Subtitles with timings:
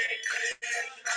[0.00, 1.16] Hare Krishna.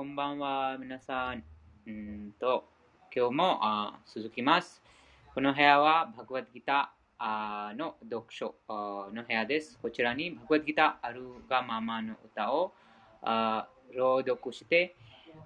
[0.00, 1.42] こんばんは、皆さん。
[1.86, 2.64] うんと
[3.14, 4.80] 今日もあ続きます。
[5.34, 9.78] この部屋はバグワッドギターの読書の部屋です。
[9.82, 12.72] こちらにバグワッドギターあるがままの歌を
[13.20, 14.96] あ朗読して、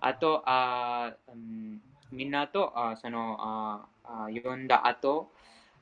[0.00, 1.80] あとあ、うん、
[2.12, 3.86] みんなとあそのあ
[4.32, 5.32] 読んだ後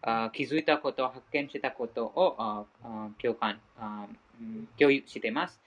[0.00, 2.64] あ気づいたこと、発見したことをあ
[3.20, 4.06] 共感あ
[4.78, 5.61] 共有しています。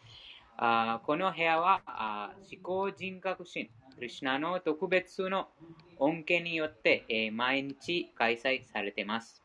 [0.58, 5.50] あこの部屋はあ思考人格心、クリュナの特別の
[5.98, 9.42] 恩恵によって、えー、毎日開催されています。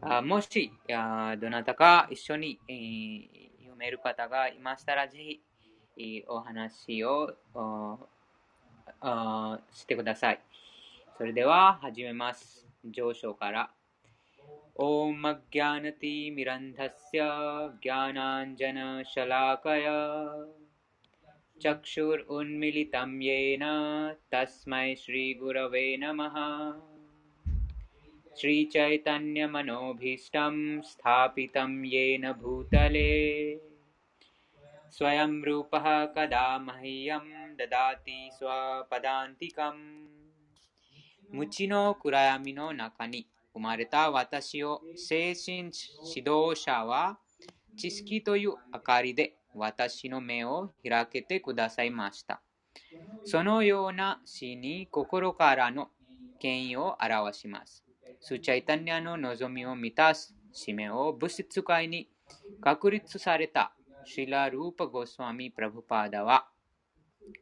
[0.00, 3.28] あもしあ、どなたか一緒に、えー、
[3.60, 5.40] 読める方がいましたら、ぜひ、
[5.96, 7.34] えー、お話を
[9.72, 10.40] してください。
[11.16, 12.66] それでは始めます。
[12.84, 13.70] 上昇から。
[14.80, 17.20] ॐ अज्ञानतिमिरन्धस्य
[17.82, 19.84] ज्ञानाञ्जनशलाकय।
[21.62, 23.60] चक्षुरुन्मिलितं येन
[24.32, 26.34] तस्मै श्रीगुरवे नमः।
[28.40, 33.60] श्रीचैतन्यमनोभीष्टं स्थापितं येन भूतले।
[34.90, 40.06] स्वयं रूपः कदा मह्यं ददाति स्वपदान्तिकम्।
[41.34, 45.70] मुचिनो कुरायामिनो नकनि 生まれた私を精神
[46.14, 47.18] 指導者は
[47.76, 52.42] 知識という明かりで私の目を開けてくださいました。
[53.24, 55.88] そのような死に心からの
[56.40, 57.84] 権威を表します。
[58.20, 62.08] スチャイタニアの望みを満たす使命を物質界に
[62.60, 63.72] 確立された
[64.04, 66.46] シラ・ルーパ・ゴスワミ・プラブパーダは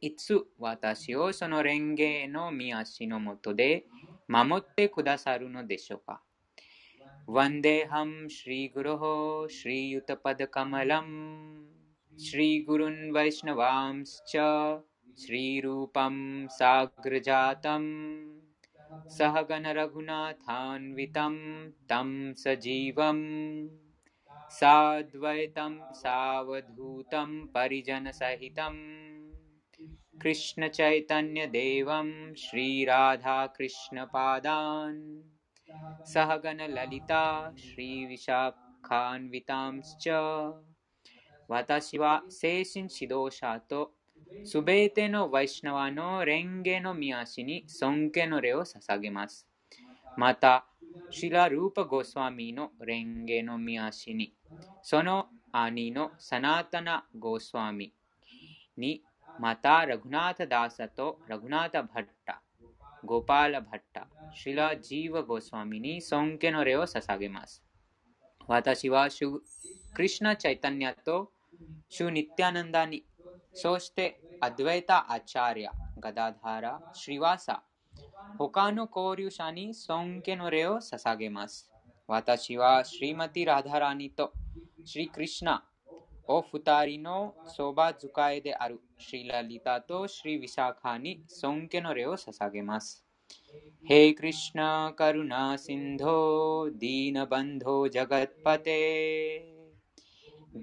[0.01, 3.85] いつ私をその蓮華の見足のもとで
[4.31, 6.15] मामोत्ते खुदा सारुनो देशो का
[7.35, 9.03] वन्देऽहं श्रीगुरोः
[9.57, 11.13] श्रीयुतपदकमलम्
[12.25, 14.33] श्रीगुरुन् वैष्णवांश्च
[15.23, 16.15] श्रीरूपं
[16.57, 17.89] साग्रजातम्
[19.17, 19.75] सहगणरघुनाथान्वितं
[21.89, 22.09] तं
[30.20, 35.00] कृष्णचैतन्यदेवं श्रीराधाकृष्णपादान्
[36.12, 37.24] सहगणललिता
[37.56, 40.08] श्रीविशाखान्वितांश्च
[41.48, 43.92] 私は精神指導者と
[44.44, 49.46] すべてのワイシナワの蓮華の御足に尊敬の礼を捧げます。
[50.16, 50.66] また、
[51.10, 54.34] シラ・ルーパ・ゴスワミの蓮華の見足に、
[54.82, 57.94] その兄のサナータナ・ゴスワミ
[58.76, 59.02] に、
[59.39, 62.41] またラグナータ・ダーサとラグナータ・バッタ、
[63.03, 65.65] ゴパーラ・バッタ、シラ・ジーワ・ゴスワ
[86.26, 93.04] お二人のそば使いであるシリラリタとシリ・ヴィシャカに尊敬の礼を捧げます。
[93.88, 94.60] हे कृष्ण
[94.98, 96.16] करुणा सिन्धो
[96.80, 98.80] दीनबन्धो जगत्पते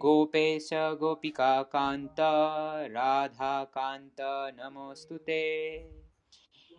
[0.03, 0.70] गोपेश
[1.01, 2.20] गोपिकान्त
[2.96, 4.22] राधाकान्त
[4.58, 5.41] नमोऽस्तु ते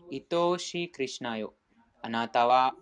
[0.08, 1.54] 愛しいクリシナよ。
[2.00, 2.76] あなたは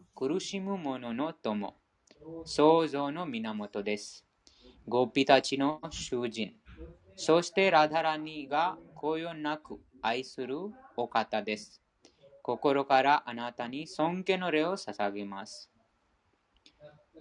[4.88, 6.54] ゴピたちの囚人、
[7.16, 10.56] そしてラダラニが声なく愛する
[10.96, 11.80] お方です。
[12.42, 15.70] 心からあなたに尊敬の礼を捧げます。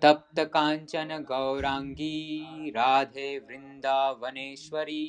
[0.02, 5.06] तप्त काञ्चन गौराङ्गी राधे वृन्दावनेश्वरी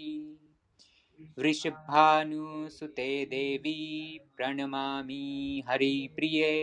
[1.38, 3.81] वृषभानुसुते देवी
[4.37, 6.55] प्रणमामि हरिप्रिये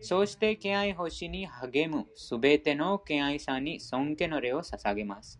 [0.00, 5.38] そして、ケアイ・ホシニ・ハゲム、すべてのケアイ・サニ・ソンケノレオ・ササゲマス、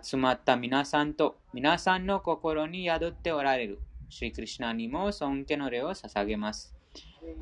[0.00, 6.79] 集まった皆さんと皆さんの心に宿っておられる、シリクリシナにも尊敬の礼を捧げます。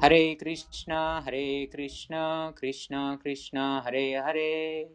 [0.01, 4.89] ハレイクリシナ、ハレイクリシナ、クリシナ、クリシナ、ハレハレ。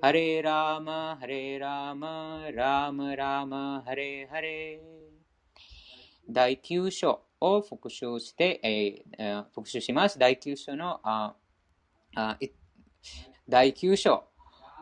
[0.00, 4.80] ハレラーマ、ハレラーマ、ラームラーマ、ハレハレ。
[6.28, 10.18] 第9章を復習して、えー、復習します。
[10.18, 11.34] 第9章の、あ
[12.16, 12.38] あ
[13.48, 14.24] 第9章、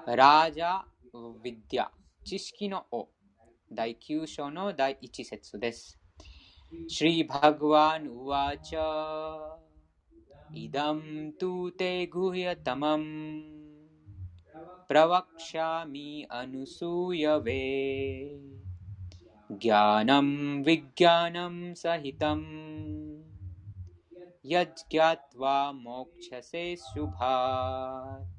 [0.06, 0.82] ラージャ・
[1.12, 1.90] ヴィディア、
[2.24, 3.08] 知識の王。
[3.72, 6.01] 第9章の第一節です。
[6.93, 8.71] श्रीभगवान् उवाच
[10.63, 10.99] इदं
[11.39, 13.09] तु ते गुह्यतमम्
[14.89, 17.63] प्रवक्ष्यामि अनुसूयवे
[19.51, 20.29] ज्ञानं
[20.63, 22.41] विज्ञानं सहितं
[24.45, 28.35] यज्ञात्वा मोक्षसे शुभात्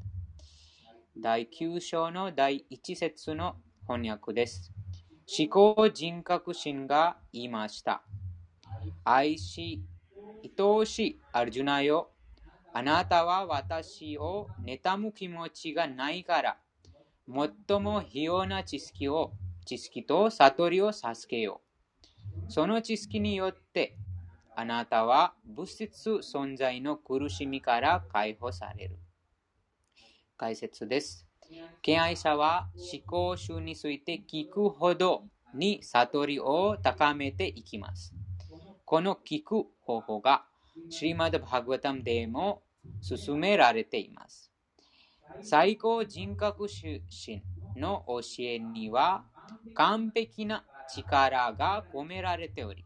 [1.21, 3.57] 第9章の第1節の
[3.89, 4.73] 翻訳です。
[5.27, 8.05] 思考人格心が言いました。
[9.04, 9.84] 愛し、
[10.44, 12.10] 愛おしいアルジュナよ。
[12.74, 16.58] あなたは私を妬む気持ちがないから、
[17.28, 19.34] 最も必要な知識を、
[19.66, 21.62] 知識と悟りを授けよ
[22.48, 22.52] う。
[22.52, 23.98] その知識によって、
[24.56, 25.88] あなたは物質
[26.24, 29.00] 存在の苦しみから解放される。
[30.38, 31.28] 解説です。
[31.82, 38.14] 敬愛者は思考集について聞くほどに悟りを高めていきます。
[38.94, 40.44] この聞く方法が
[40.88, 42.62] シリマド・バグワタムでも
[43.02, 44.52] 進められています。
[45.42, 47.42] 最高人格出身
[47.76, 49.24] の教えには
[49.74, 52.86] 完璧な力が込められており、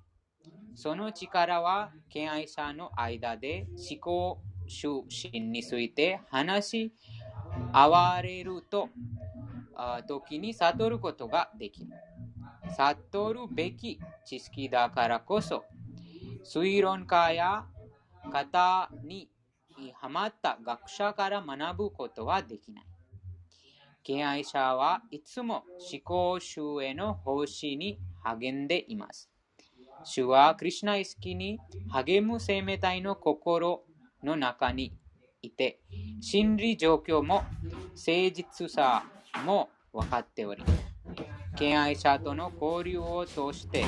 [0.76, 4.88] その力は敬愛者の間で思考出
[5.30, 6.94] 身について話し
[7.74, 8.88] 合われると
[10.08, 11.90] 時に悟ることができる。
[12.78, 15.66] 悟るべき知識だからこそ
[16.44, 17.66] 推論家や
[18.32, 19.30] 型に
[19.94, 22.86] はまった学者から学ぶことはできない。
[24.04, 29.30] 敬愛者はいつも思考主への奉仕に励んでいます。
[30.04, 31.60] 主はクリュナイスキに
[31.90, 33.84] 励む生命体の心
[34.24, 34.94] の中に
[35.42, 35.80] いて、
[36.22, 37.44] 心理状況も
[37.96, 39.04] 誠実さ
[39.46, 40.64] も分かっており、
[41.58, 43.86] 敬愛者との交流を通して、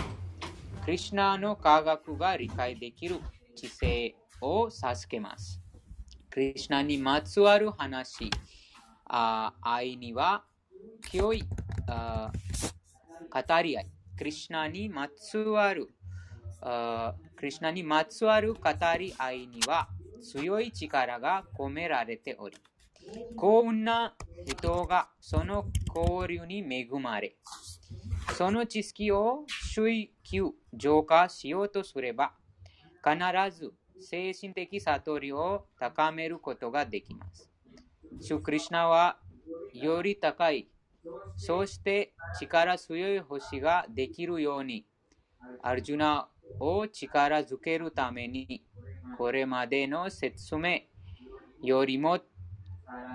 [0.90, 3.20] クリュナの科学が理解できる
[3.56, 5.62] 知性を授けます。
[6.32, 8.32] クリュナにまつわる話、
[9.06, 10.46] あ愛には
[11.08, 11.44] 清い
[11.86, 12.32] あ
[13.30, 13.86] 語り合い、
[14.18, 15.90] クリュナにまつわる
[16.60, 18.62] あクリュナにまつわる語
[18.98, 19.90] り合いには
[20.24, 22.58] 強い力が込められており、
[23.36, 27.36] 幸運な人がその交流に恵まれ、
[28.40, 29.44] その知識を
[29.76, 32.32] 追求、浄化しようとすれば、
[33.04, 33.18] 必
[33.54, 37.52] ず精神的悟りを高めることができます。
[38.22, 39.18] シュクリシナは
[39.74, 40.70] より高い、
[41.36, 44.86] そして力強い星ができるように、
[45.62, 46.30] アルジュナ
[46.62, 48.64] を力づけるために、
[49.18, 50.84] これまでの説明
[51.62, 52.20] よりも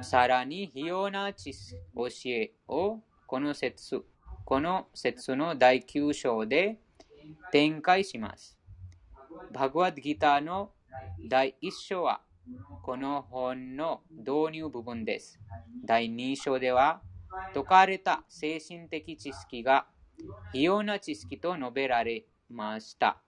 [0.03, 1.51] さらに費用な教
[2.27, 4.05] えをこの説
[4.45, 6.79] この説の第9章で
[7.51, 8.59] 展開します。
[9.53, 10.71] バグワッドギターの
[11.31, 12.21] 第1章は
[12.83, 15.41] この本の導入部分です。
[15.83, 17.01] 第2章では
[17.55, 19.87] 説かれた精神的知識が
[20.51, 23.23] 費用な知識と述べられました。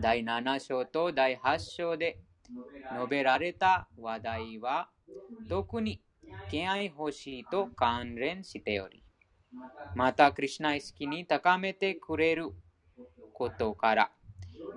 [0.00, 2.18] 第7章と第8章で
[2.96, 4.88] 述べられた話題は
[5.50, 6.00] 特に
[6.50, 9.03] 敬愛欲しいと関連しており、
[9.94, 12.50] また、クリュナ意識に高めてくれる
[13.32, 14.10] ことから、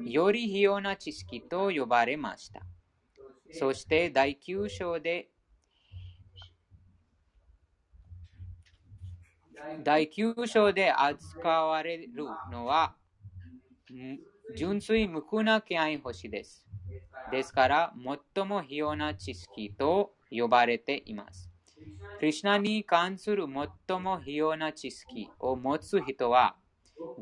[0.05, 2.61] より費用な知識と呼ばれました。
[3.51, 5.29] そして第9章で、
[9.83, 12.11] 第9章で扱われる
[12.51, 12.95] のは、
[14.55, 16.65] 純粋無垢な気合星です。
[17.31, 17.93] ですから、
[18.35, 21.46] 最も費用な知識と呼ばれています。
[22.19, 23.45] クリュナに関する
[23.87, 26.55] 最も費用な知識を持つ人は、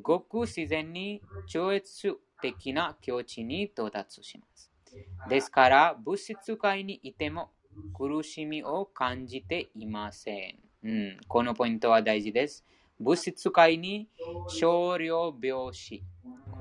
[0.01, 4.71] ごく自然に超越的な境地に到達します。
[5.29, 7.51] ですから、物質界にいても
[7.93, 10.55] 苦しみを感じていません。
[10.83, 12.65] うん、このポイントは大事です。
[12.99, 14.07] 物質界に
[14.47, 16.03] 少量病死、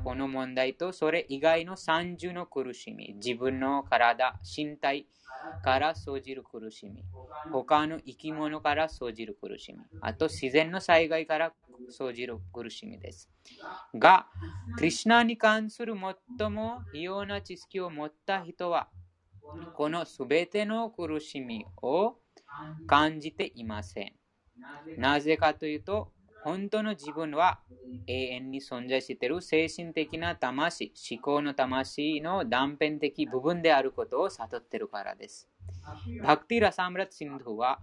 [0.02, 5.06] この問題とそれ以外の三重の苦しみ、自分の体、身体
[5.62, 7.04] から生じる苦しみ、
[7.50, 11.54] 他の生き物から生じる苦しみ、あと自然の災害から
[11.88, 13.30] 生じる苦しみです。
[13.94, 14.28] が、
[14.72, 15.94] クリュナに関する
[16.38, 18.88] 最も異様な知識を持った人は、
[19.72, 22.16] このすべての苦しみを
[22.86, 24.14] 感じていません。
[24.96, 26.12] なぜかというと、
[26.44, 27.58] 本当の自分は
[28.06, 35.48] 永遠に存在している精神的な魂、思考の魂の断片的部分であることを悟っているからです。
[36.22, 37.80] バクティラ・サムラッシンドは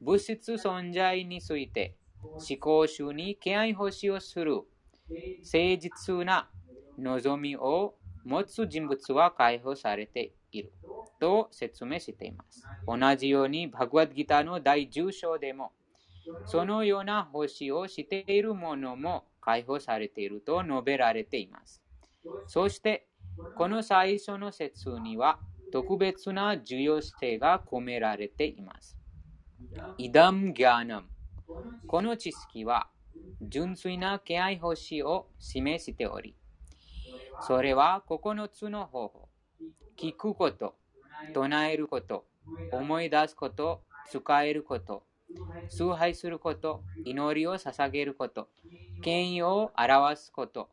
[0.00, 4.66] 物質存在について思考集に敬愛欲しをする誠
[5.78, 6.48] 実な
[6.98, 10.72] 望みを持つ人物は解放されている
[11.20, 12.64] と説明しています。
[12.86, 15.72] 同じように、バグワッドギターの第10章でも
[16.46, 21.82] そのような星をしているものも解放されていると述べられています。
[22.46, 23.06] そして、
[23.56, 25.38] この最初の説には
[25.72, 28.98] 特別な重要性が込められています。
[29.98, 31.08] イダム・ギャナム。
[31.86, 32.88] この知識は
[33.42, 36.36] 純粋な気配星を示しており、
[37.40, 39.28] それは9つの方法。
[39.96, 40.76] 聞くこと、
[41.34, 42.24] 唱えること、
[42.72, 45.04] 思い出すこと、使えること、
[45.68, 48.48] 崇拝すること、祈りを捧げること、
[49.02, 50.68] 権威を表すこと、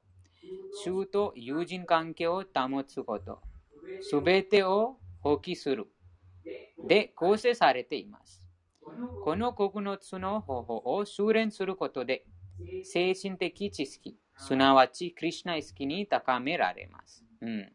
[0.83, 3.39] 衆と友人関係を保つこと、
[4.01, 5.87] すべてを放棄する。
[6.87, 8.43] で構成されています。
[9.23, 12.25] この9つの方法を修練することで、
[12.83, 17.25] 精神的知識、すなわちクリュナ意識に高められます。
[17.41, 17.71] うん、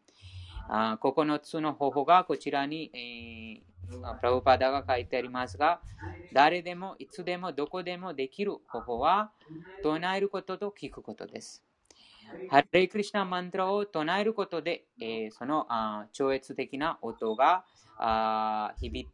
[0.69, 5.81] あ9つの方法がこちらに、えープラブパダが書いてありますが、
[6.33, 9.31] 誰でもいつでもどこでもできる方法は、
[9.83, 11.63] 唱えることと聞くことです。
[12.49, 17.63] ハレイクリシナマントラを唱えることで、えー、そのあ超越的な音が
[17.97, 19.07] あ響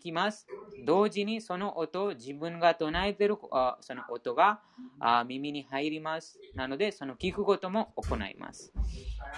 [0.00, 0.46] きます。
[0.84, 4.60] 同時にその音を自分が唱えているあその音が
[4.98, 6.40] あ耳に入ります。
[6.54, 8.72] なので、その聞くことも行います。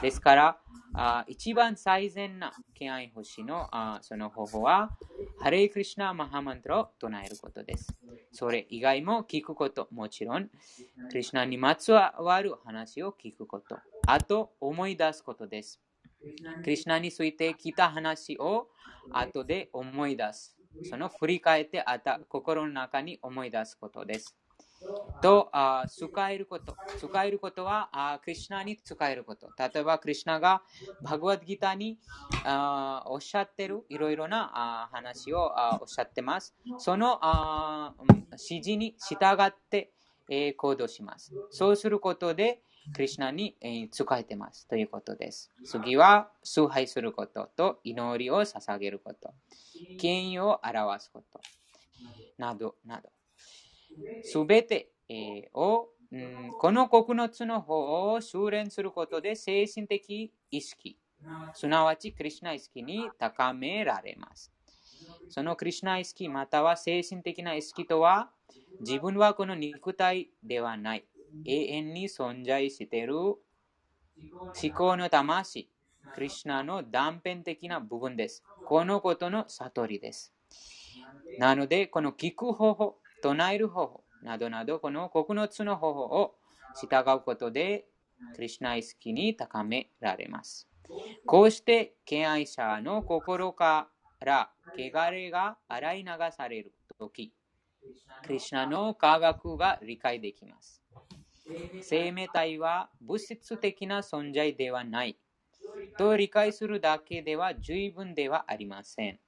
[0.00, 0.58] ですから、
[0.98, 4.96] あ一番最善な敬愛星のあその方法は、
[5.38, 7.94] ハレイクリシナマハマントラを唱えることです。
[8.32, 10.48] それ以外も聞くこと、もちろん、
[11.10, 15.80] クリシナにまつわる話を聞くこと、あと思い出すことです。
[16.64, 18.68] クリシナについて聞いた話を
[19.12, 20.56] 後で思い出す。
[20.84, 24.34] その振り返ってあた心の中に思い出すことです。
[25.22, 26.76] とあ使えること。
[26.98, 29.48] 使えることはあクリュナに使えること。
[29.58, 30.62] 例えば、クリュナが
[31.02, 31.98] バグワッドギターに
[32.44, 36.54] あおっしゃってるいろいろなあ話をあおっしゃってます。
[36.78, 37.94] そのあ
[38.32, 39.92] 指示に従って、
[40.28, 41.32] えー、行動します。
[41.50, 42.62] そうすることで、
[42.94, 45.50] クリュナに、えー、使えてますということです。
[45.64, 49.34] 次は、崇拝することと祈りを捧げること。
[49.98, 51.40] 権威を表すこと。
[52.38, 53.10] など、など。
[54.22, 54.90] すべて
[55.54, 60.96] を、うん、この9つの方を修練することで精神的意識、
[61.54, 64.52] すなわちクリュナ意識に高められます。
[65.28, 68.30] そのクリュナ意識または精神的な意識とは、
[68.80, 71.04] 自分はこの肉体ではない、
[71.44, 73.36] 永遠に存在している思
[74.74, 75.68] 考の魂、
[76.14, 78.42] クリュナの断片的な部分です。
[78.64, 80.32] このことの悟りです。
[81.38, 86.36] なので、この聞く方法、唱える方法などなど、この9つの方法を
[86.72, 87.86] 従うことで、
[88.34, 90.68] クリュナ意識に高められます。
[91.26, 97.32] こうして、敬愛者の心から汚れが洗い流されるとき、
[98.22, 100.82] クリュナの科学が理解できます。
[101.80, 105.18] 生命体は物質的な存在ではない
[105.98, 109.20] と理解するだけでは十分ではありません。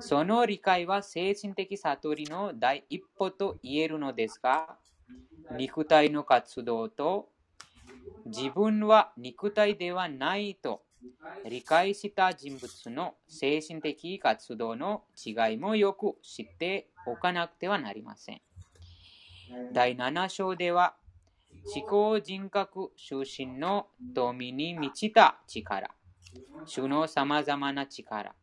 [0.00, 4.76] その理解は精神的悟りの第一歩と言えるのですが、
[5.56, 7.28] 肉体の活動と
[8.26, 10.82] 自分は肉体ではないと
[11.48, 18.40] 理解した人物の精神的活動の違いもよく知っておかなくてはなりません。
[19.72, 20.94] 第7章では
[21.74, 25.90] 思考人格出身の富に満ちた力、
[26.64, 28.34] 主の様々な力、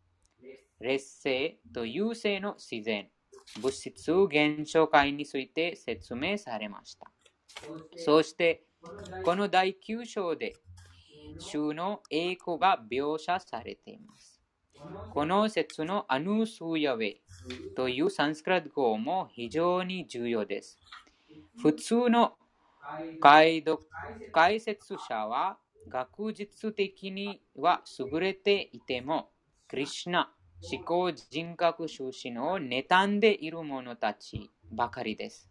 [0.80, 3.10] 劣勢と優勢の自然、
[3.62, 7.12] 物質現象界について説明されました。
[7.98, 8.64] そして、
[9.26, 10.56] この第9章で、
[11.40, 14.42] 主の栄光が描写されています。
[15.12, 17.16] この説のアヌスーヤウェ
[17.76, 20.78] というサンスクラット語も非常に重要です。
[21.62, 22.38] 普通の
[23.20, 23.84] 解読
[24.32, 25.58] 解説者は
[25.90, 29.32] 学術的には優れていても、
[29.68, 35.50] クリシナ思考人格出身を妬んでいる者たちばかりです。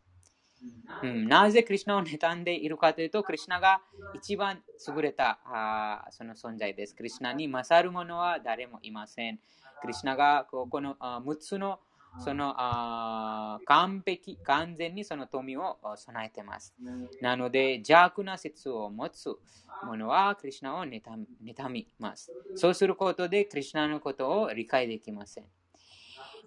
[1.02, 3.80] うん、なぜクリュナを妬んでいるかというと、クリュナが
[4.14, 6.94] 一番優れたあその存在です。
[6.94, 9.38] クリュナに勝る者は誰もいません。
[9.80, 11.78] クリュナがこの6つの
[12.16, 16.74] そのあ完璧、完全にその富を備えてます。
[17.20, 19.36] なので、邪悪な説を持つ
[19.84, 22.32] 者はクリュナを妬みます。
[22.56, 25.44] そうすることで、クリュナのことを理解できません。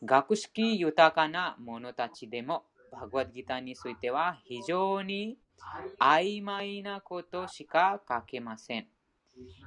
[0.04, 5.38] 学識豊かな者たちでも、バグワッドギターについては非常に
[6.00, 8.88] 曖昧なことしか書けません。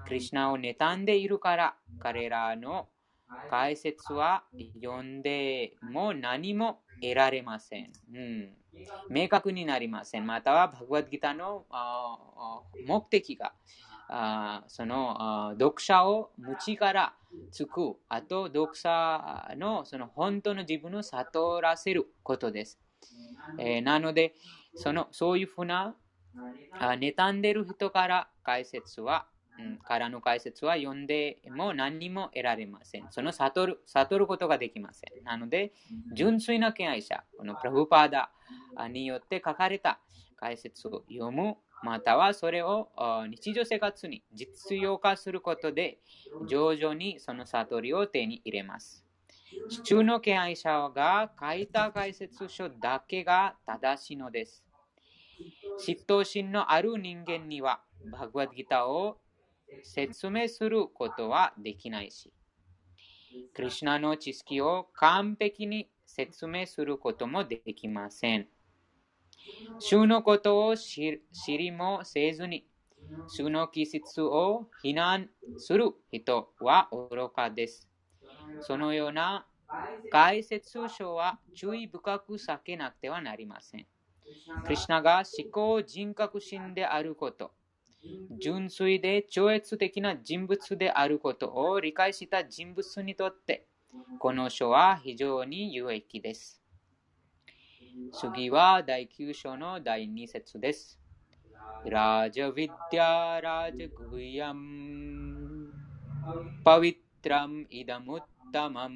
[0.07, 2.89] クリュナを妬んでいるから、彼らの
[3.51, 4.45] 解説は
[4.81, 7.93] 読んでも何も得られません。
[8.13, 8.51] うん、
[9.11, 10.27] 明確になりません。
[10.27, 11.65] または、バグワッドギターの
[12.87, 13.53] 目的が、
[14.69, 17.15] その読者を無知から
[17.51, 22.79] つく、あと読者のその本当の自分を悟らせることです。
[23.59, 24.35] えー、なので、
[24.75, 25.95] そのそういうふうな
[26.81, 29.27] 妬んでる人から解説は
[29.59, 33.07] うん、からの解説は読んでも何にも得られません。
[33.11, 35.25] その悟る悟ることができません。
[35.25, 35.73] なので、
[36.13, 38.31] 純粋な敬愛者、このプラブパーダ
[38.89, 40.01] によって書かれた
[40.37, 42.89] 解説を読む、またはそれを
[43.29, 45.99] 日常生活に実用化することで、
[46.49, 49.05] 徐々にその悟りを手に入れます。
[49.85, 54.65] 中の敬愛者が書いた解説書だけが正しいのです。
[55.85, 59.19] 嫉妬心のある人間には、バグワッドギターを
[59.83, 62.33] 説明することはできないし、
[63.55, 68.49] クリュナの知識を完璧に説明することもできません。
[69.79, 72.67] 主のことを知りもせずに、
[73.27, 77.89] 主の気質を非難する人は愚かです。
[78.61, 79.47] そのような
[80.11, 83.87] 解説書は注意深く避けなくてはなりません。
[84.65, 87.53] クリュナが思考人格心であること、
[88.41, 93.67] 純粋で超越的な人物であることを理解した人物にとって、
[94.19, 96.61] この書は非常に有益です。
[98.13, 101.01] 次は第9章の第2節です。
[101.87, 105.71] ラジャヴィディアラジャグヤム
[106.65, 108.21] パヴィトラムイダムッ
[108.53, 108.95] タマム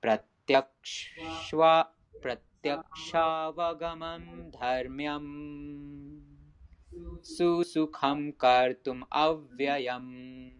[0.00, 1.90] プラティアクシュワ
[2.22, 5.95] プラティアクシャワガマンダルミャム
[7.28, 10.52] ススカムカルトムアヴィアヤム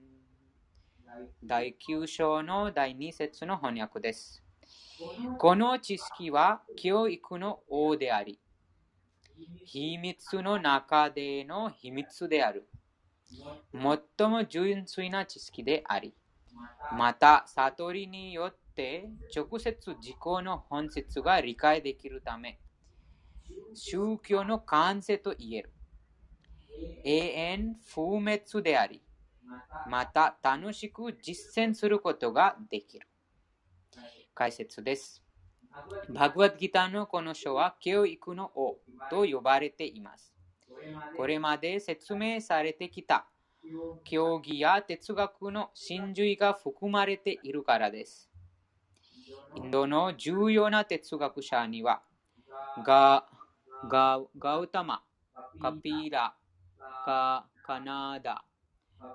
[1.42, 4.42] 第9章の第2節の翻訳です。
[5.38, 8.40] この知識は教育の王であり、
[9.64, 12.68] 秘密の中での秘密である。
[14.18, 16.14] 最も純粋な知識であり、
[16.98, 22.58] また悟りによって直接自己の本質が理解できるため、
[23.72, 25.75] 宗教の完成と言える。
[27.04, 29.02] 永遠不滅であり、
[29.88, 33.06] また楽しく実践することができる。
[34.34, 35.22] 解説です。
[36.08, 38.78] バグワッドギターのこの書は教育の王
[39.10, 40.32] と呼ばれています。
[41.16, 43.26] これまで説明されてきた
[44.04, 48.30] 教義や哲学の真髄が含まれているからです。
[49.56, 52.02] インドの重要な哲学者には
[52.84, 53.26] ガ
[53.88, 55.02] ガガウタマ、
[55.60, 56.34] カピーラ、
[57.06, 58.44] カカナダ、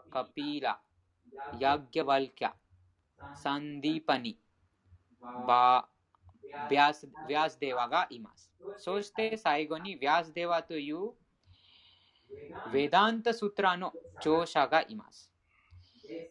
[0.10, 0.80] カピーラ、
[1.60, 2.54] ヤッギャバルキャ、
[3.34, 4.40] サンディーパニ、
[5.46, 8.50] バービャスビャスデワがいます。
[8.78, 11.12] そして最後にビャスデワという
[12.72, 15.30] ヴェダンタストラの著者がいます。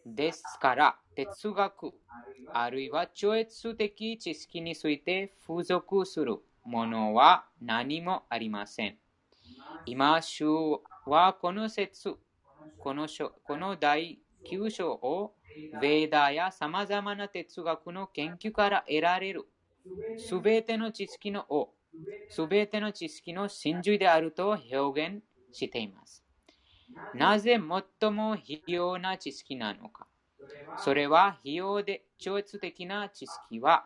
[0.05, 1.93] ですから、哲学、
[2.53, 8.97] あるいは超越的知識について付属するものは何もありません。
[9.85, 10.45] 今、週
[11.11, 12.15] はこの説、
[12.79, 15.33] この書この第9章を
[15.75, 19.45] ヴェーダーやさまざまな哲学の研究から得られる
[20.17, 21.73] すべての知識の王、
[22.29, 25.21] すべての知識の真髄であると表現
[25.51, 26.23] しています。
[27.13, 27.59] なぜ
[27.99, 30.07] 最も必要な知識なのか。
[30.77, 33.85] それは費用で超越的な知識は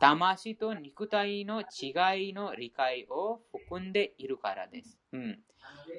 [0.00, 4.98] 魂と肉体の違いの理解を含んでいるからです。
[5.12, 5.38] うん、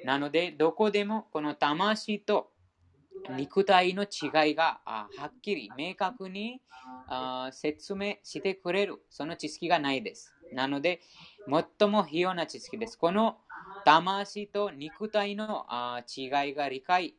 [0.04, 2.50] なので、どこでもこの魂と
[3.36, 6.60] 肉体の違いがはっきり明確に
[7.52, 10.32] 説明してくれるその知識がないです。
[10.52, 11.00] なので、
[11.78, 12.96] 最も必要な知識です。
[12.96, 13.38] この
[13.84, 15.66] 魂と肉体の
[16.06, 17.14] 違いが理解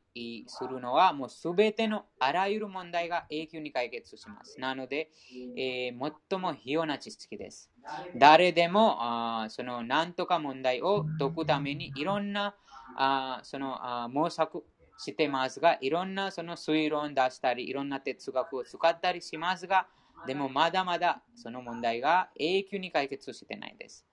[0.48, 4.60] するのはもうすべてのあらゆる問題が永久に解決します。
[4.60, 5.12] なので、
[5.56, 7.72] えー、最も必要な知識です。
[8.16, 12.56] 誰でもあその何とか問題を解くためにいろんな
[12.98, 14.64] あそのあ模索
[14.98, 19.88] してますが、いろんなその推論出したり、いろんな哲学を使ったりしますが、
[20.26, 24.06] でもまだまだその問題が永久に解決してないです。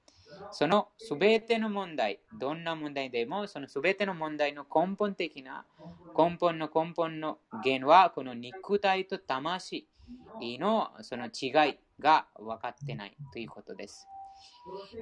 [0.52, 5.64] そのすべての問題、どんな問題でも、そのすべての問題の根本的な、
[6.16, 9.86] 根本の根本の原は、この肉体と魂
[10.60, 14.06] のその違いが分かってないということです。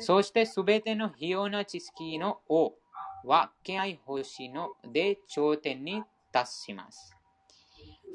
[0.01, 2.75] そしてすべての費用な知識の王
[3.25, 7.17] は敬愛奉仕ので頂点に達します。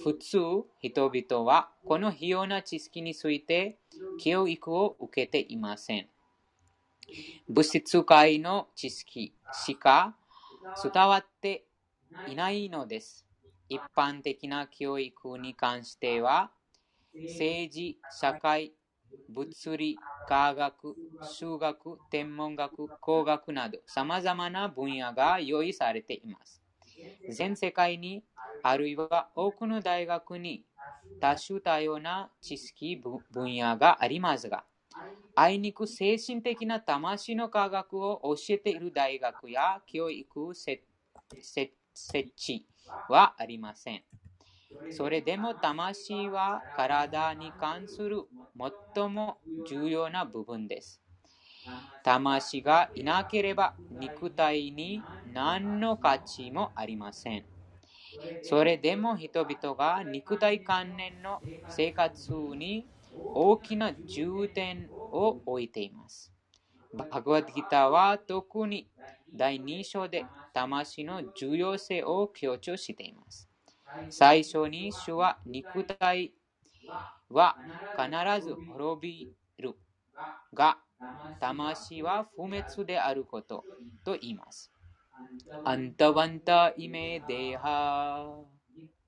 [0.04, 0.38] 普通、
[0.80, 3.78] 人々はこの費用な知識について
[4.20, 6.08] 教育を受けていません。
[7.48, 10.16] 物質界の知識しか
[10.84, 11.66] 伝わって
[12.28, 13.26] いないのです。
[13.70, 16.52] 一般的な教育に関しては、
[17.14, 18.74] 政治、社会、
[19.30, 26.62] 物理、科学、数学、天文学、工学など様々な分野が用意されています。
[27.28, 28.24] 全世界に、
[28.62, 30.66] あるいは多くの大学に
[31.20, 33.24] 多種多様な知識分
[33.56, 34.66] 野がありますが、
[35.36, 40.84] あいにく精神的な魂の科学を教えている大学や教育設
[42.36, 42.66] 置
[43.08, 44.04] はありません。
[44.90, 48.24] それでも魂は体に関する
[48.96, 51.02] 最も重要な部分です。
[52.04, 57.46] 魂がいなければ肉体に何の価値もありません。
[58.42, 62.88] それでも人々が肉体関連の生活に
[63.34, 66.34] 大きな重点を置いています。
[66.94, 68.90] バグワッドギターは特に
[69.34, 73.47] 第2章で魂の重要性を強調しています。
[74.10, 76.34] 最初に主は肉体
[77.30, 77.60] は
[77.96, 78.10] 必
[78.46, 79.76] ず滅びる
[80.54, 80.80] が、
[81.40, 83.66] 魂は不滅であること
[84.04, 84.72] と言います。
[85.64, 88.44] アンタワンタイメデハ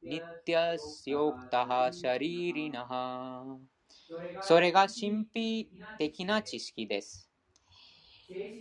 [0.06, 3.58] ニティアスヨクタハシャリリナハ
[4.40, 7.30] それが神秘的な知識です。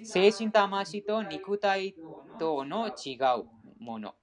[0.03, 1.97] 精神魂と肉体
[2.37, 3.47] との違う
[3.79, 4.15] もの。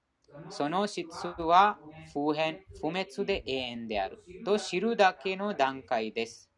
[0.48, 1.80] その質は
[2.12, 6.50] 不変、不滅で永遠であると知るだけの段階です。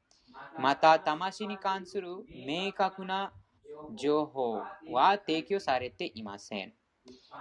[0.56, 3.32] また、魂に関する明確な
[3.90, 6.74] 情報は提供されていません。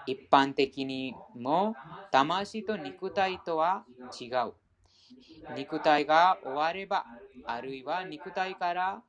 [0.06, 1.80] 一般的にも
[2.12, 3.86] 魂と肉体とは
[4.20, 4.54] 違う。
[5.50, 7.08] 肉体が終われば、
[7.46, 9.04] あるいは肉体から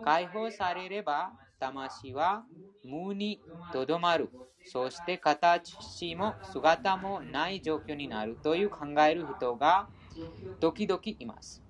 [0.00, 2.46] 解放されれば、魂は
[2.84, 4.32] 無にとどまる。
[4.64, 9.90] そして形も姿もない状況になるという考える人が
[10.60, 11.64] 時々います。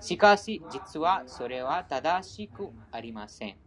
[0.00, 3.58] しかし、実はそれは正しくありません。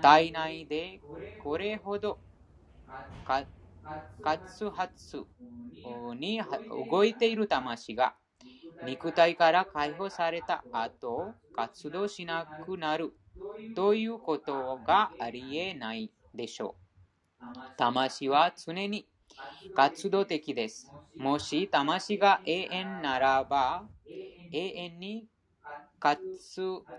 [0.00, 1.02] 体内で
[1.36, 2.20] これほど
[3.24, 3.48] 活
[4.70, 5.26] 発
[6.16, 8.16] に動いている魂が
[8.82, 13.12] 肉体から解放された後、活動しなくなる
[13.74, 16.82] ということがありえないでしょう？
[17.76, 19.06] 魂は常に
[19.74, 20.92] 活動的です。
[21.16, 23.88] もし魂が永遠ならば、
[24.52, 25.26] 永遠に
[25.98, 26.22] 活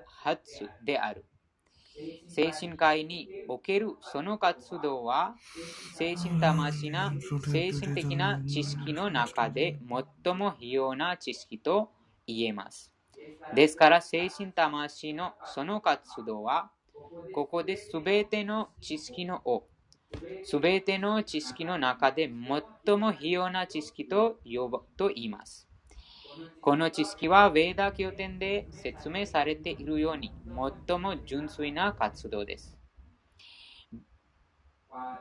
[0.06, 1.26] 発である。
[2.28, 5.36] 精神科医におけるその活動は
[5.90, 9.80] 精神魂な精神的な知識の中で
[10.24, 11.92] 最も必要な知識と
[12.28, 12.94] 言えます。
[13.54, 16.72] ですから精神魂のその活動は
[17.34, 19.64] ここで全ての知識の王、
[20.44, 22.30] 全ての知識の中で
[22.86, 25.68] 最も必要な知識と呼ぶと言います。
[26.62, 30.32] この知識は、ウェーダ経典で説明されているように、
[30.88, 32.78] 最も純粋な活動です。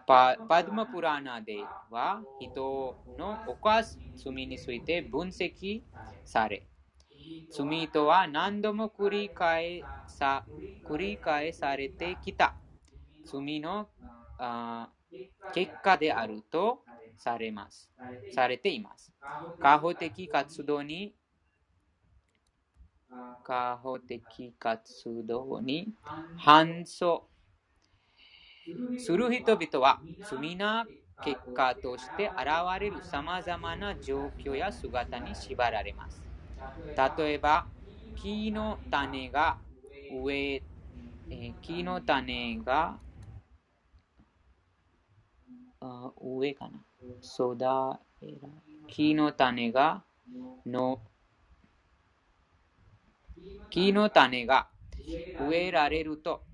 [0.06, 1.56] パパドマプラーナで
[1.90, 5.82] は、人の犯す罪について分析
[6.24, 6.66] され、
[7.51, 10.45] 罪とは何度も繰り返さ
[10.85, 12.55] 繰り返されてきた
[13.24, 13.89] 罪の
[15.55, 16.83] 結果であると
[17.16, 17.91] されます。
[18.33, 19.12] されています。
[19.61, 21.14] 過保的活動に
[23.45, 25.95] 過保的活動に
[26.37, 27.22] 反走
[28.99, 30.87] する人々は罪な
[31.24, 32.47] 結果として現
[32.81, 36.28] れるさまざまな状況や姿に縛られます。
[36.96, 37.70] 例えば、
[38.14, 39.61] 木の種が
[40.09, 40.64] 植え、
[41.30, 43.00] え木の種が
[46.20, 46.84] 上かな。
[47.20, 47.56] 育
[48.20, 48.48] えら
[48.86, 50.04] 木の種が
[50.66, 51.02] の
[53.70, 54.68] 木の種が
[55.38, 56.44] 植えられると、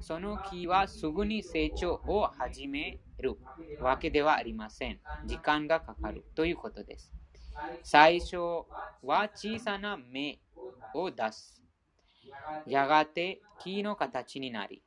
[0.00, 3.38] その木はすぐに成長を始める
[3.78, 5.00] わけではありません。
[5.24, 7.12] 時間がかかるということです。
[7.82, 8.36] 最初
[9.02, 10.40] は小さな芽
[10.92, 11.62] を出す。
[12.64, 14.82] やがて木の形になり、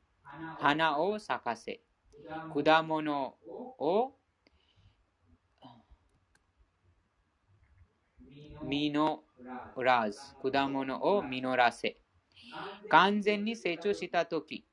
[0.56, 1.80] 花を咲かせ、
[2.48, 3.38] 果物
[3.78, 4.16] を
[8.60, 8.92] 実
[9.76, 12.00] らず、果物を実らせ、
[12.88, 14.66] 完全に成長したとき、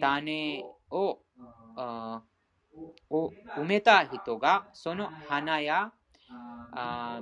[0.00, 1.22] 種を
[3.10, 5.92] を埋めた人がその花や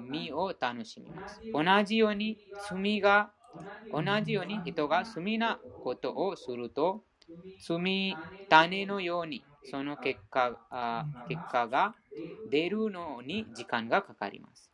[0.01, 1.43] 実を楽しみます。
[1.53, 3.33] 同じように罪が
[3.91, 7.05] 同じように人が罪なことをすると
[7.59, 11.95] 罪種のようにその結果あ結果が
[12.45, 14.71] 出るのに時間がかかります。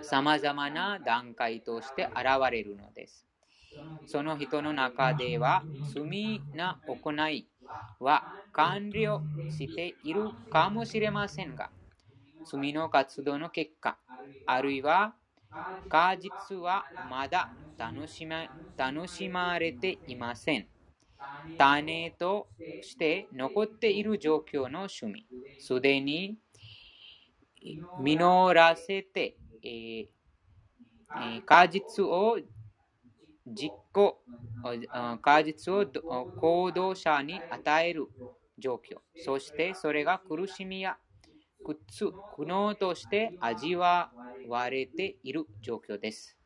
[0.00, 3.26] さまざまな段階として現れるのです。
[4.06, 7.48] その人の中では罪な行い
[8.00, 11.70] は完了しているかもしれませんが、
[12.44, 13.98] 罪の活動の結果、
[14.46, 15.14] あるいは
[15.88, 20.68] 果実はまだ楽しま楽しまれていません。
[21.58, 22.48] 種と
[22.80, 25.26] して残っている状況の趣味、
[25.58, 26.38] すでに
[27.96, 32.38] 実らせて、えー、果実を
[33.46, 34.20] 実行、
[35.22, 35.86] 果実を
[36.36, 38.08] 行動者に与える
[38.58, 40.98] 状況、そしてそれが苦しみや
[41.64, 44.12] 苦痛、苦悩として味わ
[44.44, 46.38] われている状況です。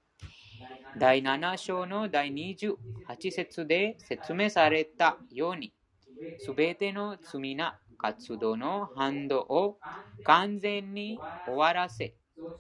[0.95, 5.75] 第7章の第28節で説明されたように、
[6.37, 9.81] すべての罪な活動の反動を
[10.25, 12.17] 完全に終わらせ、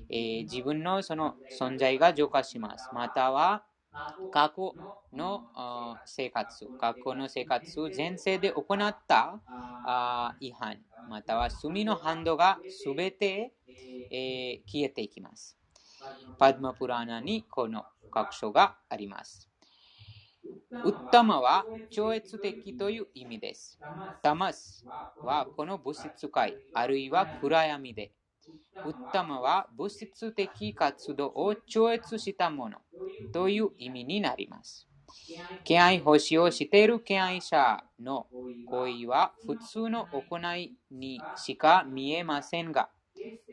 [0.09, 2.89] えー、自分のその存在が浄化します。
[2.95, 3.65] または、
[4.31, 4.77] 過去
[5.13, 5.45] の
[6.05, 9.43] 生活、過去の生活、前世で行った
[10.41, 13.53] 違反、または罪の反動がすべて
[14.11, 15.59] え、消えていきます。
[16.39, 19.51] パドマプラーナにこの確証があります。
[20.83, 23.81] ウッタマは超越的という意味です。
[24.23, 24.87] タマス
[25.21, 28.13] はこの物質界、あるいは暗闇で。
[28.85, 32.79] ウッタマは物質的活動を超越したもの
[33.33, 34.89] という意味になります。
[35.65, 38.27] 敬愛星をしている敬愛者の
[38.67, 42.89] 行為は普通の行いにしか見えませんが、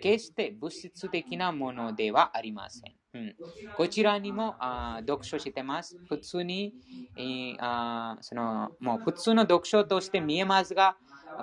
[0.02, 2.96] 決して物質的なものではありません。
[3.12, 3.36] うん、
[3.76, 5.98] こちらにもあ読書してます。
[6.08, 6.74] 普通に、
[7.18, 10.96] えー、あそのもう普通の読書として見えますが、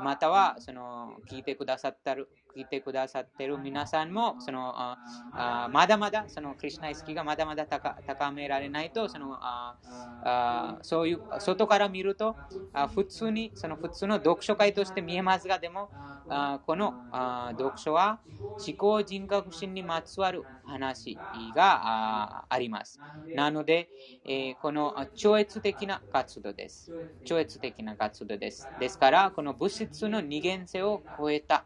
[0.03, 4.97] またはその聞いてくださったる聞いてくださってる皆さんもそのあ
[5.33, 9.77] あまだまだそのクリュナ意識がまだまだ高められないとそのあ
[10.25, 12.35] あそういう外から見ると
[12.73, 15.91] あ普通にその普通の読書会として見えますがでも
[16.31, 18.21] あこのあ読書は
[18.67, 21.19] 思考人格心にまつわる話
[21.55, 22.99] があります。
[23.35, 23.89] なので、
[24.25, 26.91] えー、この超越的な活動です。
[27.25, 28.69] 超越的な活動です。
[28.81, 31.65] ですから、この物質の二元性を超えた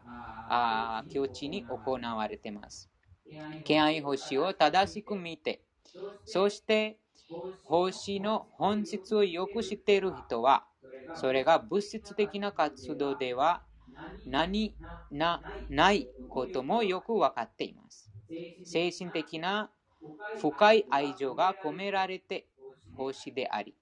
[0.53, 2.89] あ境地に行われています。
[3.63, 5.61] 敬愛星を正しく見て、
[6.25, 6.99] そして
[7.63, 10.65] 星の本質をよく知っている人は、
[11.13, 13.63] それが物質的な活動では
[14.25, 14.75] 何
[15.11, 18.11] なないこともよく分かっています。
[18.63, 19.71] 精神的な
[20.35, 22.47] 深い愛情が込められて
[22.93, 23.75] 星であり、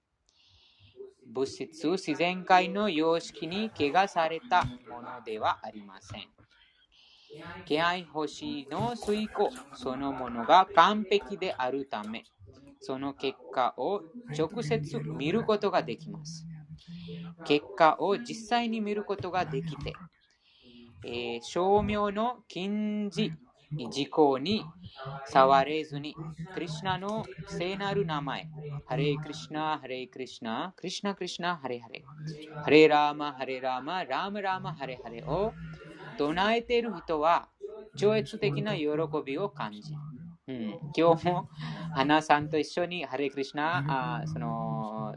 [1.24, 6.28] 物質自然界の様式に怪我されたものではありません。
[7.66, 12.24] 気合星の遂行そのものが完璧であるため、
[12.80, 14.02] その結果を
[14.36, 16.46] 直接見ることができます。
[17.44, 19.94] 結果を実際に見ることができて、
[21.04, 23.32] えー、照明の禁じ
[23.90, 24.64] 事項に
[25.32, 26.14] 触れずに、
[26.52, 28.48] クリュナの聖なる名前、
[28.86, 32.04] ハレクリシナ、ハレクリシナ、クリシナクリシナ、ハレハレ、
[32.64, 35.52] ハレラーマ、ハレラーマ、ラーマラーマ、ハレハレを
[36.18, 37.48] 唱えている人は
[37.96, 38.86] 超越的な喜
[39.24, 39.94] びを感じ、
[40.48, 41.48] うん、今日も
[41.94, 45.14] 花さんと一緒にハレクリシナ、あその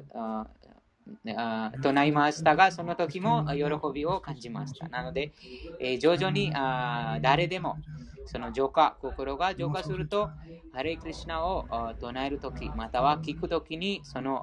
[1.38, 3.64] あ唱いましたが、その時も喜
[3.94, 4.88] びを感じました。
[4.88, 5.34] なので、
[5.80, 7.78] えー、徐々にあ誰でも
[8.26, 10.30] その浄化、心が浄化すると、
[10.74, 11.66] ハレクリシナを
[12.00, 14.42] 唱えるとき、または聞くときに、その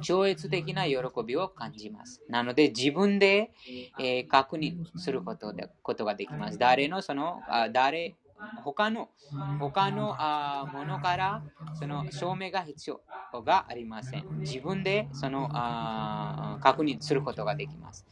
[0.00, 0.96] 超越的な喜
[1.26, 2.22] びを感じます。
[2.28, 3.52] なので、自分で、
[3.96, 6.58] えー、確認することでことができます。
[6.58, 8.16] 誰の、その、あ誰、
[8.54, 9.10] 他の
[9.56, 13.02] 他のあものからその証明が必要
[13.44, 14.26] がありません。
[14.44, 18.06] 自分でそのあ確認することができます。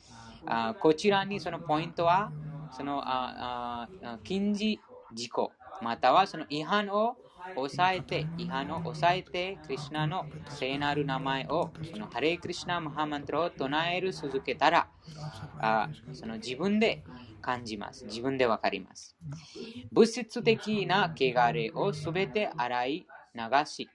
[0.44, 2.34] あこちらにそのポイントは、
[2.70, 7.18] そのああ禁じ事項、またはその違反を
[7.54, 14.90] 抑えて、違反を抑えて、クリュナの聖なる名前を、そのハレイクリシナマハマントラを唱える続けたら、
[15.58, 17.04] あその自分で
[17.40, 18.06] 感じます。
[18.06, 19.16] 自分でわかります。
[19.92, 23.92] 物質的な汚れをすべて洗い流し、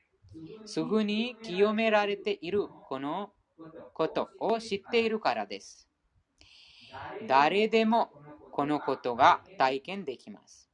[0.65, 3.33] すぐに清められているこの
[3.93, 5.87] ことを知っているからです。
[7.21, 8.15] 誰でも
[8.49, 10.66] このことが体験できます。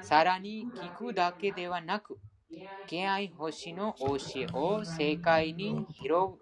[0.00, 2.20] さらに聞くだけではなく、
[2.86, 6.38] 敬愛星の教えを世界に広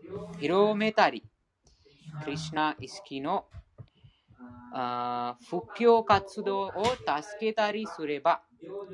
[0.77, 1.25] めたり、
[2.19, 3.47] クリュナ意識の
[5.41, 8.43] 復興活動を助けたりすれば、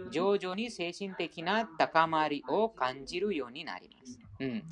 [0.06, 4.20] 徐々に精神的な高まりを感じるようになります。
[4.40, 4.62] うん、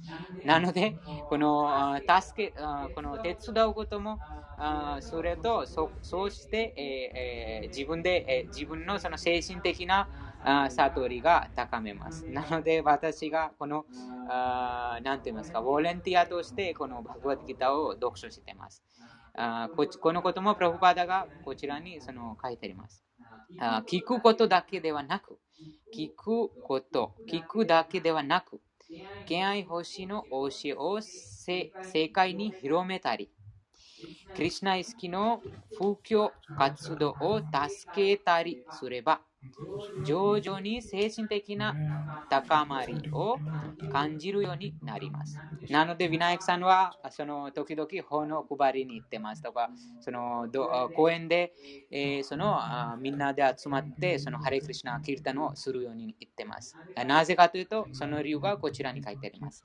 [0.45, 0.97] なので、
[1.29, 2.55] この助け
[2.95, 4.21] この手伝うことも、
[5.01, 10.09] それとそそうして、えー、自分で、えー、自分のその精神的な
[10.71, 12.27] 悟りが高めます。
[12.27, 13.87] なので、私がこの、
[14.29, 18.85] なんて言いますか、ボランティアとしてこのバグワッドギターを読書しています。
[19.39, 23.05] あここのこともプラフパーダがこちらにその書いてあります。
[23.59, 25.39] あ聞くことだけではなく、
[25.95, 28.61] 聞くこと、聞くだけではなく、
[29.27, 31.73] 敬愛星の教えを世
[32.09, 33.31] 界に広めたり、
[34.35, 35.43] クリュナイスキの
[35.79, 39.26] 布教活動を助けたりすれば、
[40.05, 41.75] 徐々に精神的な
[42.29, 43.37] 高まりを
[43.93, 45.39] 感じるようになります。
[45.71, 49.71] なので、ヴィナイクさんはその時々本を配りに行ってますとか、
[50.01, 50.49] その
[50.95, 51.53] 公園で、
[51.91, 52.59] えー、その
[52.99, 56.77] みんなで集まってそのハレクリシナ・キルタンをするように言ってます。
[57.07, 59.65] なぜかというと、その理由がこちらに書いてあります。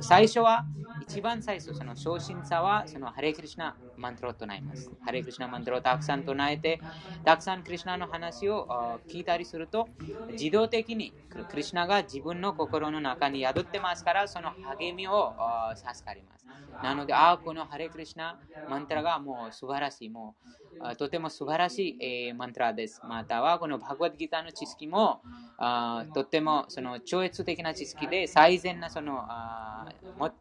[0.00, 0.64] 最初は、
[1.02, 4.90] 一番最初、その初心者はそのハレクリシナ・マントロを唱えます。
[5.04, 6.80] ハレクリシナ・マントロをたくさん唱えて、
[7.24, 8.61] たくさんクリシナの話を
[9.08, 9.90] 聞いたりすると、
[10.28, 15.34] 自動的にクリュナが自分の心の中に宿ってますから、その励みを
[15.76, 16.46] 授かります。
[16.80, 20.36] なので、ああ、このハレクリシナマントラがもう素晴らしい、も
[20.80, 23.00] うとても素晴らしい、えマントラです。
[23.04, 25.22] または、このバグワッドギターの知識も
[25.58, 29.86] あとてもその超越的な知識で最善なそのあ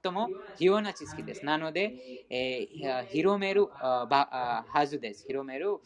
[0.03, 1.45] 最も必要な知識です。
[1.45, 1.95] なので、
[2.29, 5.25] えー、広めるはずです。
[5.27, 5.77] 広める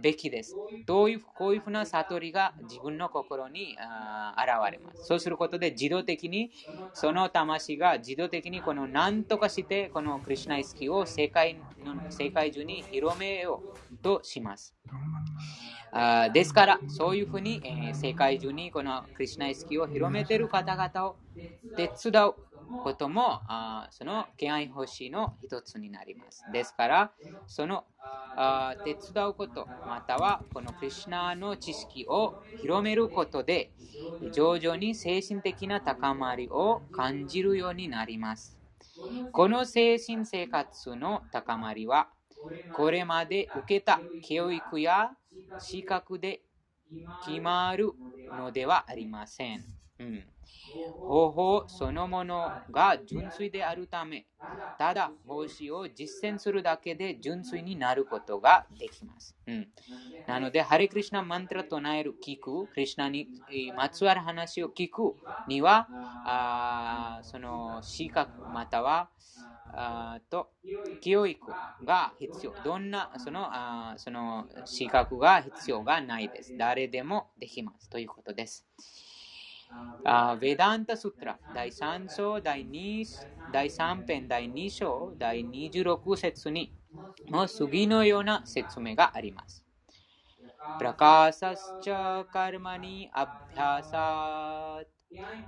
[0.00, 0.58] べきです。
[0.86, 5.04] どういうこういうふうな悟りが自分の心に現れます。
[5.06, 6.50] そうすることで自動的に
[6.92, 11.54] その魂が自動的にこの何とかしてこのクリュナイスキーを世界
[11.84, 14.74] の世界中に広めようとします。
[15.90, 21.18] あですから、そういうふうに、えー、世界中にこのクリュナイスキーを広めている方々を
[21.74, 22.34] 手伝う
[22.76, 26.44] ことも、あその敬愛星の一つになります。
[26.48, 27.12] ですから、
[27.46, 27.84] その
[28.34, 33.72] あ手伝うこと、またはこのクリュナの知識を広めることで、
[34.30, 38.58] 徐々に精神的な高まりを感じるようになります。
[39.32, 42.10] この精神生活の高まりは、
[42.70, 45.12] これまで受けた教育や
[45.58, 46.42] 資格で
[47.20, 47.92] 決まる
[48.32, 49.66] のではありません。
[51.08, 54.26] 方法そのものが純粋であるため、
[54.78, 59.34] ただ奉仕を実践するだけで純粋になることができます。
[59.46, 59.68] うん、
[60.26, 63.28] なので、ハリクリシナマントラ唱える、聞く、クリシナに
[63.76, 65.14] まつわる話を聞く
[65.48, 65.88] には、
[66.24, 69.08] あその資格または
[69.72, 70.50] あと
[71.00, 71.40] 教育
[71.84, 72.54] が必要。
[72.64, 76.56] どんなそのあその資格が必要がないです。
[76.56, 77.88] 誰でもできます。
[77.90, 78.66] ということです。
[80.04, 83.04] あベダンタストラ第3章第 2,
[83.52, 86.72] 第3編第2章第26節に
[87.28, 89.64] もう次のような説明があります。
[90.78, 94.80] プラカサスチャカルマニアビャサ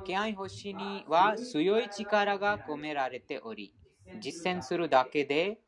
[0.05, 3.73] 気合星には強い力が込められており、
[4.21, 5.59] 実践するだけで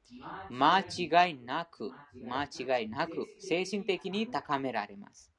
[0.51, 1.91] 間違いなく、
[2.27, 5.32] 間違いなく精神的に高められます。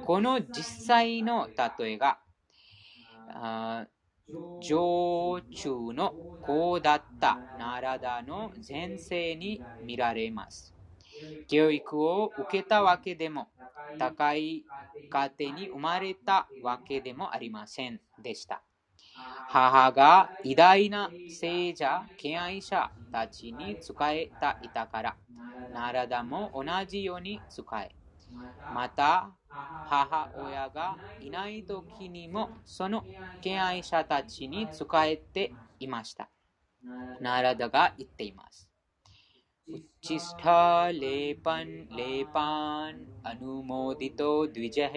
[0.00, 1.48] この実際の
[1.78, 2.18] 例えが、
[4.60, 10.74] 常駐の子だったナラダの前世に見られます。
[11.48, 13.48] 教育を受けたわけでも、
[13.98, 14.66] 高い
[15.08, 18.62] 家庭に生まれたわけでもありませんでした。
[19.46, 25.16] 母が偉大な聖者、敬愛者たちに仕えていたから、
[25.70, 27.94] ナラダも同じように仕え、
[28.73, 33.05] また母親がいない時にもその
[33.41, 36.29] 敬愛者たちに仕えていました。
[37.19, 38.69] ナラダが言っています。
[39.67, 42.99] उच्छिष्टलेपन् लेपान्
[43.29, 44.95] अनुमोदितो द्विजः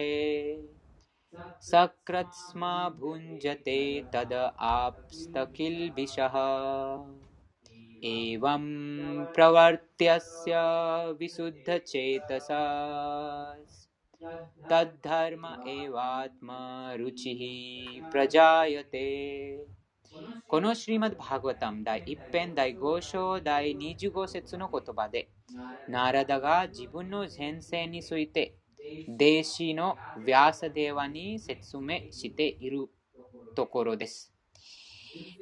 [1.69, 3.81] सकृत्स्मा भुञ्जते
[4.13, 4.33] तद
[4.69, 6.37] आप्स्तकिल्बिषः
[8.03, 8.63] एवं
[9.33, 10.53] प्रवर्त्यस्य
[11.19, 12.63] विशुद्धचेतसा
[14.69, 16.59] तद्धर्म एवात्मा
[16.99, 17.41] रुचिः
[18.11, 19.05] प्रजायते
[20.47, 25.29] このシリマッバーガタム第一編第5章第25節の言葉で、
[25.87, 28.55] ナラダが自分の先生について、
[29.07, 32.89] 弟子のヴィアサデーワに説明している
[33.55, 34.33] ところです。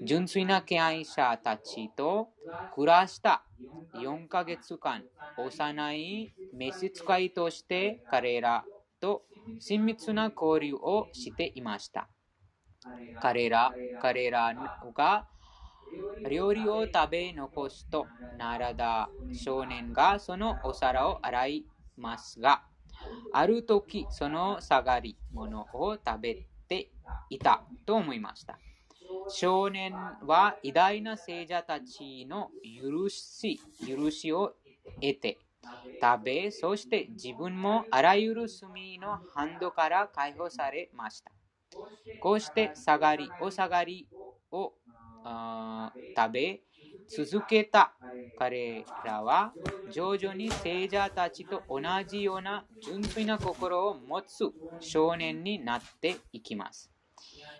[0.01, 2.31] 純粋な敬愛者たちと
[2.71, 3.45] 暮らした
[3.93, 5.05] 4ヶ月間、
[5.37, 8.67] 幼い召使いとして彼ら
[9.01, 9.25] と
[9.59, 12.09] 親密な交流をしていました。
[13.19, 14.55] 彼ら彼ら
[14.95, 15.27] が
[16.29, 21.67] 料理を食べ残すと、ナラダ少年がそのお皿を洗い
[21.97, 22.65] ますが、
[23.33, 26.91] ある時その下がり物を食べて
[27.31, 28.61] いたと思いました。
[29.29, 29.93] 少年
[30.27, 34.55] は偉大な聖者たちの許し許しを
[35.01, 35.39] 得て
[36.01, 41.33] 食べ、そして自分もあらゆる罪のハンドから解放されました。
[42.21, 44.07] こうして下がり、お下がり
[44.51, 44.75] を
[46.17, 46.61] 食べ
[47.09, 47.95] 続けた
[48.39, 49.53] 彼らは
[49.91, 54.45] 徐々に聖者たちと同じような純粋な心を持つ
[54.81, 56.94] 少年になっていきます。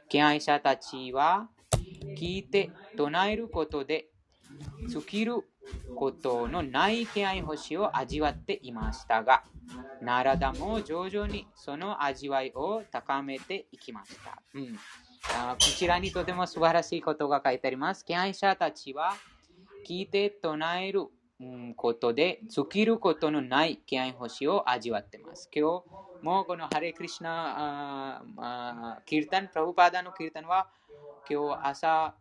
[0.09, 1.49] 敬愛者たちは
[2.17, 4.07] 聞いて唱えることで
[4.89, 5.43] 尽きる
[5.97, 9.43] ことのない気合星を味わっていましたが、
[10.03, 14.43] ナラダも徐々にその味わいを高めていきました。
[14.55, 14.79] うん、
[15.35, 18.05] あこちらにとても素晴らしいことが書いてあります。
[18.05, 19.15] 敬愛者たちは
[19.87, 21.07] 聞いて唱える
[21.77, 25.51] ことで尽きることのない気合星を味わっています。
[25.55, 25.85] 今日
[26.25, 28.23] もうこのハレクリシナ
[29.05, 30.69] キルタン、プラブパダのキルタンは
[31.29, 32.15] 今日朝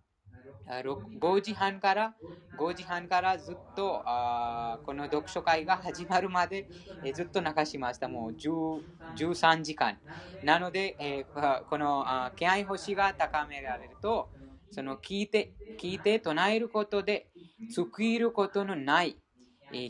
[0.68, 2.14] 5時半から
[2.60, 6.68] 5時半からずっとあこの読書会が始まるまで、
[7.06, 8.10] えずっと流しました。
[8.10, 9.98] もう13時間。
[10.44, 14.28] なので、えー、この気合星が高められると、
[14.72, 17.30] その聞いて、聞いて唱えることで、
[17.74, 19.16] 尽きることのない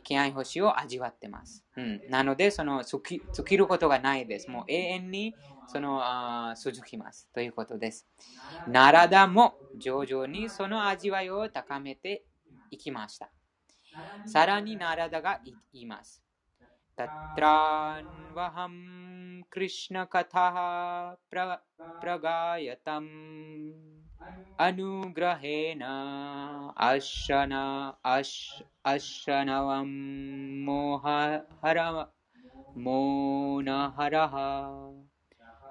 [0.03, 1.63] 気合星を味わってます。
[1.75, 4.49] うん、なので、その尽き尽きることがないです。
[4.49, 5.35] もう永遠に
[5.67, 8.07] そのあ続きますということです。
[8.67, 12.23] ナラダも徐々にその味わいを高めて
[12.71, 13.29] いきました。
[14.25, 16.23] さらにナラダが言います。
[16.95, 21.61] タトランワハムクリシナカタプラ
[21.99, 23.73] プラガヤタム
[24.59, 25.81] अनुग्रहेण
[26.77, 27.53] अश्रन
[28.05, 29.89] अश् अश्रनवं
[30.65, 31.89] मोहर
[32.77, 34.35] मोनहरः।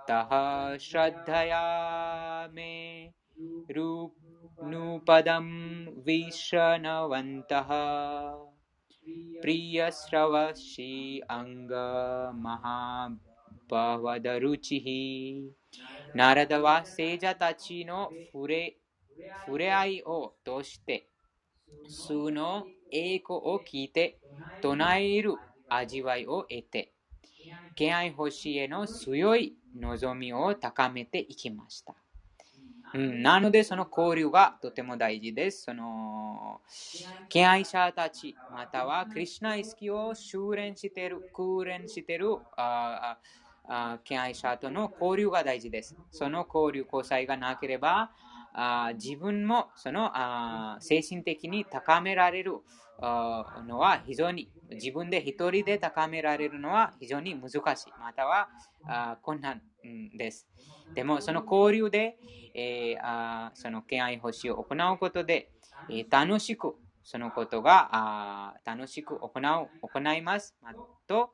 [0.08, 0.30] तः
[0.76, 1.62] श्रद्धया
[2.54, 2.72] मे
[3.70, 5.46] रूपनुपदं
[6.02, 7.68] विशृणवन्तः
[9.42, 13.08] प्रियश्रवशी अङ्गमहा
[13.72, 15.50] パーワダルチヒ
[16.14, 18.76] ナラダは聖者たちの触れ
[19.46, 21.08] 触れ合いを通して
[21.88, 24.18] 数の栄光を聞いて
[24.60, 25.36] 唱える
[25.70, 26.92] 味わいを得て
[27.74, 31.94] 敬愛星への強い望みを高めていきました、
[32.92, 36.60] うん、なのでその交流がとても大事ですその
[37.30, 43.18] 敬愛者たちまたはクリュナイスキを修練している空練しているああ
[44.04, 45.96] 敬愛者との交流が大事です。
[46.10, 48.10] その交流、交際がなければ、
[48.54, 52.58] あ自分もそのあ精神的に高められる
[53.00, 57.92] のは非常に自分で一人で高められるのは非常に難しい。
[57.98, 58.48] または
[58.86, 59.62] あ困難
[60.16, 60.46] です。
[60.94, 62.18] でもその交流で、
[62.54, 65.50] えー、あその敬愛星を行うことで、
[65.88, 70.54] えー、楽しくそのことがあ楽しく行う行います。
[71.06, 71.30] と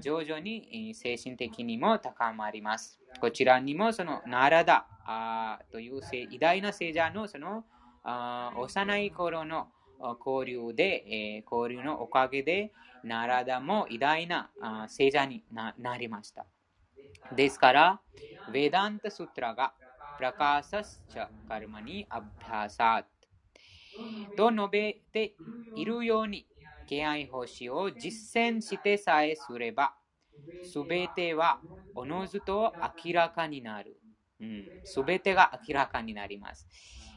[0.00, 2.98] 徐々に精神的にも高まります。
[3.20, 4.86] こちらにもそのナラダ
[5.70, 6.00] という
[6.30, 7.64] 偉大な聖者のその
[8.56, 9.68] 幼い頃の
[10.24, 12.72] 交流で、え、交流のおかげで、
[13.02, 14.50] ナラダも偉大な
[14.88, 16.46] 聖者になりました。
[17.34, 18.00] ですから、
[18.52, 19.74] ヴェダンタストラが、
[20.16, 25.34] プラカーサスチャカルマにアブハサーと述べて
[25.74, 26.46] いるように、
[26.86, 29.94] 敬愛星を実践してさえすれば、
[30.62, 31.60] すべては
[31.94, 32.72] おのずと
[33.04, 33.96] 明らかになる。
[34.84, 36.66] す、うん、べ、てが明らかになります。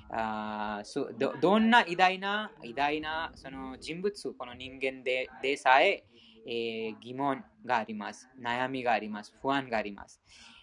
[0.10, 0.84] あ
[1.18, 6.06] どどんな偉大な偉大なその人物、この人間ででさえ
[6.46, 8.30] えー、疑問があります。
[8.42, 9.36] 悩みがあります。
[9.42, 10.22] 不安があります。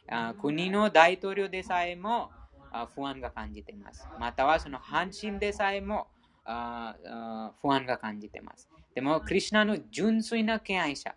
[0.08, 2.30] あ国の大統領でさえも
[2.70, 4.08] あ不安が感じています。
[4.18, 6.08] またはその阪神でさえも
[6.44, 8.68] ああ不安が感じています。
[8.94, 11.14] でも、クリュナの純粋な敬愛者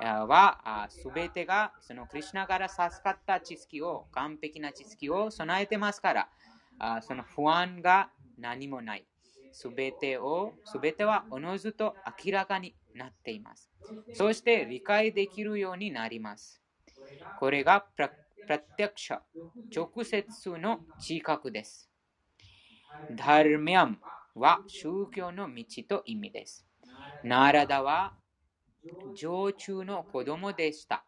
[0.00, 6.30] はすべてがそのクリュナから授かった知識を、完璧な知識を備えてますから、
[6.78, 9.06] あその不安が何もない。
[9.52, 13.70] すべてを、すべてはおのずと明らかになっています。
[14.12, 16.62] そして理解できるようになります。
[17.34, 18.10] これがプラ
[18.58, 19.20] ッテクシャ、
[19.74, 21.90] 直接の知覚です。
[23.10, 23.98] ダルミャム
[24.34, 26.67] は宗教の道と意味です。
[27.22, 28.14] ナラダは
[29.12, 31.04] 常駐の子供でした。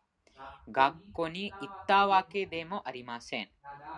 [0.71, 3.51] 学校に行ったわけでもありません。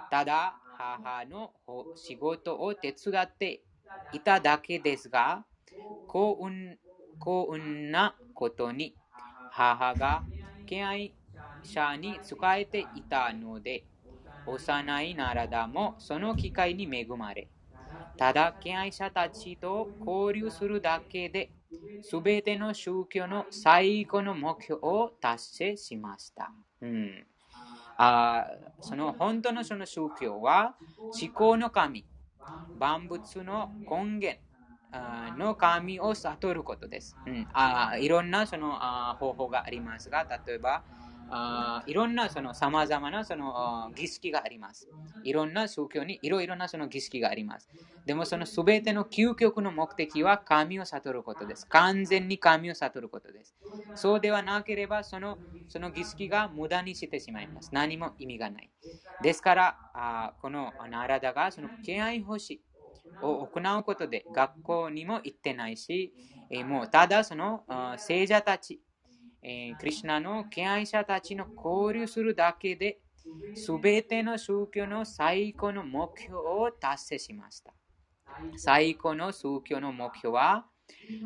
[0.09, 1.55] ただ、母の
[1.95, 3.63] 仕事を手伝って
[4.11, 5.47] いただけですが、
[6.07, 6.79] 幸運
[7.19, 8.97] 幸運なことに
[9.49, 10.27] 母が
[10.67, 11.15] 敬愛
[11.63, 13.87] 者に仕えていたので、
[14.47, 17.49] 幼いナラダもその機会に恵まれ、
[18.17, 21.53] ただ敬愛者たちと交流するだけで、
[22.01, 26.53] すべての宗教の最後の目標を達成しました。
[26.81, 27.27] うん、
[27.97, 28.47] あ
[28.81, 30.77] その本当のその宗教は
[31.21, 32.07] 思考の神、
[32.75, 34.41] 万物の根源、
[35.37, 37.19] の神を悟ることです。
[37.27, 38.79] うん、あいろんなその
[39.11, 40.85] あ方法がありますが、例えば、
[41.35, 44.89] あいろんなその様々なその儀式があります。
[45.23, 47.71] いろんな宗教にいろいろなその儀式があります。
[48.05, 51.67] でもそのすべての究極の目的は神を悟ることです。
[51.69, 53.55] 完全に神を悟ることです。
[53.95, 57.71] そうではなければそのその儀式が無駄にしてしまいます。
[57.73, 58.71] 何も意味がない。
[59.21, 62.63] ですから、あこのナラダがその敬愛欲し。
[63.21, 66.15] を行うことで学校にも行ってないし、
[66.51, 67.65] えもうただその
[67.99, 68.81] 聖者たち、
[69.43, 73.01] えクリュナの敬愛者たちの交流するだけで、
[73.55, 77.75] すべての宗教の最高の目標を達成しました。
[78.57, 80.67] 最高の宗教の目標は、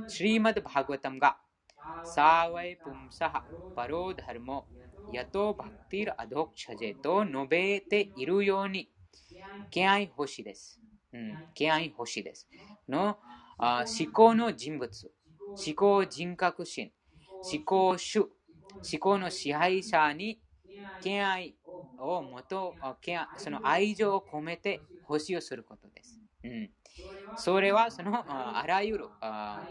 [0.07, 1.39] シリマド・バグタムが、
[2.03, 3.45] サーワイ・プムサハ・
[3.75, 4.67] パローダルモ、
[5.13, 8.91] ヤト・バクティル・アドクシャジェと述べているように、
[9.71, 10.81] 敬愛欲しいです。
[11.13, 12.49] うん、敬愛欲しいです。
[12.89, 13.19] の
[13.59, 15.13] あ思考の人物、
[15.67, 16.93] 思考人格心、
[17.53, 20.41] 思考主、思考の支配者に
[21.01, 21.57] 敬愛
[21.99, 22.79] をもと、
[23.37, 26.21] その愛情を込めて欲しをすることです。
[26.45, 26.71] うん、
[27.35, 28.25] それはその
[28.59, 29.11] あらゆる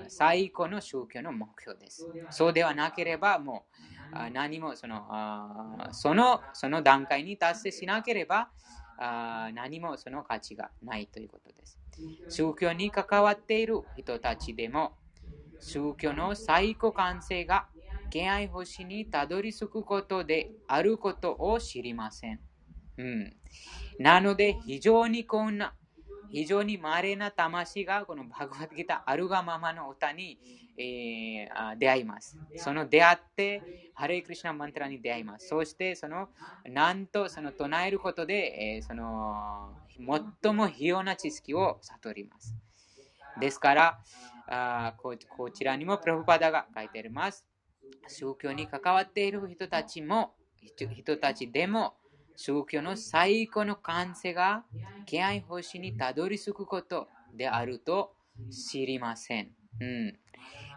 [0.09, 2.09] 最高の宗教の目標です。
[2.29, 3.67] そうではなければも
[4.13, 5.05] う何もその
[5.91, 8.49] そのその段階に達成しなければ
[8.97, 11.79] あ何もその価値がないということです。
[12.27, 14.97] 宗教に関わっている人たちでも、
[15.65, 17.67] 宗教の最高完成が
[18.09, 22.39] 敬愛星にたどり着くことであることを知りません。
[22.97, 23.35] うん、
[23.99, 25.73] なので、非常にこんな
[26.31, 30.37] 非常に稀な魂がこのバグワッドギターあるがままの歌に、
[30.77, 32.37] えー、出会います。
[32.57, 35.47] その出会って、ハレイクリシナマントラに出会います。
[35.47, 36.29] そして、その、
[36.65, 39.73] なんとその唱えることで、えー、その、
[40.43, 42.55] 最も費用な知識を悟ります。
[43.39, 43.99] ですから、
[44.47, 47.45] あここちらにもプロフパダが書いてあります。
[48.07, 50.33] 宗教に関わっている人たちも、
[50.93, 51.95] 人たちでも、
[52.35, 54.65] 宗教の最高の完成が
[55.05, 58.13] 敬愛星にたどり着くことであると
[58.51, 59.51] 知りません。
[59.79, 60.19] うん、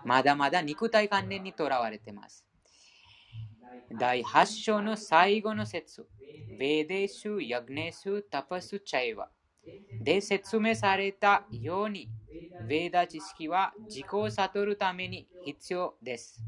[0.04, 2.46] まだまだ肉体関連にとらわれています。
[3.98, 6.06] 第8章の最後の説、
[6.58, 9.28] ベーデシュ、ヤグネシュ、タパスチャイワ
[10.02, 12.08] で説明されたように、
[12.58, 16.44] ベーダ知識は自己を悟るために必要です。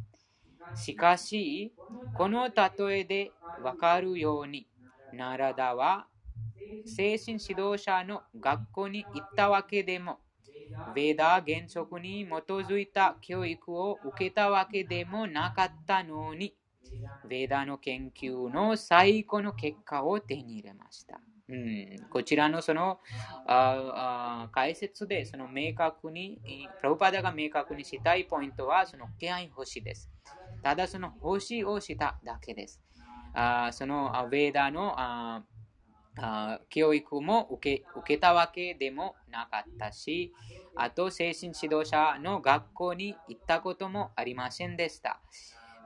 [0.74, 1.74] しかし、
[2.12, 4.68] この例えでわかるように、
[5.12, 6.08] ナラダは
[6.84, 10.20] 精神指導者の学校に行ったわけでも、
[10.86, 16.56] ベーダ原則に基づいた教育を受けたわけでもなかったのに、
[17.24, 21.20] ベーダの研究の最高の結果を手に入れました。
[21.50, 23.00] うん、こちらのその
[23.46, 26.40] ああ解説でその明確に、
[26.78, 30.08] プラブパダが明確にしたいポイントはその敬愛星です。
[30.62, 32.80] ただその星をしただけです。
[33.34, 35.42] あそのウェーダのあ
[36.16, 40.32] あ教育も受け受けたわけでもなかったし、
[40.76, 45.20] あと精神指導者の学校に行ったこともありませんでした。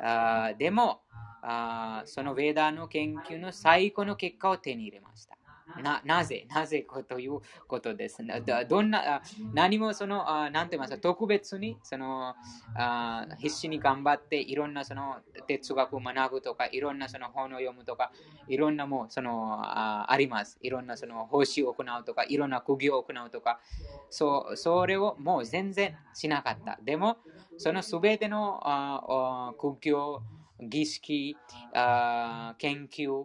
[0.03, 1.01] あでも
[1.43, 5.37] あ、そのウェーダの研究の最高の結果を手に入れました。
[5.83, 8.23] ななぜなぜということです。
[8.69, 12.35] どんな何もその、なんて言いますか、特別にその
[12.77, 18.13] あ必死に頑張っていろんなその哲学を学ぶとか、いろんなその本を読むとか、
[18.49, 20.59] いろんなもそのああります。
[20.63, 23.61] いろんなその奉仕を行うとか、いろんな釘を行うとか、
[24.11, 26.79] そそれをもう全然しなかった。
[26.83, 27.19] でも、
[27.57, 30.23] そのすべてのあ苦行、
[30.61, 31.37] 儀式、
[31.73, 33.25] あ研究、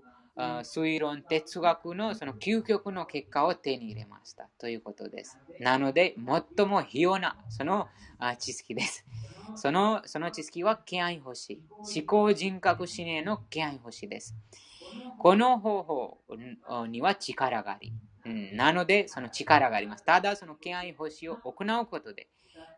[0.64, 5.38] 推論、哲学のその究極の結果を手に入れましたということです。
[5.60, 6.16] なので、
[6.58, 7.88] 最も必要なその
[8.38, 9.06] 知識です。
[9.56, 11.62] そのその知識は気合星。
[11.80, 14.36] 思考人格指令の気合星です。
[15.18, 16.18] この方法
[16.88, 17.94] には力があり、
[18.26, 20.06] うん、なので、その力があります。
[20.06, 22.28] ただ、その気合星を行うことで、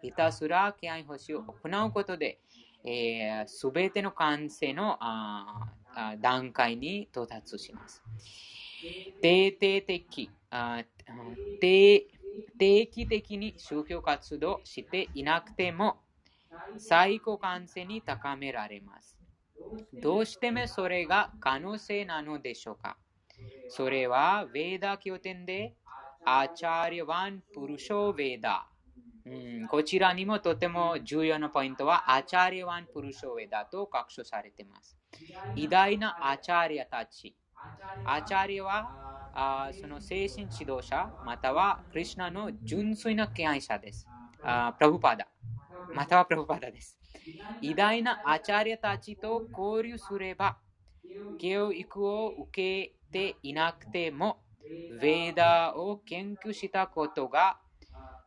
[0.01, 2.39] ひたすら気合星を行うことで、
[2.83, 5.67] す、えー、べ、ての完成のあ
[6.19, 8.01] 段階に到達します。
[9.21, 10.83] 定定的あ
[11.59, 12.07] 定
[12.57, 15.97] 定期的に宗教活動していなくても
[16.77, 19.17] 最高完成に高められます。
[19.93, 22.97] どうしてもそれが可能性なのでしょうか？
[23.69, 25.75] それは、ヴェーダ経典で、
[26.25, 28.67] आचार्यवान् पुरुषो वेद
[29.25, 29.29] う
[29.63, 34.97] ん、こちらにもとても重要なポイントは、आचार्यवान् पुरुषो वेद と確証されています。
[35.55, 37.35] 偉大なアチャーリヤたち。
[38.03, 38.91] アチャーリヤは
[39.33, 44.09] あその精神指導者、またはクリシュナの純粋な敬愛者です。
[44.41, 45.27] あプラブパダ、
[45.91, 46.97] またはプラブパダです。
[47.61, 50.57] 偉大なアチャーリヤたちと交流すれば、
[51.37, 54.43] 教育を受けていなくても、
[54.89, 57.59] ヴェーダーを研究したことが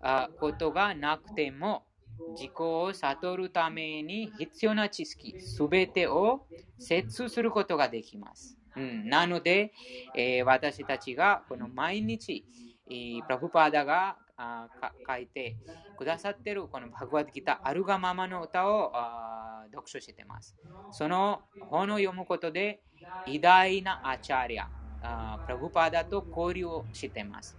[0.00, 1.86] あことがなくても、
[2.32, 6.46] 自己を悟るために必要な知識すべてを
[6.78, 8.56] 摂取することができます。
[8.76, 9.72] うん、なので、
[10.16, 12.44] えー、私たちがこの毎日、
[12.90, 14.68] えー、プラフパーダがあ
[15.08, 15.56] 書いて
[15.96, 20.56] くださっているこのバグワッドギター、あるがままの歌をあ読書しています。
[20.90, 22.80] その本を読むことで
[23.26, 24.68] 偉大なアチャリア、
[25.02, 27.56] あプラフパーダと交流をしています。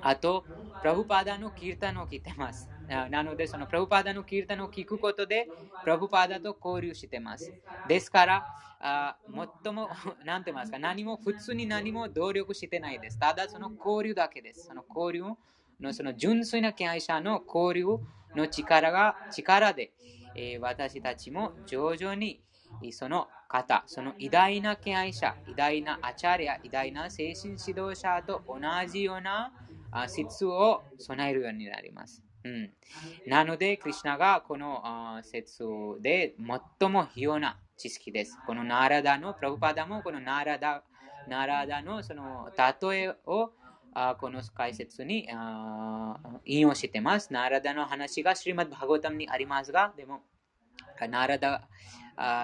[0.00, 0.44] あと、
[0.80, 2.68] プラブパーダのキルタンを聞いてます。
[2.88, 5.48] なので、そのプラブパーダのキルタンを聞くことで、
[5.82, 7.52] プラブパーダと交流してます。
[7.86, 8.46] ですから、
[8.80, 9.16] あ
[9.62, 9.88] 最も、
[10.24, 13.18] なんて言いますか、何も、普通に何も努力してないです。
[13.18, 14.66] ただ、その交流だけです。
[14.66, 15.34] その交流
[15.80, 17.86] の、その純粋な敬愛者の交流
[18.34, 19.92] の力が、力で、
[20.34, 22.42] えー、私たちも徐々に、
[22.90, 29.52] その方、その偉大な敬愛者、偉大なアチャリア、偉大な精神指導者と同じような
[30.08, 32.22] 説を備えるようになります。
[32.44, 32.70] うん、
[33.26, 34.82] なので、クリュナがこの
[35.22, 35.64] 説
[36.00, 36.34] で
[36.78, 38.38] 最も必要な知識です。
[38.46, 40.82] このナラダの、プラブパダもこのナラダ
[41.26, 43.50] ナラダのその例えを
[43.94, 45.26] あこの解説に
[46.44, 47.32] 引用しています。
[47.32, 50.20] ナラダの話がシリマッバゴタムにありますが、でも、
[51.08, 51.68] ナラダ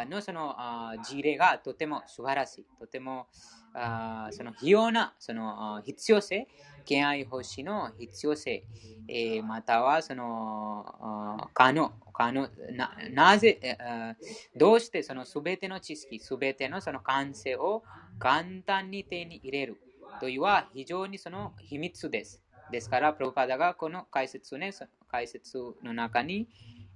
[0.09, 0.57] のその
[1.05, 2.66] 事例がとても素晴らしい。
[2.78, 3.26] とても
[4.30, 6.48] その必要なその必要性
[6.85, 8.64] 敬愛奉仕の必要性、
[9.09, 13.78] えー、またはその可能可能ななぜ、
[14.55, 17.83] どうしてそのすべての知識、すべてのその感性を
[18.18, 19.81] 簡単に手に入れる
[20.20, 22.43] というのは非常にその秘密です。
[22.70, 24.70] ですから、プロパダがこの解説,、ね、
[25.11, 26.47] 解説の中に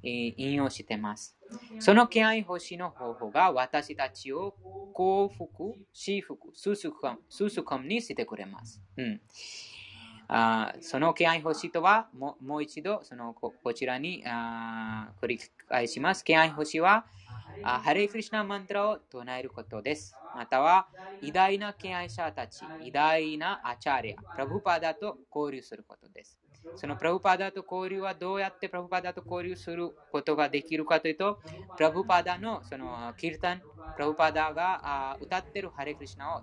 [0.03, 1.37] 引用してます。
[1.79, 4.55] その敬愛奉仕の方法が私たちを
[4.93, 8.83] 幸福、幸福、ススカム、ススカムにしてくれます。
[8.97, 9.21] うん
[10.29, 16.25] あその敬愛星とはももう一度そのここちらにあ繰り返します。
[16.25, 17.05] 敬愛星は
[17.63, 20.15] あハレクリシナマントラを唱えることです。
[20.35, 20.89] または
[21.23, 26.39] 偉大な敬愛者たち、偉大なアチャリア、プラブパダと交流することです。
[26.77, 31.39] そのプラブパダと交流はどうやってプラブパダと交流することができるかというと、
[31.77, 36.43] プラブパダのそのキルタン、プラブパダが歌っているハレクリシナを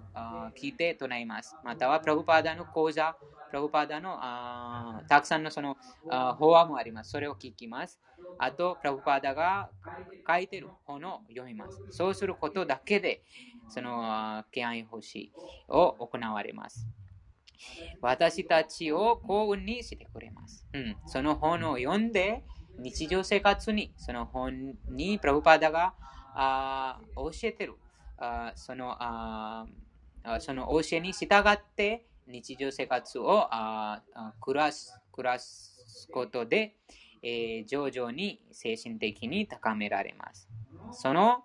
[0.55, 1.55] 聞いて唱えます。
[1.63, 3.17] またはプラブパダの講座、
[3.51, 5.77] プラブパダのあたくさんのその
[6.09, 7.11] 法話もあります。
[7.11, 7.99] それを聞きます。
[8.37, 9.69] あと、プラブパダが
[10.27, 11.83] 書いている本を読みます。
[11.89, 13.23] そうすることだけで、
[13.67, 15.33] その敬愛奉仕
[15.67, 16.89] を行われます。
[18.01, 20.67] 私たちを幸運にしてくれます。
[20.73, 22.43] うん、その本を読んで、
[22.77, 25.93] 日常生活にその本にプラブパダが
[26.33, 27.75] あ教えてる
[28.17, 29.67] あそのあ
[30.39, 34.01] その教えに従って日常生活をあ
[34.39, 36.75] 暮らす暮らすことで、
[37.21, 40.47] えー、徐々に精神的に高められます。
[40.91, 41.43] その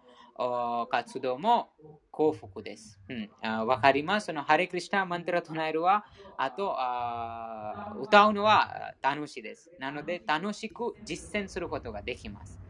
[0.90, 1.70] 活動も
[2.10, 2.98] 幸福です。
[3.08, 4.26] うん、わかります？
[4.26, 6.04] そのハレクリスタマントラ唱えるは、
[6.36, 9.70] あとあ歌うのは楽しいです。
[9.78, 12.60] なので、楽しく実践することができます。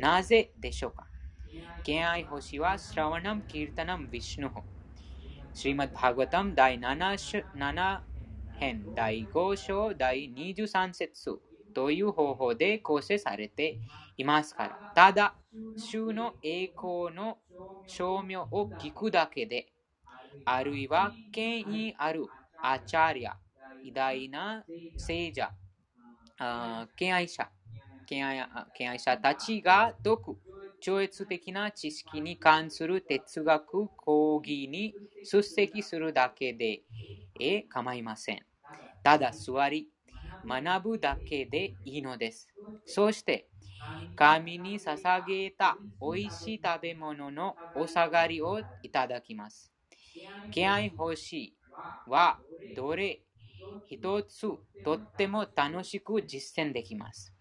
[0.00, 1.06] なぜでしょうか？
[1.82, 4.62] 敬愛星は、シラワナム、キルタナム、ビシュヌホ。
[5.56, 8.00] シリマッバーガタム第 7, 7
[8.58, 11.40] 編第5章第23節
[11.72, 13.78] という方法で構成されて
[14.18, 14.92] いますから。
[14.94, 15.34] ただ、
[15.78, 17.38] 主の栄光の
[17.86, 19.72] 証明を聞くだけで、
[20.44, 22.26] あるいは権威ある
[22.62, 23.38] アチャリア、
[23.82, 24.62] 偉大な
[24.98, 25.50] 聖者、
[26.96, 27.48] 敬愛者、
[28.04, 30.36] 敬愛者たちが解く
[30.80, 36.82] 超越的な知識に関する哲学講義に出席するだけで
[37.38, 38.46] え構いません。
[39.02, 39.88] ただ座り、
[40.44, 42.48] 学ぶだけでいいのです。
[42.84, 43.48] そして、
[44.14, 49.72] 神に捧げた美味しい食べ物のお下がりをいただきます。
[50.50, 51.56] 敬愛欲しい
[52.06, 52.40] は
[52.74, 53.22] どれ
[53.86, 54.46] 一つ
[54.82, 57.34] とっても楽しく実践できます。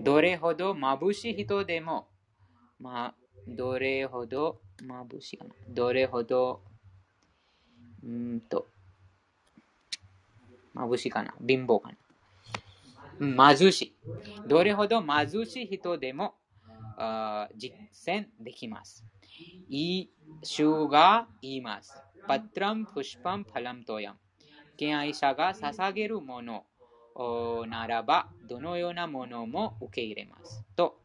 [0.00, 2.08] どれほど眩しい人でも、
[2.80, 3.14] まあ、
[3.46, 5.50] どれほど眩しいかな。
[5.68, 6.60] どれほど、
[8.04, 8.66] うんと、
[10.74, 11.34] 眩しいかな。
[11.46, 11.90] 貧乏か
[13.20, 13.56] な。
[13.56, 13.92] 貧しい。
[14.46, 16.34] どれほど貧しい人でも
[16.96, 17.74] あ実
[18.06, 19.04] 践できます。
[19.68, 20.10] いい
[20.42, 22.02] 主が言います。
[22.26, 24.18] パトラン、プシパン、パラムトヤン。
[24.76, 26.64] 敬愛者が捧げるもの
[27.66, 30.62] ならば、どのようなものも受け入れます。
[30.76, 31.00] と、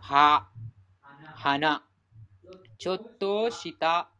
[0.00, 0.48] は、
[1.40, 1.84] 花、
[2.78, 4.10] ちょっとした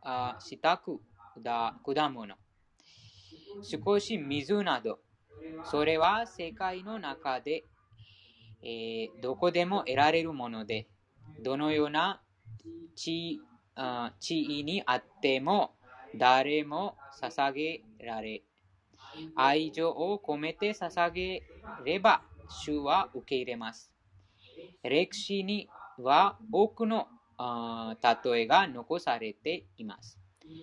[0.00, 1.00] あしたく
[1.42, 2.36] だ果物、
[3.62, 5.00] 少し水など、
[5.64, 7.64] それは世界の中で、
[8.62, 10.86] えー、どこでも得られるもので、
[11.42, 12.22] どのような
[12.94, 13.40] 地
[14.20, 15.72] 地位にあっても
[16.16, 18.42] 誰も捧げられ、
[19.34, 21.42] 愛情を込めて捧げ
[21.84, 23.92] れば主は受け入れます。
[24.84, 25.68] 歴史に
[26.02, 30.18] は多くの例えが残されています。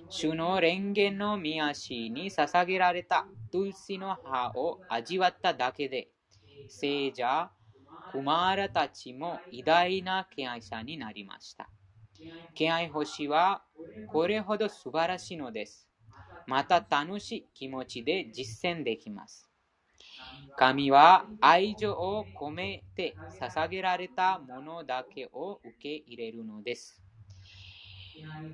[0.10, 6.10] 主の蓮華の御足に捧げられたトゥルシの葉を味わっただけで、
[6.68, 7.52] 聖者、
[8.08, 11.70] クマーラたちも偉大な敬愛者になりました。
[12.54, 13.64] 敬愛星は
[14.06, 15.88] これほど素晴らしいのです。
[16.46, 19.50] また楽しい気持ちで実践できます。
[20.56, 27.02] 神は愛情を込めて捧げられたものだけを受け入れるのです。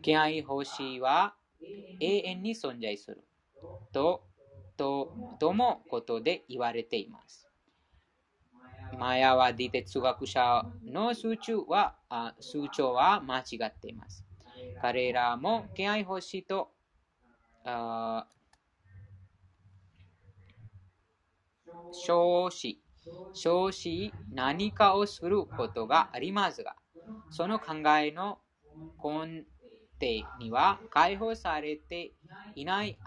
[0.01, 1.35] 敬愛星は
[1.99, 3.23] 永遠に存在する
[3.91, 4.23] と
[4.77, 7.47] とともことで言われています。
[8.97, 11.95] マヤワディ哲学者の数値は
[12.39, 14.25] 数値は間違っています。
[14.81, 16.71] 彼らも敬愛星と
[21.91, 22.81] 少子、
[23.33, 26.75] 少子何かをすることがありますが、
[27.29, 28.39] その考えの
[29.03, 29.45] 根
[29.99, 32.13] 底には解放されて
[32.55, 32.99] いない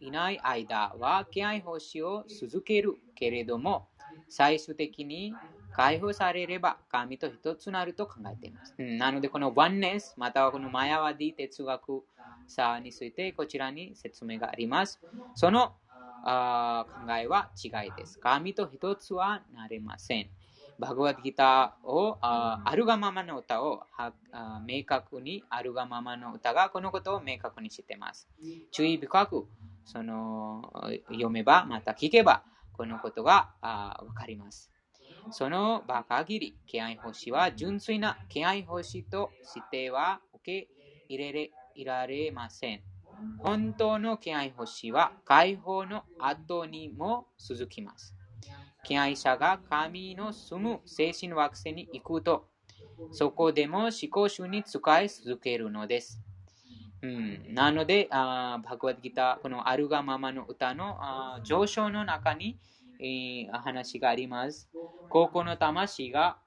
[0.00, 3.88] いない間は敬愛奉仕を続けるけれども、
[4.28, 5.38] 最終的に
[5.72, 8.74] 解放されれば神と一つなると考えています。
[8.78, 12.04] なので、このワンネス、またはこのマヤワディ哲学
[12.46, 15.00] さについてこちらに説明があります。
[15.34, 15.76] その
[16.28, 18.18] あ考えは違いです。
[18.18, 20.28] 神と一つはなれません。
[20.78, 24.12] バグワッドギターをああるがままの歌をあ
[24.66, 28.28] 明確にあるがままの歌がこのことを明確にしています。
[28.72, 29.46] 注意深く
[29.84, 30.72] その
[31.08, 34.70] 読めばまた聞けばこのことがわかります。
[35.30, 40.68] その場限り、敬愛星は純粋な敬愛星としては受け
[41.08, 41.50] 入れ
[41.84, 42.82] られません。
[43.38, 48.14] 本当の敬愛星は解放の後にも続きます。
[48.84, 52.48] 敬愛者が神の住む精神惑星に行くと、
[53.12, 56.20] そこでも思考主に使い続けるのです。
[57.02, 60.96] うん、なので、あバグワッドギター、このアルガママの歌の
[61.44, 62.58] 上昇の中に、
[63.00, 64.68] えー、話があります。
[65.08, 66.38] 高校の魂が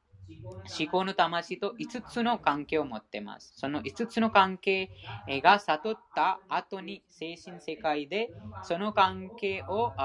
[0.80, 3.54] 思考の魂と5つの関係を持っています。
[3.56, 4.92] その5つの関係
[5.28, 9.96] が悟った後に精神世界でその関係を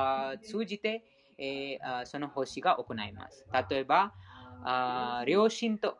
[0.42, 1.04] 通じて
[2.06, 3.46] その星が行います。
[3.68, 4.14] 例えば、
[5.26, 5.98] 両親と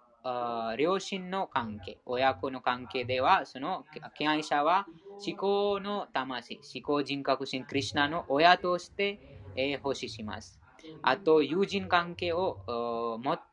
[0.78, 4.88] 両親の関係、親子の関係では、その敬愛者は
[5.26, 9.20] 思考の魂、思考人格心、クリュナの親として
[9.82, 10.60] 奉仕します。
[11.02, 12.60] あと、友人関係を
[13.22, 13.44] 持った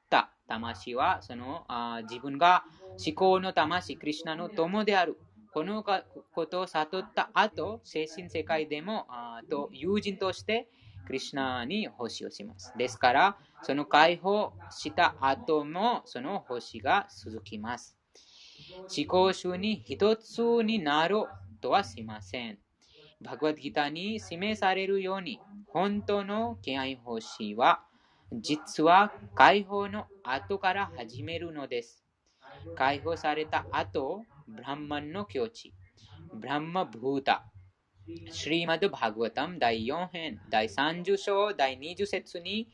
[0.52, 2.64] 魂はそのあ自分が
[3.06, 5.18] 思考の魂、クリュナの友である。
[5.53, 10.69] このことを悟った後、精神世界でもあと友人として
[11.06, 12.73] クリュナに奉仕をします。
[12.78, 17.98] ですから、その解放した後もその奉仕が続きます。
[18.95, 22.57] 思考集に一つになろうとはしません。
[23.22, 27.84] バグワッドギターに示されるように、本当の敬愛奉仕は、
[28.33, 32.05] 実は解放の後から始めるのです。
[32.75, 35.73] 解放された後、ブランマンの境地、
[36.33, 37.45] ブランマブータ、
[38.31, 42.69] シリマド・バグワタム第4編、第30章、第20節に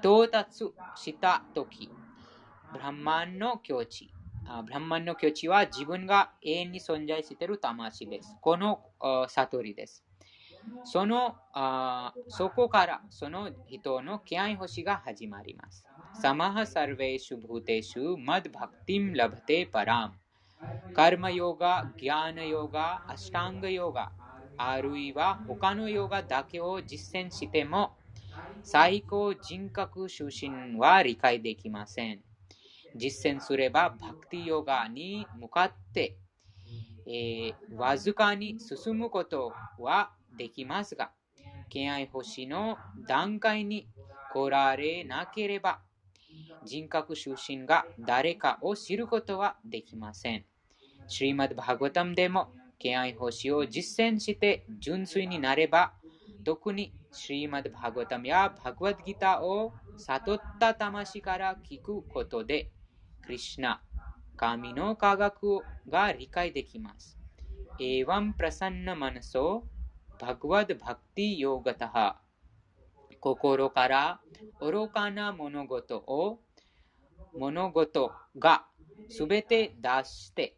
[0.00, 0.64] 到達
[0.94, 1.90] したとき、
[2.72, 4.12] ブランマンの境地、
[4.66, 8.36] ブランマンの境地は自分が永遠に存在している魂です。
[8.40, 8.84] この
[9.28, 10.05] 悟りです。
[10.84, 15.84] そのあそこからその人の気合星が始まります。
[16.12, 20.14] サマハサルベシュブーテシュマドバクティムラブテパラム。
[20.94, 24.12] カルマヨガ、ギャーナヨガ、アシタンガヨガ、
[24.56, 27.92] あるいは他のヨガだけを実践しても
[28.62, 32.20] 最高人格出身は理解できません。
[32.94, 36.16] 実践すればバクティヨガに向かって、
[37.06, 41.10] えー、わずかに進むことはできますが、
[41.68, 43.88] 敬愛星の段階に
[44.32, 45.80] 来られなければ、
[46.64, 50.44] 人格出身が誰かを知ることはできません。
[51.08, 55.94] シリマッド・バーガタムでも、敬愛星を実践して純粋になれば、
[56.44, 62.70] 特にシリマッド・バーガタムやバグワッドギターを悟った魂から聞くことで、
[63.22, 63.82] クリシナ、
[64.36, 67.18] 神の科学が理解できます。
[67.78, 69.66] エヴァンプラサンナマナソ
[70.18, 72.16] バグワッドバクティヨーガタハ
[73.20, 74.20] 心から
[74.60, 76.38] 愚かな物事を
[77.38, 78.64] 物事が
[79.10, 80.56] すべて出して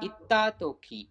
[0.00, 1.10] いったとき、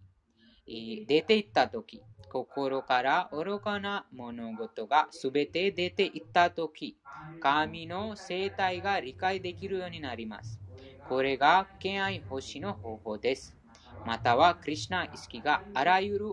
[0.65, 2.01] 出ていったとき、
[2.31, 6.97] 心から愚かな物事がすべて出ていったとき、
[7.39, 10.59] 神の生態が理解できるようになります。
[11.07, 13.54] これが敬愛星の方法です。
[14.05, 16.31] または、クリュナ意識があらゆる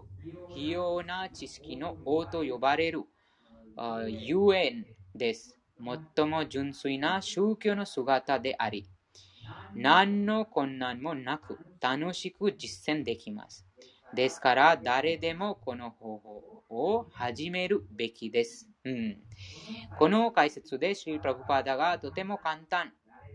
[0.51, 3.01] 費用な知識の王と呼ばれる
[4.09, 5.59] ゆえんです。
[6.17, 8.87] 最も純粋な宗教の姿であり、
[9.75, 13.67] 何の困難もなく楽しく実践できます。
[14.13, 18.69] ですから、誰でもこの方法を始めるべきです。
[18.85, 19.19] うん、
[19.95, 22.93] この解説でシリプラブパーダがとても簡単、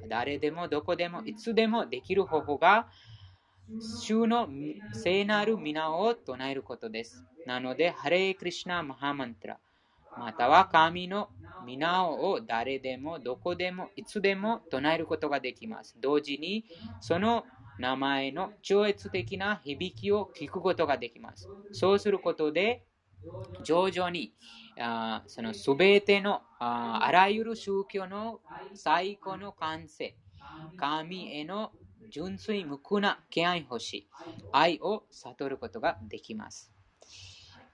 [0.07, 2.87] 誰でもどこでもいつでもできる方法が
[3.79, 4.47] 主の
[4.93, 7.25] 聖なる皆を唱えることです。
[7.45, 9.59] なので、ハレークリシナ・マハマントラ、
[10.17, 11.29] または神の
[11.65, 15.97] 皆を誰でもどこでもいつでも唱えることができます。
[15.99, 16.65] 同時に、
[17.01, 17.43] その
[17.77, 21.49] 名前の超越的な響きを聞くことができます。
[21.73, 22.83] そうすることで、
[23.63, 24.33] 徐々に
[24.79, 28.39] あその全てのああらゆる宗教の
[28.73, 30.15] 最高の完成、
[30.77, 31.71] 神への
[32.09, 33.65] 純粋無垢な敬い
[34.51, 36.71] 愛を悟ることができます。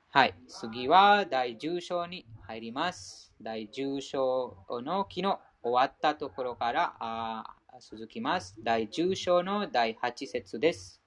[0.10, 3.34] はい、次は第10章に入ります。
[3.42, 7.44] 第10章の昨日終わったところからあ
[7.82, 8.56] 続きます。
[8.64, 11.02] 第10章の第8節です。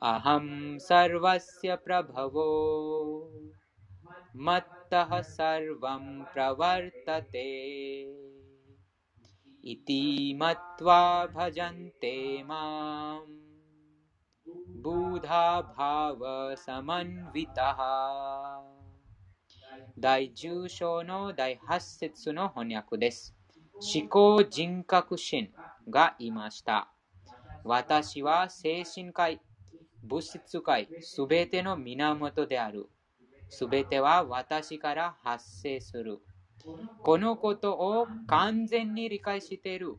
[0.00, 3.28] アハムサルワスヤプラバボ
[4.34, 8.06] マッタハサルワムプラワルタテ
[9.63, 13.37] इति मत्वा भजन्ते माम्
[14.83, 16.59] बुधा भावसमन्वितः
[19.99, 23.35] 第10章の第8節の翻訳です。
[23.81, 25.49] 思考人格心
[25.89, 26.93] がいました。
[27.65, 29.41] 私は精神界、
[30.03, 32.87] 物質界、すべての源である。
[33.49, 36.19] すべては私から発生する。
[37.02, 39.96] このことを完全に理解している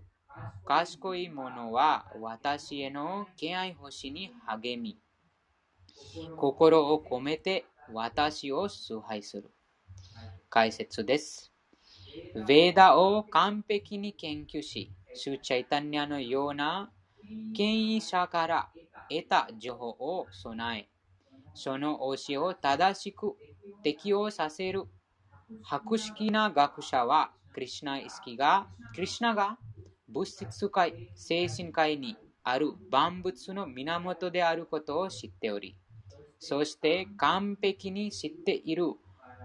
[0.65, 4.99] 賢い者は私への敬愛星に励み、
[6.37, 9.51] 心を込めて私を崇拝する。
[10.49, 11.51] 解説です。
[12.35, 16.91] ヴェーダを完璧に研究し、シュチャイタニアのような
[17.55, 18.69] 権威者から
[19.09, 20.89] 得た情報を備え、
[21.53, 23.35] その教えを正しく
[23.83, 24.85] 適用させる
[25.61, 29.57] 博識な学者は、クリシナ意識が、クリシナが
[30.07, 35.77] 物質界、精神界にある万物の源であることを知っており、
[36.39, 38.93] そして完璧に知っている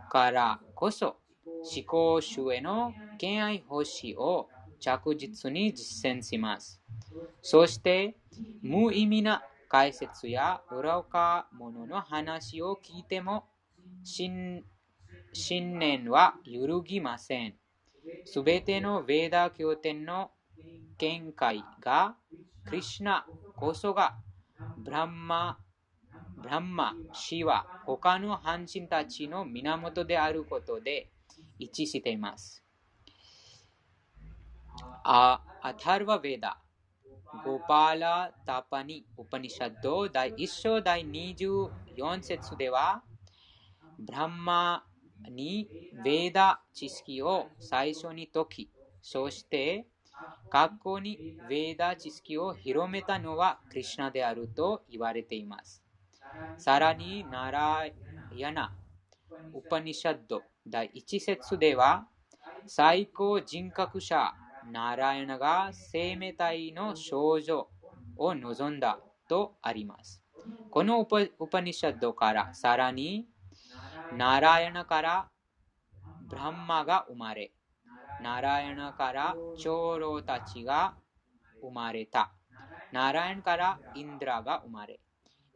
[0.08, 1.16] からこそ、
[1.62, 6.80] 思考主への敬愛奉仕を着実に実践します。
[7.42, 8.16] そして、
[8.62, 13.46] 無意味な解説や裏か者の話を聞いても、
[14.02, 14.64] 信
[15.32, 17.54] 信念は揺るぎません。
[18.24, 20.30] すべてのヴェーダー経典の
[20.98, 22.16] 見解が、
[22.64, 23.26] クリシナ
[23.56, 24.16] こそが
[24.78, 25.58] ブランマ、
[26.36, 31.10] ブランマ、シワ、他の半身たちの源であることで
[31.58, 32.64] 一致しています。
[35.04, 35.40] ア
[35.78, 36.58] タルバヴェーダ、
[37.44, 43.02] ゴパーラ・タパニ・ウパニシャッド第1章第24節では、
[43.98, 44.84] ブランマ
[45.28, 45.68] に
[46.02, 48.70] ヴェーダ知識を最初に解き、
[49.02, 49.86] そして
[50.50, 55.82] 学校にヴェーダ知識を広めたのはクリュナであると言われています。
[56.58, 57.86] さらに、ナラ
[58.36, 58.74] ヤナ、
[59.54, 62.06] ウパニシャッド第1節では、
[62.66, 64.34] 最高人格者
[64.70, 67.68] ナラヤナが生命体の少女
[68.16, 68.98] を望んだ
[69.28, 70.22] とあります。
[70.70, 73.26] このウパニシャッドからさらに
[74.16, 75.30] ナラヤナから
[76.28, 77.52] ブランマが生まれ、
[78.22, 80.94] ナラヤナから長老たちが
[81.62, 82.32] 生まれた。
[82.92, 85.00] ナラヤンからインドラが生まれ、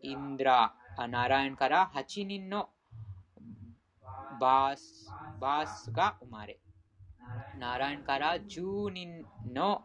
[0.03, 0.75] インドラ、
[1.09, 2.71] ナラヤンから8人の
[4.41, 5.11] バース
[5.41, 6.59] バースが生まれ、
[7.59, 9.83] ナラヤンから10人の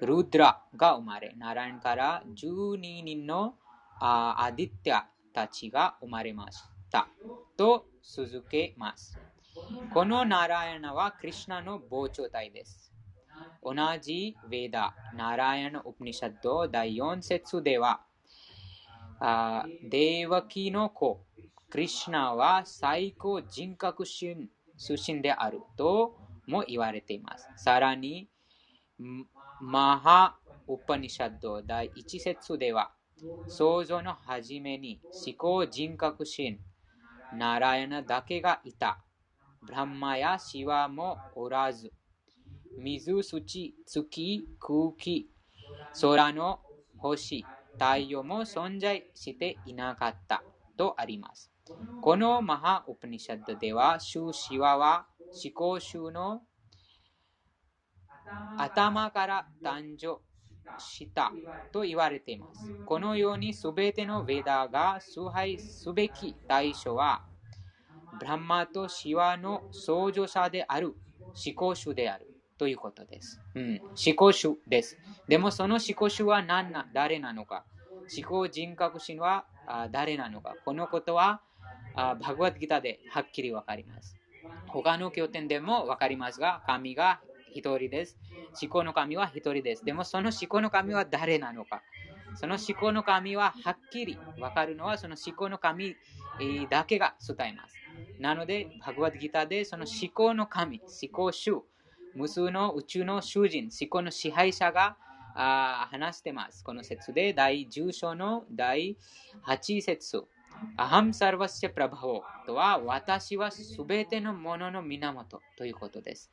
[0.00, 3.54] ルドラが生まれ、ナラヤンから12人の
[4.00, 6.50] アディティアたちが生まれま
[6.92, 7.08] した。
[7.56, 9.18] と続けます。
[9.94, 12.92] このナラヤナはクリュナの膨張体です。
[13.62, 18.02] 同じヴェーダ、ナラヤナウプニシャッド第4節では、
[19.88, 21.24] デーワキの子、
[21.70, 27.48] クリュナは最高人格心出身であるとも言われています。
[27.56, 28.28] さらに、
[29.62, 30.36] マハ
[30.68, 32.92] ウパニシャッド第1節では、
[33.46, 36.60] 創造の初めに思考人格心、
[37.34, 39.02] ナラヤナだけがいた。
[39.62, 41.92] ブランマやシワもおらず、
[42.78, 45.30] 水、土、月、空気、
[46.00, 46.60] 空の
[46.98, 47.44] 星、
[47.74, 50.42] 太陽も存在していなかった
[50.76, 51.52] とあります。
[52.00, 56.42] このマハウプニシャッドでは、シュシワは思考集の
[58.58, 60.20] 頭から誕生
[60.78, 61.32] した
[61.72, 62.72] と言われています。
[62.86, 67.22] このようにすべてのヴェダが崇拝すべき対象は
[68.18, 72.26] ブランマとシワの創造者である思考主である
[72.58, 73.40] ということです。
[73.54, 74.98] うん、思考主です。
[75.28, 77.64] でもその思考主は何な誰なのか
[78.16, 79.46] 思考人格心は
[79.90, 81.40] 誰なのかこのことは
[81.94, 84.16] バグワッドギターではっきりわかります。
[84.68, 87.20] 他の経典でもわかりますが、神が
[87.52, 88.18] 一人です。
[88.60, 89.84] 思考の神は一人です。
[89.84, 91.82] でもその思考の神は誰なのか？
[92.34, 95.96] その思考の神ははっきりわかるのはその思考の神
[96.70, 97.76] だけが伝えます。
[98.18, 101.62] なので、バグワッドギターでその思考の神、思考主、
[102.14, 104.96] 無数の宇宙の囚人、思考の支配者が
[105.34, 106.64] あ話してます。
[106.64, 108.96] この説で第10章の第
[109.46, 110.24] 8節。
[110.76, 116.30] アハムサルバスチェプラバホとは私はすべてのものの源ということです。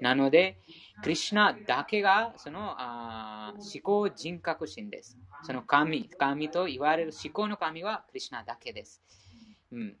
[0.00, 0.58] なので、
[1.02, 5.18] クリュナだけがそのあ思考人格心です。
[5.44, 9.02] その神、神と言われる思考の神はクリュナだけです。
[9.70, 9.96] うん、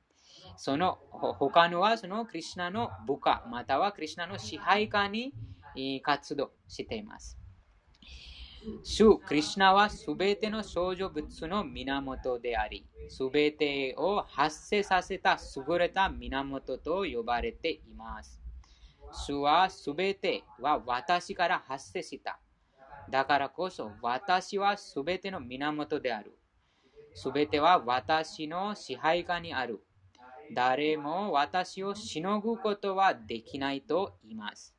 [0.56, 5.32] その他のはそのクリュナの部下、またはクリュナの支配下に
[6.02, 7.41] 活動しています。
[8.84, 18.40] 主クリュナはすべての少女物の源であり、すべてを発生させた優れた源と呼ばれています。
[19.26, 22.38] 主はすべては私から発生した。
[23.10, 26.38] だからこそ私はすべての源である。
[27.14, 29.80] すべては私の支配下にある。
[30.54, 34.74] 誰も私をしのぐことはできないと言います。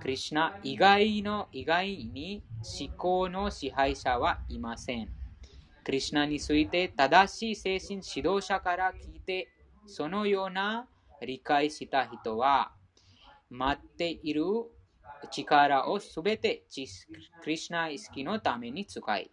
[0.00, 5.08] クリシナ以外の以外に思考の支配者はいません。
[5.84, 9.48] クリシナについて正しい精神指導者から聞いて、
[9.86, 10.86] そのような
[11.20, 12.72] 理解した人は、
[13.50, 14.44] 待っている
[15.30, 16.64] 力をすべて
[17.42, 19.30] クリシナ意識のために使い、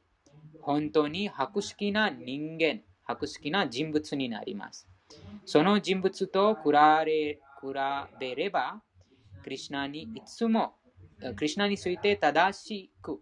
[0.62, 4.88] 本当に博識な人間、博識な人物になります。
[5.46, 6.72] その人物と比
[8.20, 8.82] べれば、
[9.44, 10.74] クリュナにいつも、
[11.20, 13.20] クリュナについて正しく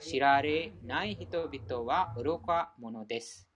[0.00, 3.48] 知られない人々は愚か者です。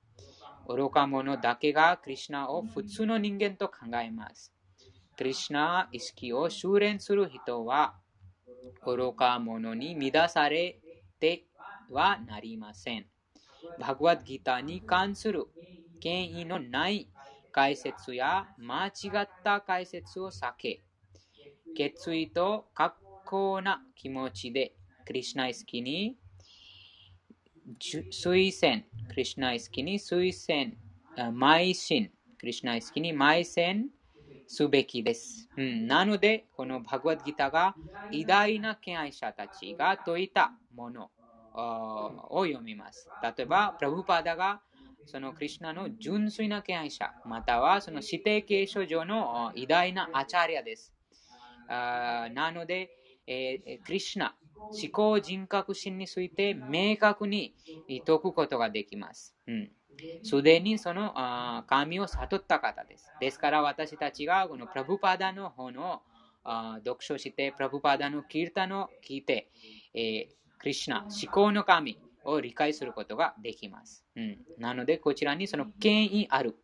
[0.66, 4.52] 愚か者だけがクリュナを普通の人間と考えます。
[5.16, 7.94] クリシナ意識を修練する人は
[8.84, 10.80] 愚か者に乱され
[11.20, 11.44] て
[11.90, 13.06] はなりません。
[13.78, 15.46] バグワッドギターに関する
[16.00, 17.08] 権威のない
[17.52, 18.90] 解説や間違
[19.22, 20.82] った解説を避け、
[21.76, 24.74] 決意と格好な気持ちで
[25.04, 26.16] クリシナイスキに
[27.80, 30.76] 推薦、クリシナイスキに推薦、
[31.16, 33.88] 邁進、クリシナイスキに邁進
[34.46, 35.48] すべきです。
[35.56, 37.74] うん、なので、このバグワッドギターが
[38.10, 41.10] 偉大な敬愛者たちが説いたもの
[41.54, 43.08] を読みます。
[43.22, 44.60] 例えば、プラブパダが
[45.06, 50.92] そのクリュナの純粋な敬愛者、またはその指定継承上の偉大なアチャリアです。
[51.68, 52.90] あなので、
[53.26, 57.54] えー、クリュナ、思考人格心について明確に
[57.88, 59.34] 説くことができます。
[60.22, 63.12] す、で、にそのあ神を悟った方です。
[63.20, 66.02] ですから私たちがこのプラブパダの本を
[66.42, 69.48] あ読書して、プラブパダのキルタの聞いて、
[69.94, 74.02] えークリシナ、思考の神を理解することができます。
[74.16, 76.56] うん、なので、こちらにその権威ある、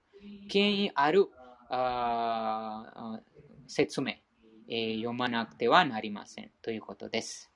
[0.49, 1.29] 権威ある
[1.69, 3.21] あ
[3.67, 4.15] 説明、
[4.71, 7.51] え読まなくてはなりませんということです。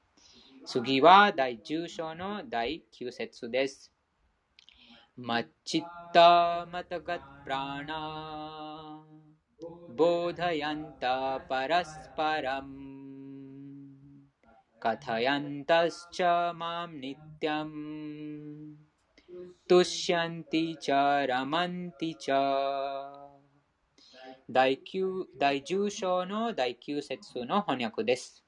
[0.66, 3.92] 次は第10章の第9節です。
[5.16, 5.82] マチッ
[6.12, 9.04] タマタガップラーナ
[9.96, 13.04] ボーダヤンタパラスパラム
[14.80, 18.74] कथयन्तश्च मां नित्यं
[19.68, 23.13] तुष्यन्ति च रमन्ति च
[24.50, 28.44] 第9第10章の第9節の翻訳です。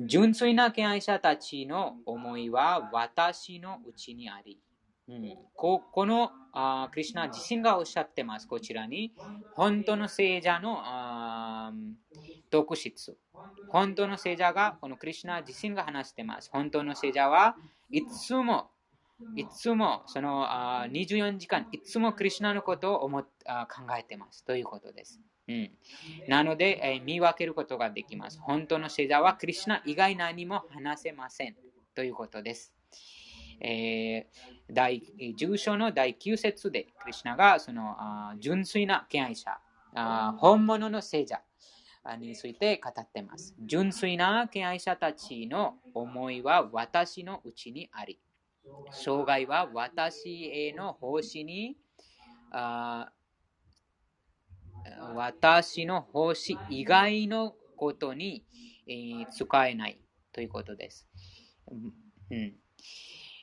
[0.00, 4.60] 純粋な敬愛者たちの思いは私のうちにあり、
[5.08, 8.46] うん、ここのあクリシュナ自身がおっしゃってます。
[8.46, 9.14] こちらに、
[9.54, 11.72] 本当の聖者のあ
[12.50, 13.16] 特質。
[13.68, 16.50] 本当の聖者が、このクリュナ自身が話しています。
[16.52, 17.56] 本当の聖者は
[17.90, 18.70] いつも、
[19.34, 25.20] いつもそのあ24時間、いつもクリュナのことを思あ考えてますということです。
[25.48, 25.70] うん、
[26.28, 28.40] なので、えー、見分けることができます。
[28.40, 31.56] 本当の聖者はクリュナ以外何も話せません
[31.94, 32.74] ということです。
[33.60, 35.02] えー、第
[35.38, 39.58] 10章の第9節で、クリュナがそのあ純粋な敬愛者
[39.96, 41.40] あ、本物の聖者
[42.18, 43.54] について語っています。
[43.64, 48.20] 純粋な敬愛者たちの思いは私のうちにあり、
[48.90, 51.76] 障害は私への奉仕に
[52.52, 53.10] あ
[55.14, 58.44] 私の奉仕以外のことに、
[58.86, 60.00] えー、使えない
[60.32, 61.08] ということです。
[62.30, 62.54] うん、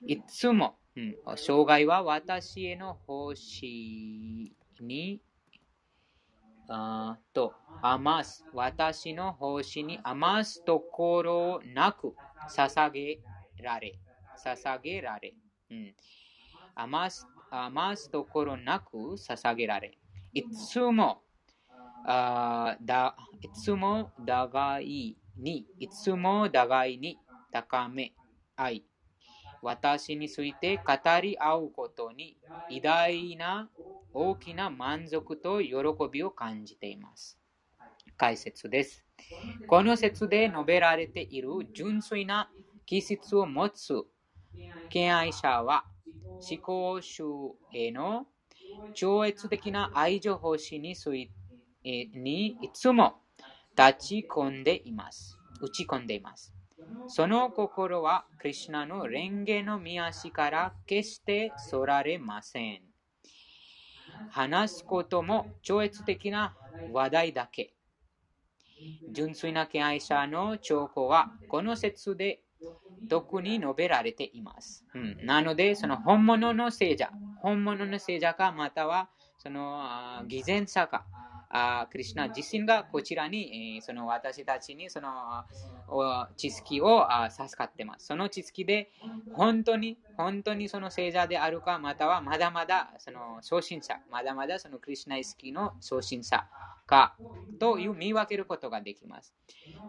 [0.07, 5.21] いつも、うん、障害は私への奉仕に
[6.69, 8.45] あと余す。
[8.53, 12.15] 私の奉仕に余すところなく
[12.49, 13.19] 捧げ
[13.61, 13.99] られ。
[14.38, 15.35] 捧げられ。
[15.72, 15.95] うん、
[16.76, 19.97] 余す余すところなく捧げられ。
[20.34, 21.23] いつも、
[22.05, 27.19] あだいつも互いに、いつも互いに
[27.51, 28.14] 高め
[28.55, 28.85] 合い、
[29.61, 32.38] 私について語り合うことに
[32.69, 33.69] 偉大な
[34.14, 35.73] 大きな満足と喜
[36.11, 37.39] びを感じています。
[38.18, 39.05] 解説です。
[39.68, 42.51] この説で述べられている純粋な
[42.85, 43.93] 気質を持つ
[44.89, 45.85] 敬愛者は
[46.15, 47.23] 思考集
[47.73, 48.27] への
[48.93, 50.95] 超越的な愛情奉仕に
[51.84, 53.15] にいつも
[53.77, 55.38] 立ち込んでいます。
[55.61, 56.53] 打ち込んでいます。
[57.07, 62.81] その心はクリュナの蓮華の見足から決してそられません。
[64.30, 66.55] 話すことも超越的な
[66.91, 67.73] 話題だけ。
[69.11, 72.43] 純粋な敬愛者の兆候はこの説で
[73.10, 74.85] 特に述べられています。
[74.94, 77.11] うん、なので、その本物の聖者、
[77.41, 81.06] 本物の聖者か、またはその偽善者か、
[81.55, 85.45] あクリュナ自身がこちらに、えその私たちにその
[86.35, 88.07] 知識を授かってます。
[88.07, 88.91] その知識で
[89.34, 96.43] 本当に、本当にその聖者であるか、またはまだまだその初心者、まだまだそのクリュナ意識の初心者
[96.88, 97.15] か
[97.59, 99.35] という見分けることができます。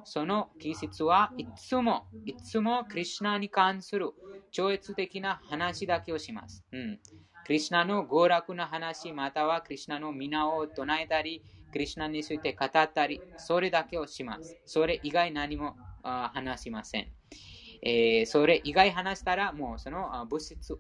[0.05, 4.11] その気質はいつも、いつもクリュナに関する
[4.51, 6.63] 超越的な話だけをします。
[6.73, 7.01] うん
[7.45, 11.43] クリュナの娯楽な話、またはクリュナの皆を唱えたり、
[11.75, 14.57] クリュナについて語ったり、それだけをします。
[14.65, 15.75] それ以外何も
[16.05, 17.09] 話しません。
[17.83, 20.79] えー、それ以外話したら、もうその物質、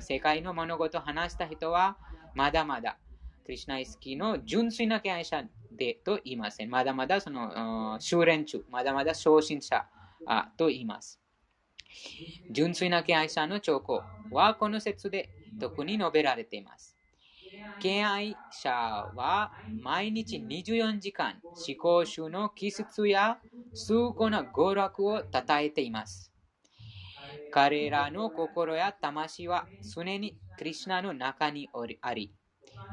[0.00, 1.98] 世界の物事を話した人は、
[2.36, 2.98] まだまだ
[3.44, 5.42] クリュナイスキーの純粋な敬愛者
[5.72, 6.70] でと言いません。
[6.70, 9.86] まだまだその修練中、まだまだ昇進者
[10.56, 11.20] と言います。
[12.52, 16.95] 純粋な敬愛者の兆候はこの説で特に述べられています。
[17.78, 18.70] 敬愛者
[19.14, 23.40] は毎日24時間思考集の気質や
[23.72, 25.26] 崇高な娯楽を称
[25.60, 26.32] えています。
[27.50, 31.68] 彼らの心や魂は常にクリュナの中に
[32.02, 32.32] あり、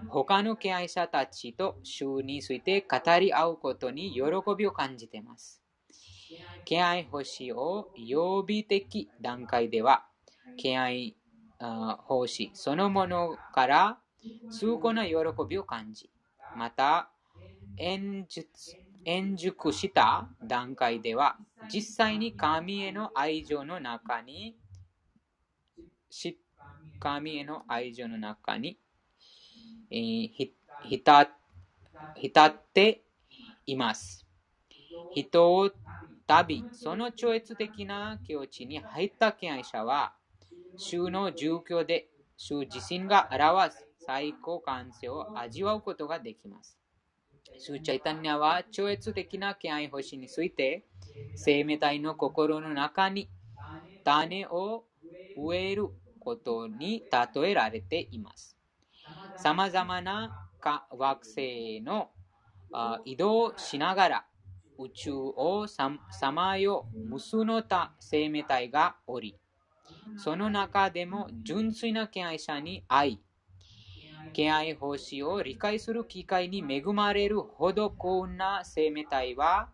[0.08, 4.22] 他の敬愛者たちと主について語り合うことに喜
[4.58, 5.62] びを感じています。
[6.66, 10.06] 敬愛奉仕を予備的段階では、
[10.58, 11.16] 敬愛
[11.60, 14.00] 奉仕そのものから
[14.52, 15.16] 崇高な喜
[15.48, 16.10] びを感じ、
[16.56, 17.10] また、
[17.78, 21.38] 演述円熟した段階では、
[21.72, 24.56] 実際に神への愛情の中に、
[27.00, 28.78] 神への愛情の中に、
[29.92, 30.30] えー、
[32.16, 33.02] 浸って
[33.66, 34.26] います。
[35.14, 35.72] 人を
[36.26, 40.14] 旅、その超越的な境地に入った敬愛者は、
[40.78, 46.78] 衆の状況で衆自身が表す最高感性を味わうことができます。
[47.60, 50.86] 主チャイタニアは超越的な敬愛星について
[51.36, 53.30] 生命体の心の中に
[54.04, 54.86] 種を
[55.38, 55.90] 植える
[56.20, 57.04] ことに
[57.36, 58.58] 例えられています。
[59.38, 60.50] さまざまな
[60.92, 62.10] 惑星の
[63.06, 64.26] 移動しながら
[64.80, 65.92] 宇宙をさ
[66.32, 69.38] まよ無数の他生命体がおり、
[70.18, 73.20] その中でも純粋な敬愛者に愛、
[74.34, 79.70] 敬愛奉仕を理解する機会に恵まれるほど幸運な生命体は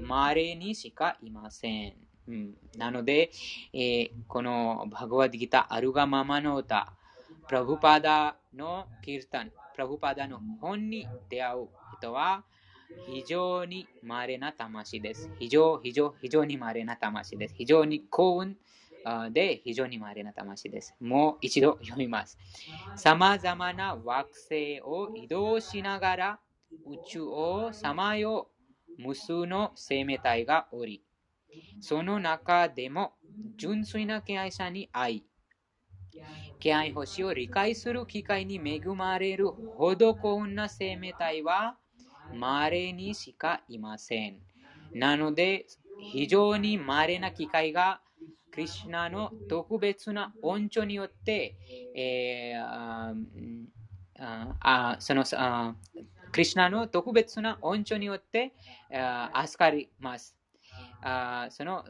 [0.00, 1.94] 稀にしかいません。
[2.28, 3.30] うん、なので、
[3.72, 6.92] えー、このバグワディギター、アルガママノータ、
[7.48, 11.68] プラブパダのキルタン、プラブパダの本に出会う
[11.98, 12.44] 人は
[13.06, 15.30] 非常に稀な魂です。
[15.38, 17.54] 非常、非常、非常に稀な魂です。
[17.56, 18.56] 非常に幸運
[19.32, 20.94] で非常に稀な魂です。
[21.00, 22.38] もう一度読みます。
[22.94, 26.40] さまざまな惑星を移動しながら
[26.84, 28.50] 宇宙をさまよ
[28.98, 31.04] う無数の生命体がおり、
[31.80, 33.14] その中でも
[33.56, 35.24] 純粋な敬愛者に愛、
[36.58, 41.78] 敬愛星を理解する機会に恵まれるほど幸運な生命体は
[42.30, 44.42] 稀にしかいません。
[44.94, 45.66] なので、
[45.96, 48.01] 非常に稀な機会が
[48.52, 51.56] クリュナの特別な恩寵によって、
[51.96, 53.14] えー、
[55.00, 55.24] その
[56.30, 58.52] クリュナの特別な恩寵によって
[59.32, 60.36] 預かります。
[61.50, 61.84] その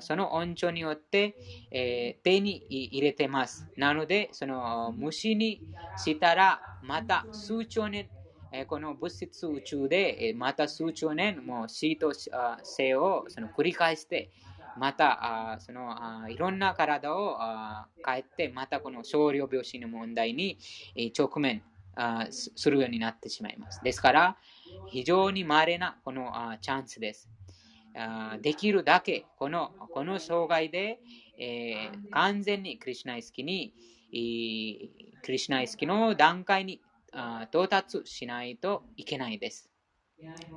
[0.00, 1.36] その恩寵によって、
[1.70, 3.68] えー、手に入れてます。
[3.76, 5.62] なので、その虫に
[5.96, 8.08] したら、また数兆年、
[8.66, 12.12] この物質宇宙で、また数兆年、もう死と
[12.62, 14.30] 生をその繰り返して、
[14.78, 20.58] また、あそのあいろんな体をあ変えて、またこの少量病死の問題に
[21.16, 21.62] 直面
[21.94, 23.80] あするようになってしまいます。
[23.82, 24.36] ですから、
[24.88, 27.28] 非常に稀なこのあチャンスです。
[27.94, 30.98] あできるだけこのこの障害で、
[31.38, 33.74] えー、完全にクリュナイスキに、
[35.22, 36.80] クリュナイスキの段階に
[37.12, 39.70] あ到達しないといけないです。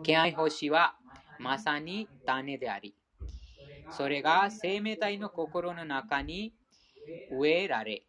[0.04, 0.96] 敬愛奉仕は
[1.40, 2.96] まさに種であり、
[3.90, 6.54] それが生命体の心の中に
[7.30, 8.06] 植えられ、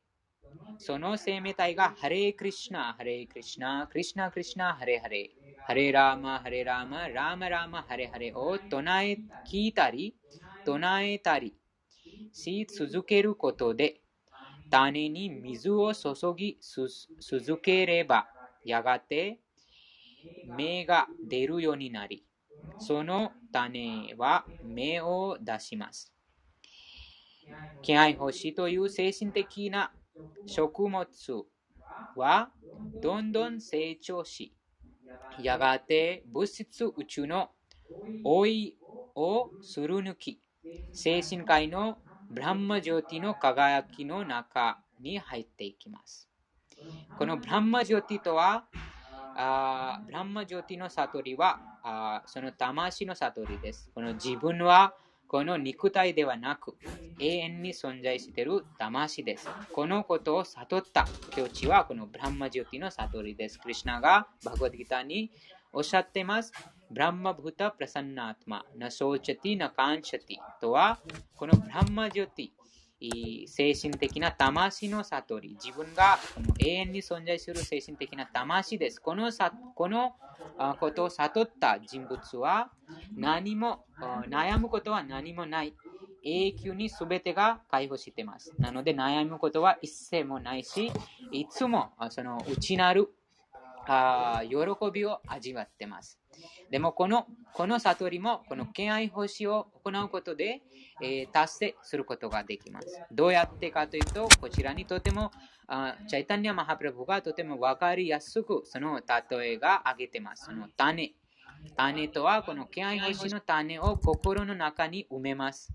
[0.79, 5.33] その生命体がハレークリシナ、ハレークリシナ、クリシナクリシナ、ハレハレ、
[5.63, 10.17] ハレラーマ、ハレラーマ、ラーマラーマ、ハレハレを唱え、聞いたり、
[10.65, 11.55] 唱えたり
[12.33, 14.01] し続けることで、
[14.71, 16.59] 種に水を注ぎ
[17.21, 18.31] 続ければ、
[18.65, 19.41] やがて
[20.45, 22.26] 芽が出るようになり、
[22.79, 26.13] その種は芽を出します。
[27.83, 29.93] 気配星という精神的な
[30.47, 31.07] 食物
[32.17, 32.51] は
[33.01, 34.53] どんどん成長し、
[35.41, 37.51] やがて物質宇宙の
[38.25, 38.77] 老い
[39.15, 40.41] をする抜き、
[40.93, 41.99] 精神界の
[42.31, 46.29] ブランマジョティの輝きの中に入っていきます。
[47.17, 48.67] このブランマジョティとは、
[49.39, 53.91] あブランマジョティの悟りはあその魂の悟りです。
[53.95, 54.95] この自分は
[55.29, 56.77] この肉体ではなく
[57.19, 59.49] 永遠に存在している魂です。
[59.73, 63.59] このことを悟った境地はこのブランマジョティの悟りです。
[63.59, 65.31] クリュナがバグワディギターに
[65.73, 66.53] おっしゃってます。
[66.91, 71.01] ブランマブータプラサンナートマ、ナソーチャティナカンシャティとは
[71.35, 72.51] このブランマジョティ
[73.01, 75.57] 精神的な魂の悟り。
[75.63, 76.19] 自分が
[76.59, 79.01] 永遠に存在する精神的な魂です。
[79.01, 80.15] このさこの
[80.81, 82.71] ことを悟った人物は
[83.15, 83.85] 何も
[84.29, 85.75] 悩むことは何もない。
[86.29, 88.53] 永久に全てが解放しています。
[88.59, 90.91] なので悩むことは一切もないし、
[91.31, 93.09] いつもその内なる
[93.87, 94.57] あ喜
[94.93, 96.19] びを味わってます。
[96.71, 100.63] でもこのこの悟りもこの敬愛奉仕を行うことで、
[101.03, 103.01] えー、達成することができます。
[103.13, 105.31] どうやってかというと、こちらにとても
[105.69, 109.01] あチャイタニア・マハプラブがとても分かりやすくその
[109.31, 110.47] 例えが挙げてます。
[110.47, 111.15] その種。
[111.77, 115.73] 種とはこの敬愛奉仕の種を心の中に埋めます。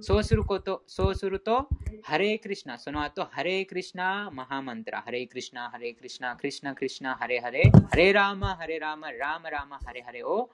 [0.00, 1.68] そうすること、そうすると、
[2.02, 10.50] ハレークリシナ、その後、ハレークリシナ、マハマントラ、ハレークリシナ、ハレークリシナ、クリシナ、クリシナ、ハレハレ、ハレラーマ、ハレラーマ、ラーマ、ラーマ、ハレハレを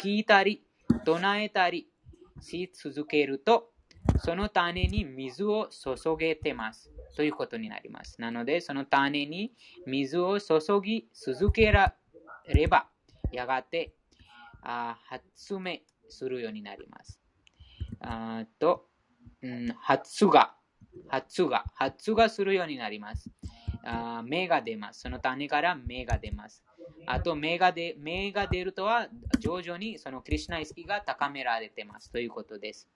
[0.00, 0.62] 聞いたり、
[1.04, 1.88] 唱えたり
[2.40, 3.70] し続けると、
[4.18, 6.90] その種に水を注げてます。
[7.16, 8.20] ということになります。
[8.20, 9.52] なので、その種に
[9.86, 11.94] 水を注ぎ続けら
[12.46, 12.88] れば、
[13.32, 13.92] やがて
[14.62, 15.78] あ発明
[16.08, 17.19] するようになります。
[18.00, 18.86] あと、
[19.42, 20.52] うん、発芽、
[21.08, 23.30] 発芽、発芽するようになります。
[23.84, 25.00] あ芽が出ます。
[25.00, 26.62] その種から芽が出ます。
[27.06, 29.08] あと芽が出、芽が出るとは、
[29.38, 32.88] 徐々にそのクリュナ意識が高められてますということです。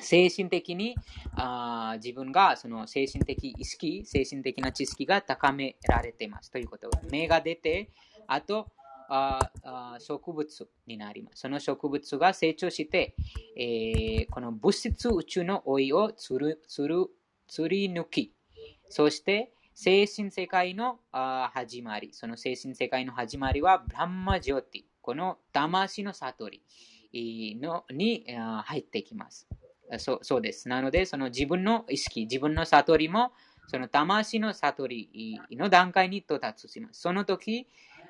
[0.00, 0.94] 精神的に
[1.36, 6.90] あ自分がその精神的意識、精神的な知識が高められてますということ。
[7.10, 7.90] 芽が出て、
[8.26, 8.68] あと、
[9.08, 11.40] あ植物になります。
[11.40, 13.14] その植物が成長して、
[13.56, 17.06] えー、この物質宇宙の老いをつるつる
[17.48, 18.32] つり抜き、
[18.88, 26.50] そして精神世界のあ始まり、その精神世界の始まりはブランマジョティ、この魂の悟
[27.12, 28.24] りのに
[28.64, 29.46] 入ってきます。
[29.98, 30.68] そそうです。
[30.68, 33.32] なので、その自分の意識、自分の悟りも、
[33.66, 37.00] その魂の悟りの段階に到達します。
[37.00, 37.66] その時、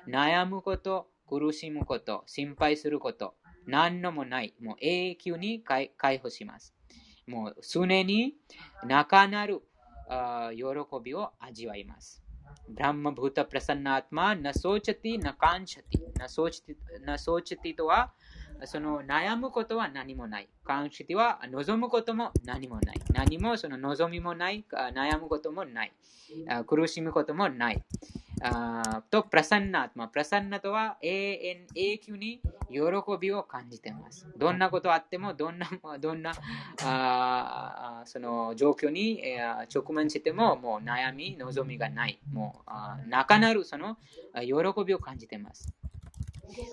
[0.07, 4.53] 悩むこと、苦しむこと、心配すること、何のもない。
[4.61, 5.91] もう永久に解
[6.21, 6.73] 放します。
[7.27, 8.35] もう常に
[8.85, 9.63] 中なる
[10.55, 10.63] 喜
[11.03, 12.21] びを味わいます。
[12.69, 18.11] ब्रह्मभूतः प्रसन्नात्मा न शोचति न काङ्क्षति न शोचति न शोचति とは
[18.63, 20.47] その悩むことは何もない。
[20.63, 23.01] काङ्क्षति は望むことも何もない。
[23.13, 24.63] 何もその望みもない。
[24.71, 25.91] 悩むこともない。
[26.65, 27.83] 苦しむこともない。
[28.41, 30.07] あと、プラサンナートマ。
[30.09, 32.79] プラサンナとは永遠、永久に喜
[33.19, 34.27] びを感じています。
[34.37, 36.33] どんなことあっても、どんな、どんな
[36.81, 39.21] あその状況に
[39.73, 42.19] 直面しても、もう悩み、望みがない。
[42.31, 43.97] もう、あ中なるその
[44.35, 44.51] 喜
[44.85, 45.73] びを感じています。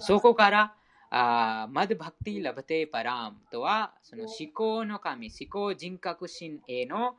[0.00, 0.74] そこから、
[1.14, 7.16] あマドバクティラバテパラームとは、その思考の神、思考人格心への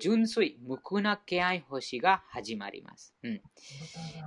[0.00, 3.14] 純粋、無垢な敬愛星が始まります。
[3.22, 3.40] うん、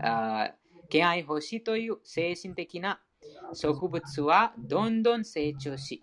[0.02, 0.54] あ
[0.88, 3.02] 敬愛星という精神的な
[3.54, 6.02] 植物はどんどん成長し、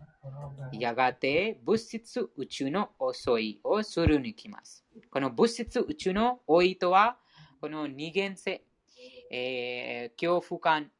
[0.72, 4.84] やがて物質宇宙の遅いをするにきます。
[5.10, 7.16] この物質宇宙の老いとは、
[7.62, 8.62] この二元性、
[9.30, 10.90] えー、恐怖感、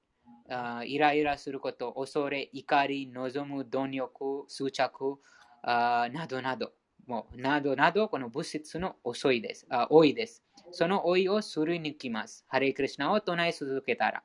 [0.85, 5.19] イライラすること、恐れ、怒り、望む、貪欲、執着
[5.63, 6.73] あなどなど、
[7.07, 9.67] もうなどなど、この物質の遅いです。
[9.71, 10.45] あ多いです。
[10.73, 12.45] その老いをすり抜きます。
[12.49, 14.23] ハレイクリシナを唱え続けたら、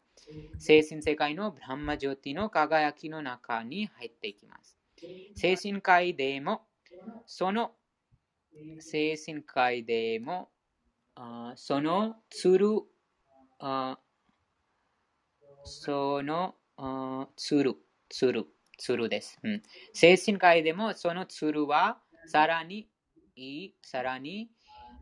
[0.60, 4.78] 精神世界のブランマジョティの輝きの中に入っていきます。
[5.36, 6.62] 精神界でも、
[7.26, 7.72] その
[8.80, 10.50] 精神界でも、
[11.16, 12.68] あそのつる
[13.60, 14.00] あ
[15.64, 16.56] その
[17.36, 17.76] つる、
[18.10, 18.46] つる、
[18.78, 19.62] つるです、うん。
[19.94, 22.88] 精神科医でもそのつるはさらに、
[23.82, 24.50] さらに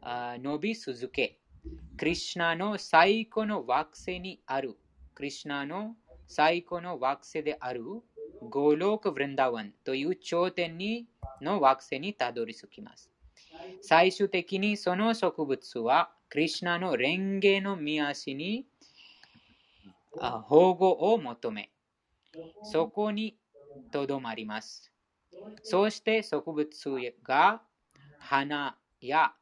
[0.03, 1.39] 伸び続け、
[1.97, 4.77] クリュナの最古の惑星にある、
[5.15, 5.95] クリュナの
[6.27, 7.83] 最古の惑星である
[8.49, 11.07] ゴローク・ブレンダワンという頂点に
[11.41, 13.11] の惑星にたどり着きます。
[13.81, 18.65] 最終的にその植物はクリュナの蓮華の見足に
[20.17, 21.71] 保護を求め、
[22.63, 23.37] そこに
[23.91, 24.91] とどまります。
[25.63, 27.61] そして植物が
[28.17, 29.33] 花や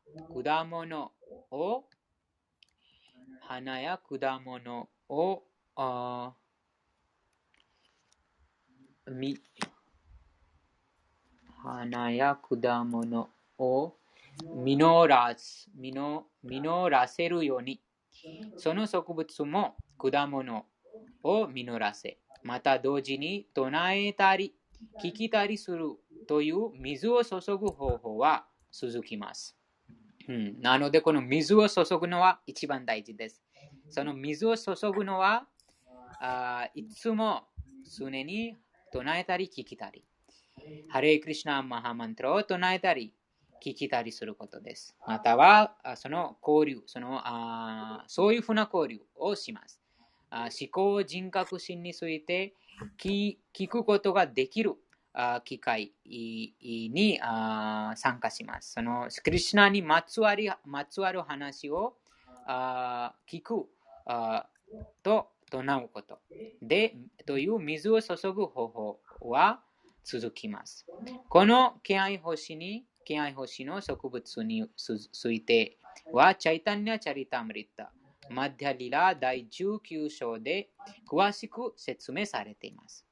[0.43, 1.11] 果物
[1.51, 1.83] を
[3.41, 5.43] 花や果物を
[5.75, 6.33] あ
[9.09, 9.37] み
[11.63, 13.93] 花や果物を
[14.55, 17.79] 実ら実らせるように
[18.57, 20.65] その植物も果物
[21.23, 24.55] を実らせ、また同時に唱えたり、
[25.01, 25.91] 聞きたりする
[26.27, 29.57] という水を注ぐ方法は続きます。
[30.27, 33.43] うん、なので、この水を注ぐのは一番大事です。
[33.89, 35.47] その水を注ぐのは、
[36.19, 37.47] あいつも
[37.97, 38.57] 常に
[38.91, 40.03] 唱えたり聞きたり。
[40.87, 43.13] ハレイクリシナマハマントラを唱えたり
[43.65, 44.95] 聞きたりすることです。
[45.05, 49.81] または、その交流、そのあそういうふうな交流をします。
[50.29, 52.53] あ思考人格心について
[52.97, 53.37] 聞
[53.69, 54.75] くことができる
[55.45, 58.73] 機会に参加します。
[58.73, 61.95] そのクリュナにまつわりまつわる話を
[62.47, 63.67] 聞く
[65.03, 66.19] と唱うこと
[66.61, 66.95] で
[67.25, 69.61] という水を注ぐ方法は
[70.03, 70.85] 続きます。
[71.29, 75.77] この気合星に気合星の植物について
[76.11, 77.91] は、チャイタニア・チャリタムリッタ、
[78.29, 80.69] マディアリラ第19章で
[81.09, 83.05] 詳しく説明されています。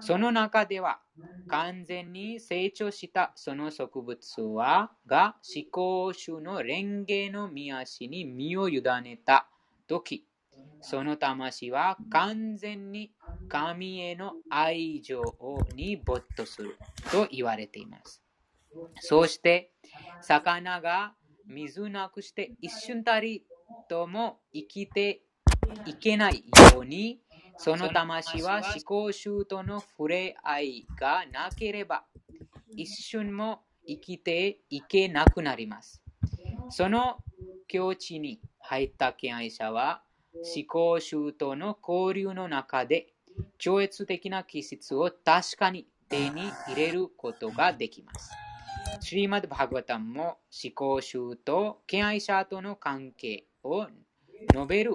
[0.00, 1.00] その中では、
[1.48, 9.48] 完全に成長したその植物は、が思考主の蓮華の見足に身を委ねた
[9.86, 10.26] とき、
[10.80, 13.12] その魂は完全に
[13.48, 15.22] 神への愛情
[15.74, 16.76] に没頭する
[17.10, 18.22] と言われています。
[19.00, 19.72] そして、
[20.20, 21.14] 魚が
[21.46, 23.44] 水なくして一瞬たり
[23.88, 25.22] とも生きて
[25.86, 27.20] いけないように、
[27.56, 32.04] その魂は思考集との触れ合いがなければ、
[32.70, 36.02] 一瞬も生きていけなくなります。
[36.70, 37.18] その
[37.66, 40.02] 境地に入った敬愛者は、
[40.34, 43.08] 思考集との交流の中で
[43.58, 48.30] 超越的な気質を確かに手に入れることができます。
[49.00, 53.86] シリマド・バグワタンも思考集と敬愛者との関係を
[54.52, 54.92] 述べる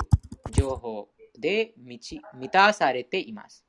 [0.51, 3.65] 情報で満たされています。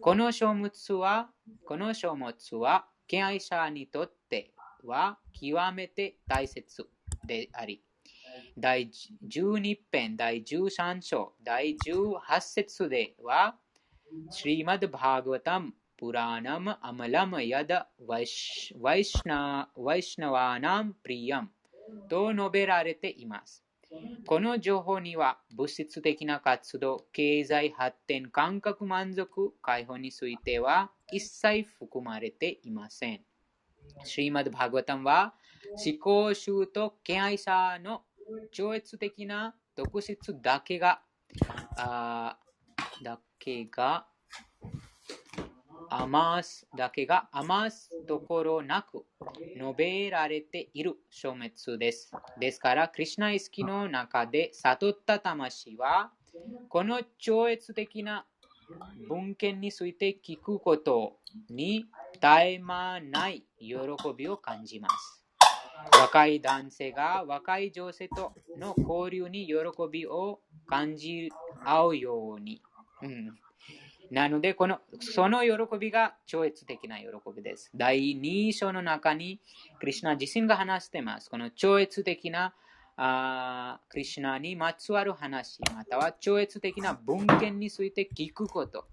[0.00, 1.30] この書物は、
[1.64, 4.52] この書物は敬愛者にとって
[4.84, 6.86] は極めて大切
[7.26, 7.82] であり、
[8.56, 8.90] 第
[9.26, 13.56] 12編、第13章、第18節では、
[14.30, 18.74] シリマド・バーグタム、プラナム・アマラム・ヤダ・ワイシ
[19.24, 21.50] ナワナム・プリヤム
[22.08, 23.64] と述べられています。
[24.26, 33.20] この情報には物質的な活動、経済発展、感覚満足、解放については一切含まれていません。
[34.04, 35.34] シリマド・バグワタムは
[35.84, 38.02] 思考集と敬愛者の
[38.52, 41.02] 超越的な特質だけが、
[41.76, 42.38] あ
[43.02, 44.06] だけが、
[45.90, 49.04] 余すだけが余すところなく
[49.56, 52.12] 述べられている消滅です。
[52.38, 56.12] ですから、クリュナイスの中で悟った魂は、
[56.68, 58.24] この超越的な
[59.08, 61.18] 文献について聞くこと
[61.48, 63.76] に絶え間ない喜
[64.16, 65.24] びを感じます。
[65.98, 69.54] 若い男性が若い女性との交流に喜
[69.90, 71.30] びを感じ
[71.64, 72.62] 合うように。
[73.02, 73.34] うん、
[74.10, 77.70] なのでこの、その喜びが超越的な喜びです。
[77.74, 79.40] 第2章の中に、
[79.78, 81.30] クリュナ自身が話しています。
[81.30, 82.54] この超越的な
[82.96, 88.86] あクリュナにまつわる話、または超越的な文献について聞くこと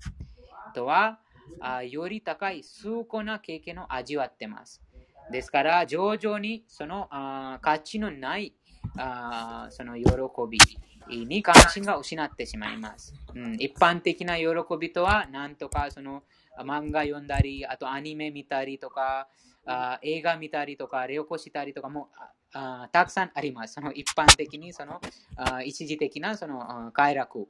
[0.76, 1.20] とは、
[1.60, 4.84] あより高い崇高な経験を味わってます。
[5.32, 8.54] ですから、徐々にそのあ価値のない
[8.98, 10.04] あその喜
[10.50, 10.60] び
[11.10, 13.14] に関心が失ってしまいます。
[13.36, 14.46] うん、一般的な喜
[14.80, 16.24] びとは、なんとかその
[16.60, 19.28] 漫画読んだり、あとアニメ見たりとか、
[19.66, 22.10] あ映画見たりとか、旅行したりとかも
[22.54, 23.76] あたくさんあります。
[23.76, 25.02] その一般的にその
[25.36, 27.48] あ一時的なその快楽、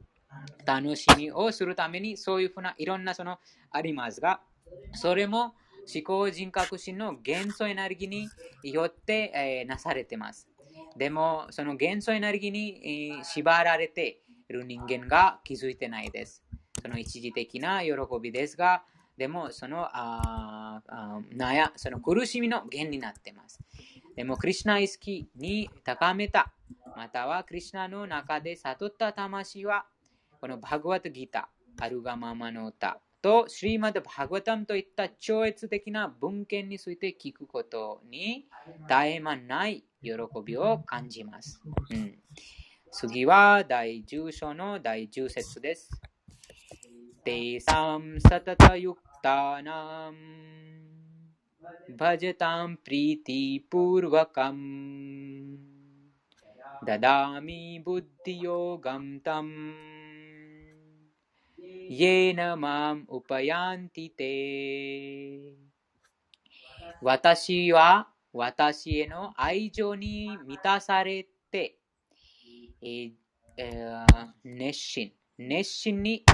[0.66, 3.40] 楽しみをするためにそういうふうないろんなその
[3.72, 4.42] ありますが、
[4.94, 5.56] それも
[5.94, 8.30] 思考人格心の元素エネルギーに
[8.64, 10.50] よって、えー、なされています。
[10.98, 16.44] でも、その元素エネルギーに、縛られている人間が気づいてないです。
[16.82, 17.92] その一時的な喜
[18.22, 18.84] びですが、
[19.18, 23.60] でも、そのああ悩その苦しみの源になっています。
[24.16, 26.54] でも、クリュナ意識に高めた、
[26.96, 29.86] またはクリュナの中で悟った魂は、
[30.40, 38.46] このバグワッドギター、アルガママの歌、と、シリマド・バグワタムといった超越的な文献について聞くことに
[38.88, 40.12] 絶え間ない喜
[40.46, 41.62] びを感じます。
[41.90, 42.18] うん、
[42.90, 45.92] 次は第10章の第10節です。
[47.26, 55.58] テサムサタタユクタナムバジタムプリティプーワカム
[56.86, 59.97] ダダミブッディヨガムタム
[61.91, 64.33] येन माम उपयांति ते
[67.03, 71.77] 私は 私への愛情に満たされて、
[72.81, 74.07] えー、
[74.45, 76.25] 熱心、熱心に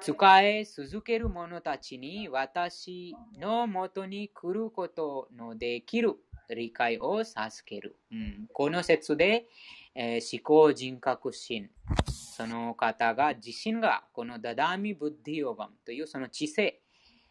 [0.00, 6.14] 使え続ける者たちに私のもとに来ることのできる
[6.48, 7.96] 理解を授ける。
[8.12, 9.46] うん、この説で、
[9.94, 11.68] えー、思考人格心、
[12.35, 16.81] その方が自身がこのダダミブッディヨガムというその知性、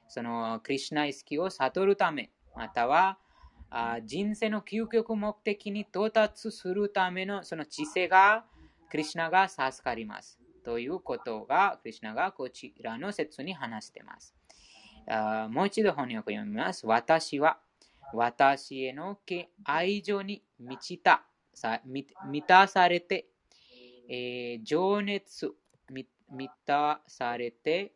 [0.07, 3.19] そのクリュナ意識を悟るため、または
[3.69, 8.45] あ人生の究極目的に到達するためのその知性が
[8.91, 10.39] クリュナが授かります。
[10.65, 14.37] ということが、クリュナがこちらの説に話しています。
[15.09, 16.87] あもう一度翻訳読みます。
[16.87, 17.59] 私は
[18.15, 19.19] 私への
[19.65, 21.25] 愛情に満ちた、
[21.85, 23.27] 満たされて、
[24.09, 25.53] えー、情熱、
[25.91, 27.93] 満たされて、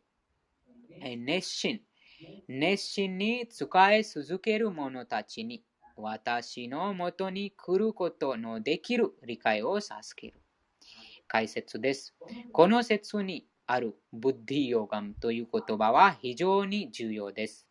[1.01, 1.81] えー、熱心、
[2.47, 5.63] 熱心に使い続ける者たちに、
[5.95, 10.41] 私のもとに来ることのできる理解を授ける。
[11.27, 12.15] 解説です。
[12.53, 17.67] この説にあるブッディヨガムという言葉は非常に重要です。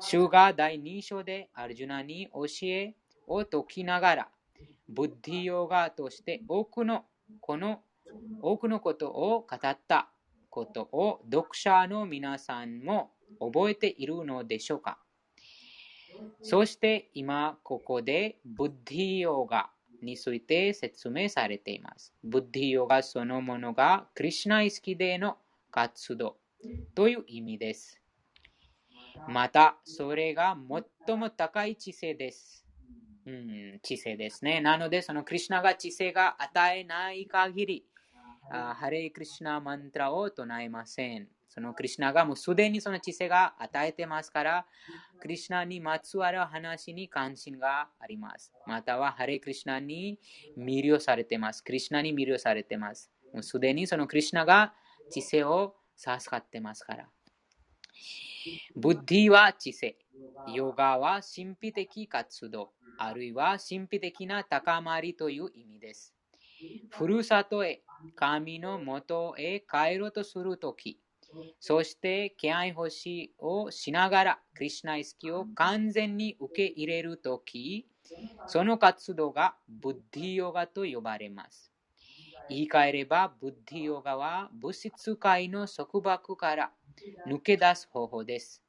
[0.00, 2.94] 主が第2章でアルジュナに教え
[3.26, 4.28] を解きながら、
[4.88, 7.04] ブッディヨガとして多くの
[7.40, 7.82] この
[8.40, 10.08] 多くのことを語った
[10.50, 14.98] ことを読者の皆さんも覚えているのでしょうか
[16.42, 19.70] そして今ここでブッディヨガ
[20.02, 22.12] について説明されています。
[22.22, 25.36] ブッディヨガそのものがクリュナ意識での
[25.70, 26.36] 活動
[26.94, 28.00] という意味です。
[29.28, 30.56] また、それが
[31.06, 32.65] 最も高い知性です。
[33.26, 34.60] うん、知性ですね。
[34.60, 37.84] なので、そのクリュナが知性が与えない限り、
[38.50, 41.28] あハレイクリュナマントラを唱えません。
[41.48, 44.66] そのクリュナがもうすでにその知性が与えてますから、
[45.20, 48.52] クリュナにまつわる話に関心があります。
[48.66, 50.20] またはハレイクリュナに
[50.56, 51.64] 魅了されてます。
[51.64, 53.10] クリュナに魅了されてます。
[53.32, 54.72] もうすでにそのクリュナが
[55.10, 57.08] 知性を授かってますから。
[58.76, 59.96] ブッディは知性。
[60.46, 62.75] ヨガは神秘的活動。
[62.96, 66.14] あるいは神秘的な高まりという意味です。
[66.88, 67.82] ふるさとへ、
[68.14, 71.00] 神のもとへ帰ろうとするとき、
[71.60, 77.86] そして気合欲しをしながら、クリュナ意識を完全に受け入れるとき、
[78.46, 81.72] その活動がブッディヨガと呼ばれます。
[82.48, 86.72] 言い換えれば、ブッディヨガは物質界の束縛から
[87.26, 88.62] 抜け出す方法です。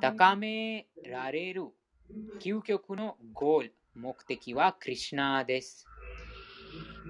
[0.00, 1.68] 高められる
[2.40, 5.86] 究極のゴール、目的はクリュナです。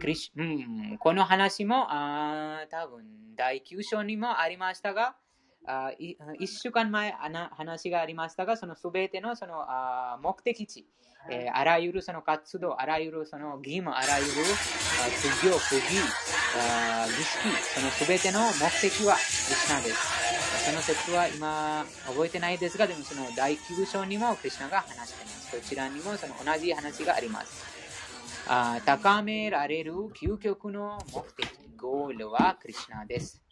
[0.01, 3.05] クリシうん、この話もあ多分
[3.37, 5.17] 第9章にもありましたが、
[5.67, 10.87] あ1週間前話がありましたが、そのすべてのそのあ目的地、
[11.31, 17.39] えー、あらゆるその活動、あらゆるその義務、あらゆる修行、不義、儀式、
[17.75, 18.51] そのすべての目
[18.81, 20.28] 的はクリシナです。
[20.57, 25.57] その説は今覚えてないですが、でもその第9章にもクリシナが話しています。
[25.57, 27.65] こちらにもその同じ話があります。
[28.49, 33.43] あ高められる究極の目的、ゴールはクリュナです。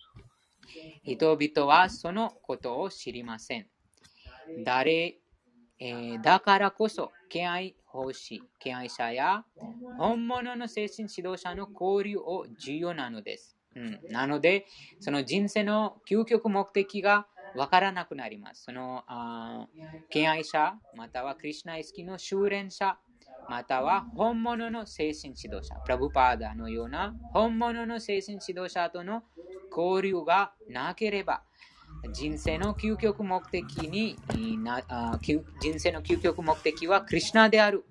[1.02, 3.66] 人々はそのことを知りません。
[4.64, 5.18] 誰、
[5.78, 9.44] えー、だからこそ、敬愛奉仕、敬愛者や
[9.98, 13.56] 本物の精神指導者の交流を重要なのです。
[13.76, 14.66] うん、なので、
[15.00, 18.64] その人生の究極目的がわからなくなります。
[18.64, 19.66] そのあ
[20.08, 22.98] 敬愛者、またはクリュナイ意識の修練者、
[23.50, 29.22] または本物の精神指導者、プラブパーダのような本物の精神指導者との
[29.70, 31.42] 交流がなければ、
[32.12, 34.16] 人生の究極目的に
[34.58, 34.82] な
[35.60, 37.84] 人生の究極目的はクリュナである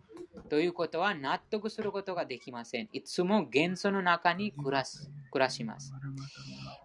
[0.49, 2.89] ということは納得することができません。
[2.91, 5.95] いつも元素の中に暮らす暮らします。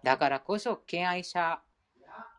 [0.03, 1.61] だからこそ、敬愛者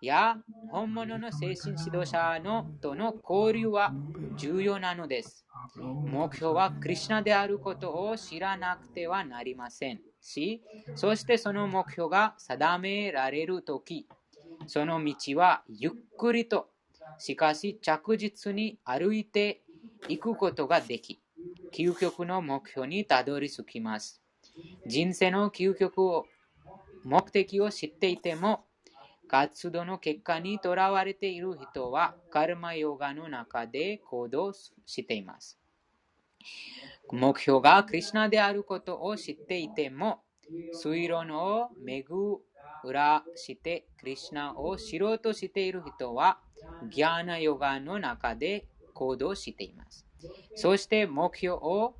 [0.00, 0.36] や
[0.70, 3.96] 本物の精神指導者のとの交流は
[4.32, 5.46] 重要なのです。
[6.04, 10.62] 目標はクリュナであることを知らなくてはなりませんし、
[10.94, 14.08] そしてその目標が定められるとき、
[14.66, 16.70] その道はゆっくりと、
[17.18, 19.62] しかし着実に歩いて
[20.08, 21.20] いくことができ、
[21.72, 24.21] 究極の目標にたどり着きます。
[24.86, 26.30] 人生の究極を、
[27.04, 28.66] 目的を知っていても、
[29.28, 35.58] 活動の結果にとらわれている人はカルマヨガの中で行動しています。
[37.10, 40.22] 目標がクリュナであることを知っていても、
[40.72, 42.40] 推論を巡
[42.84, 46.40] らしてクリュナを知ろうとしている人は、
[46.82, 50.06] ギャーナヨガの中で行動しています。
[50.54, 51.96] そして目標を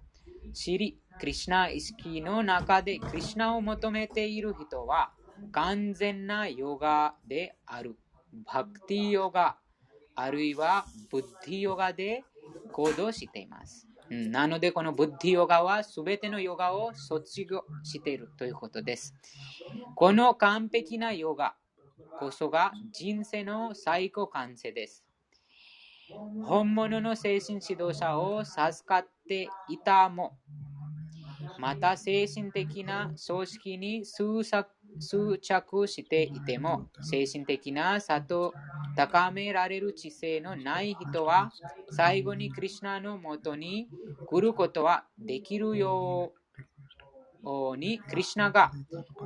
[0.53, 5.13] 知り、クリュナ意識の中でクリュナを求めている人は
[5.53, 7.97] 完全なヨガである。
[8.53, 9.57] バクティヨガ、
[10.17, 12.25] あるいはブッディヨガで
[12.73, 13.87] 行動しています。
[14.11, 19.15] なので、このブッディヨガはすべてのヨガを卒業しているということです。
[19.95, 21.55] この完璧なヨガ
[22.19, 25.05] こそが人生の最高完成です。
[26.43, 30.37] 本物の精神指導者を授かっていたも、
[31.63, 34.43] また精神的な組織に数
[35.39, 38.53] 着していても、精神的な差を
[38.97, 41.53] 高められる知性のない人は、
[41.93, 43.89] 最後にクリュナのもとに
[44.27, 46.33] 来ることはできるよ
[47.45, 48.73] うに、クリュナが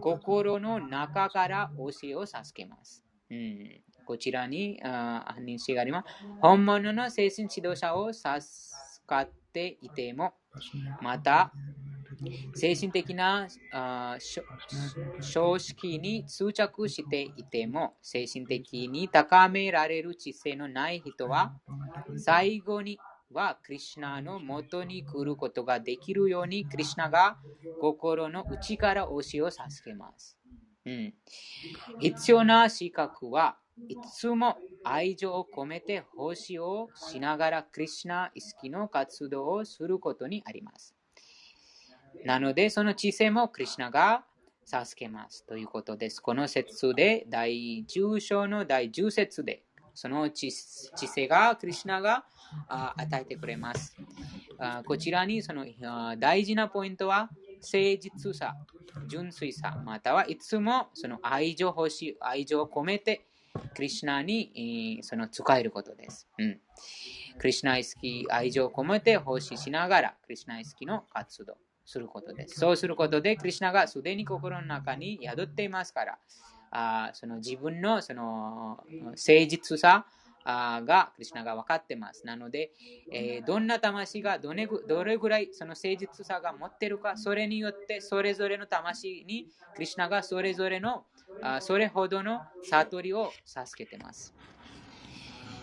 [0.02, 3.02] 心の中から教えを授けます。
[3.30, 6.08] うんこちらに認識があります。
[6.42, 10.34] 本物の精神指導者を授かっていても、
[11.00, 11.50] また、
[12.54, 13.48] 精神的な
[15.20, 21.54] 常識に通着していても、精神的に高められる知性のない人は、
[22.16, 22.98] 最後に
[23.32, 27.38] はクリュナの元に来ることができるように、クリュナが
[27.80, 30.36] 心の内から教えを授けます。
[30.86, 31.14] うん、
[31.98, 40.95] 必要な資格はいつも愛情を込めて奉仕をしながらクリュナ意識の活動をすることにあります。
[42.24, 44.24] なので、その知性もクリュナが
[44.64, 46.20] 授けますということです。
[46.20, 49.62] この説で第10章の第10節で、
[49.94, 52.24] その知性がクリュナが
[52.68, 53.96] 与えてくれます。
[54.86, 55.66] こちらにその
[56.18, 57.30] 大事なポイントは、
[57.62, 58.54] 誠実さ、
[59.08, 63.26] 純粋さ、またはいつもその愛情欲しい、愛情を込めて、
[63.74, 66.28] クリュナにその使えることです。
[66.38, 66.60] うん、
[67.38, 71.56] クリュナ意識、愛情を込めて奉仕しながら、クリュナ意識の活動
[71.86, 72.60] することです。
[72.60, 76.18] そうすることで、クリュナがすでに心の中に宿っていますから、
[76.70, 79.14] あその自分のその誠
[79.48, 80.04] 実さ、
[80.46, 82.24] が、クリュナが分かってます。
[82.24, 82.70] なので、
[83.10, 91.04] えー、どんな魂がどれどれぐらいその誠実さが持っているか、それによってそれぞれの魂にクリュナがそれぞれの
[91.42, 94.32] あそれほどの悟りを授けてます。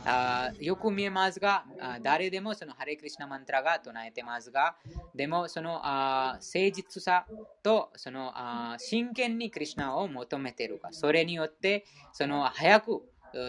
[0.05, 1.65] あよく見えますが、
[2.01, 4.75] 誰でもそのハレクリシナマントラが唱えてますが、
[5.15, 7.25] でもそのあ誠実さ
[7.61, 13.01] とそのあ真剣にクリシナを求めているか、それによってその早く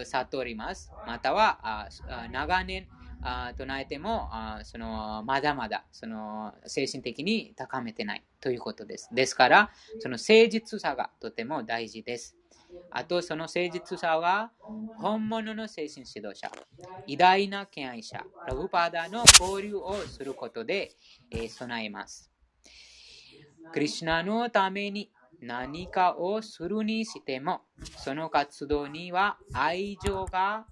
[0.05, 0.91] 悟ります。
[1.05, 1.89] またはあ
[2.31, 2.87] 長年
[3.21, 9.09] あ唱えてもあそのまだまだその精神的に高めてないということです。
[9.13, 12.35] ですから、その誠実さがとても大事です。
[12.89, 14.51] あと、その誠実さは
[14.95, 16.51] 本物の精神指導者、
[17.05, 20.91] 偉大な敬愛者、ラブパーダの交流をすることで、
[21.29, 22.31] え備えます。
[23.71, 25.11] クリュナのために
[25.41, 27.61] 何かをするにしても、
[27.97, 30.65] その活動には愛情が、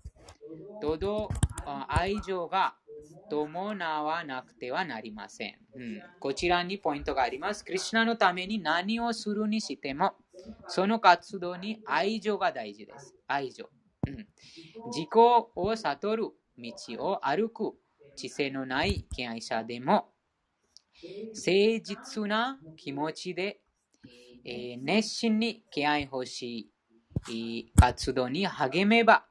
[1.89, 2.75] 愛情が
[3.29, 6.03] 伴わなくてはなりません、うん。
[6.19, 7.63] こちらにポイントがあります。
[7.65, 10.13] クリュナのために何をするにしても、
[10.67, 13.15] その活動に愛情が大事です。
[13.27, 13.69] 愛情。
[14.07, 14.27] うん、
[14.87, 16.23] 自己を悟る
[16.57, 17.73] 道を歩く
[18.15, 20.09] 知性のない敬愛者でも、
[21.33, 21.51] 誠
[21.83, 23.63] 実な気持ちで
[24.45, 26.69] えー、熱心に敬愛欲し
[27.29, 29.25] い活動に励めば、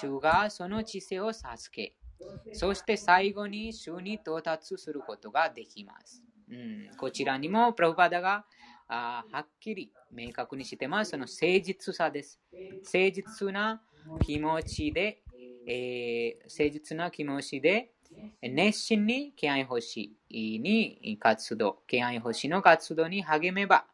[0.00, 1.94] 主がその知性を授け、
[2.52, 6.24] そして最後に主に到達することができます。
[6.50, 8.46] うん、こちらにもプラブパダが
[8.88, 11.10] あはっきり明確にしてます。
[11.10, 12.40] その誠実さです。
[12.84, 13.82] 誠実な
[14.20, 15.22] 気持ちで、
[15.66, 17.92] えー、誠実な気持ちで、
[18.42, 23.84] 熱心に敬愛星に活動、敬愛星の活動に励めば、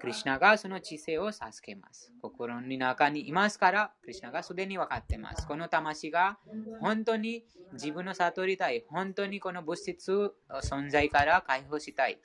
[0.00, 2.12] クリュナがその知性を授けます。
[2.22, 5.46] 心の中にいますから、クリュナがすでに分かっています。
[5.46, 6.38] この魂が
[6.80, 7.44] 本当に
[7.74, 8.84] 自分の悟りたい。
[8.88, 12.18] 本当にこの物質存在から解放したい。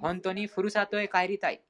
[0.00, 1.62] 本当にふるさとへ帰りたい。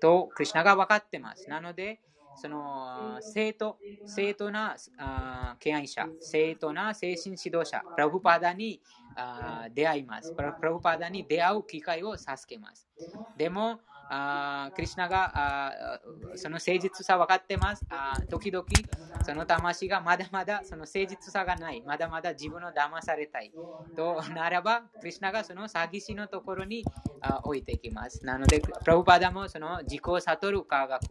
[0.00, 1.48] と、クリュナが分かっています。
[1.48, 2.00] なので、
[2.36, 4.76] その正当正当な
[5.60, 8.82] 敬愛者、正当な精神指導者、プラブパダに
[9.72, 10.34] 出会います。
[10.34, 12.88] プラブパダに出会う機会を授けます。
[13.36, 16.00] でも、あクリュナがあ
[16.34, 18.18] その誠実さ分かってますあ。
[18.28, 18.66] 時々
[19.24, 21.82] その魂がまだまだその誠実さがない。
[21.86, 23.52] まだまだ自分を騙されたい。
[23.96, 26.84] とならば、クリュナがその詐欺師のところに
[27.20, 28.24] あ置いていきます。
[28.24, 31.02] なので、プラブパダもその自己を悟る科学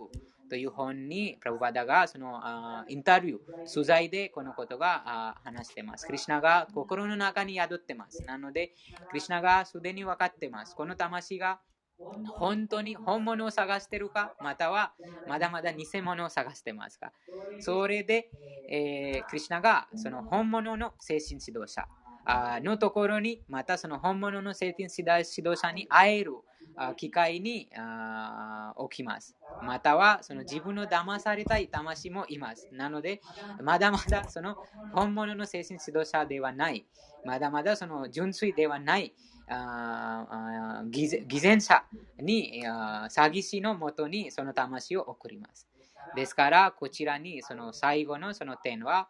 [0.49, 6.05] という本に、プラブバダがそのあインタビュー、取材でこのことがあ話しています。
[6.05, 8.23] クリュナが心の中に宿ってます。
[8.23, 8.73] なので、
[9.09, 10.75] クリュナがすでに分かっています。
[10.75, 11.59] この魂が
[12.37, 14.93] 本当に本物を探してるかまたは
[15.27, 17.11] まだまだ偽物を探してますか
[17.59, 18.29] それで、
[18.69, 21.87] えー、クリュナがその本物の精神指導者
[22.61, 26.33] のところにまたその本物の精神指導者に会える
[26.95, 27.69] 機会に
[28.89, 29.35] 起きます。
[29.61, 32.67] またはその自分の騙されたい魂もいます。
[32.71, 33.21] なので、
[33.61, 34.57] まだまだその
[34.93, 36.85] 本物の精神指導者ではない、
[37.23, 39.13] まだまだその純粋ではない
[40.89, 41.07] 偽
[41.39, 41.83] 善者
[42.19, 45.67] に詐欺師のもとにその魂を送ります。
[46.15, 49.07] ですから、こちらにその最後のその点は、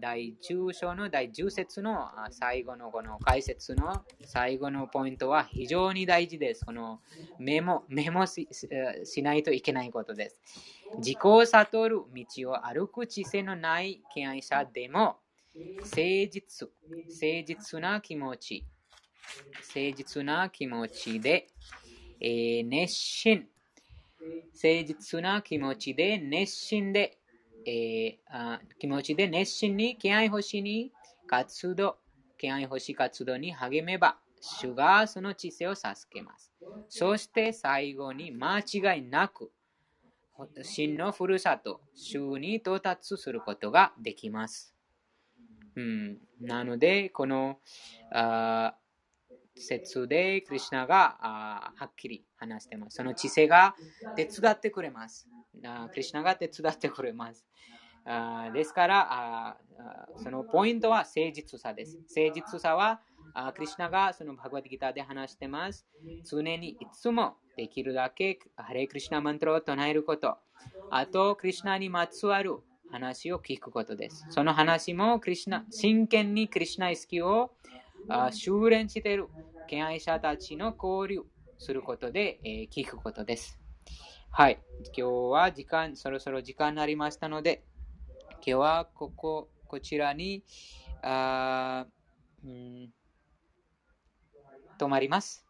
[0.00, 6.64] 第10章の第10節の最後のこの解説の最後のポイントは非常に大事です。
[6.64, 7.00] この
[7.38, 8.46] メモメモし
[9.22, 10.40] ないといけないことです。
[10.98, 15.16] 自己を悟る道を歩く知性のない敬愛者でも、
[15.56, 15.96] 誠
[16.30, 16.70] 実、誠
[17.44, 18.64] 実な気持ち、
[19.74, 21.48] 誠実な気持ちで、
[22.20, 23.46] えー、熱心、
[24.52, 27.18] 誠実な気持ちで熱心で、
[27.66, 30.92] えー、あ気持ちで熱心に気合星に
[31.26, 31.96] 活動、
[32.38, 36.52] 気合星活動に励めば、主がその知性を授けます。
[36.88, 39.50] そして最後に間違いなく、
[40.62, 44.74] 真のふるさと、主に到達することができます。
[45.76, 47.58] うん、なので、この
[48.12, 48.74] あ
[49.56, 51.16] 説でクリュナが
[51.76, 52.96] はっきり話してます。
[52.96, 53.74] その知性が
[54.16, 55.28] 手伝ってくれます。
[55.52, 57.46] クリュナが手伝ってくれます。
[58.06, 59.56] あですからあ、
[60.22, 61.98] そのポイントは誠実さです。
[62.14, 63.00] 誠実さは、
[63.32, 65.86] あクリュナがそのバグワディギターで話してます。
[66.24, 70.36] 常にいつもできるだけハレクリュナマントラを唱えること。
[70.90, 72.58] あと、クリュナにまつわる
[72.90, 74.26] 話を聞くことです。
[74.30, 77.52] その話もクリュナ真剣にクリュナ意識を
[78.32, 79.28] 修練している
[79.68, 81.22] 敬愛者たちの交流
[81.58, 83.58] することで、え聞くことです。
[84.30, 84.58] はい。
[84.86, 85.02] 今日
[85.32, 87.64] は時間、そろそろ時間になりましたので、
[88.32, 90.44] 今日はここ、こちらに、
[91.02, 91.86] あ
[92.44, 92.92] うん、
[94.78, 95.46] 止まります。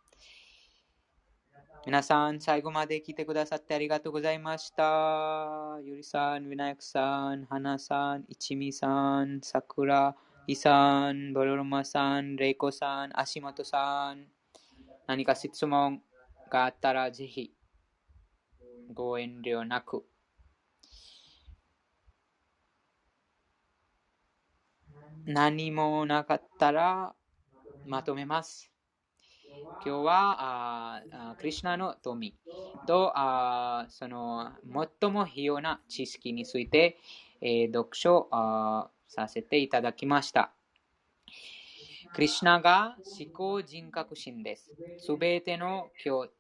[1.86, 5.78] 皆さん、最後まで来てくださってありがとうございました。
[5.82, 10.16] ゆりさん、ウィナヤクさん、はなさん、いちみさん、さくら、
[10.46, 14.26] イさん、ボロロマさん、レイコさん、足元さん、
[15.06, 16.02] 何か質問
[16.50, 17.54] があったらぜひ
[18.92, 20.04] ご遠慮なく。
[25.24, 27.14] 何もなかったら
[27.86, 28.70] まとめます。
[29.82, 32.34] 今日はあクリュナの富
[32.86, 34.52] とあその
[35.00, 36.98] 最も必要な知識について、
[37.40, 40.52] えー、読書あさせていただきました。
[42.14, 44.70] クリシナが思考人格心です。
[44.98, 46.30] すべての今日、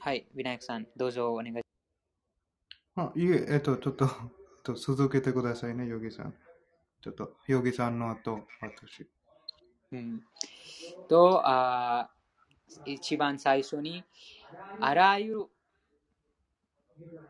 [0.00, 1.64] はい、ウィナイクさん、どうぞお願いします。
[2.96, 4.06] あ、いえ、えっと、ちょっと、
[4.62, 6.34] と続けてくださいね、ヨギさん。
[7.00, 9.08] ちょっと、ヨギさんの後、私。
[9.92, 10.24] うん。
[11.08, 12.10] と、あ
[12.84, 14.04] 一番最初に、
[14.80, 15.46] あらゆる、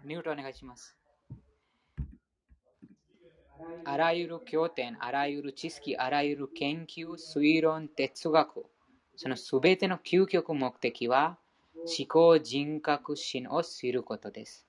[0.02, 0.96] ミュートお願いします。
[3.84, 8.66] あらゆる経典、あらゆる知識、あらゆる研究、推論、哲学、
[9.16, 11.38] そのすべての究極目的は
[11.98, 14.66] 思考人格心を知ることです。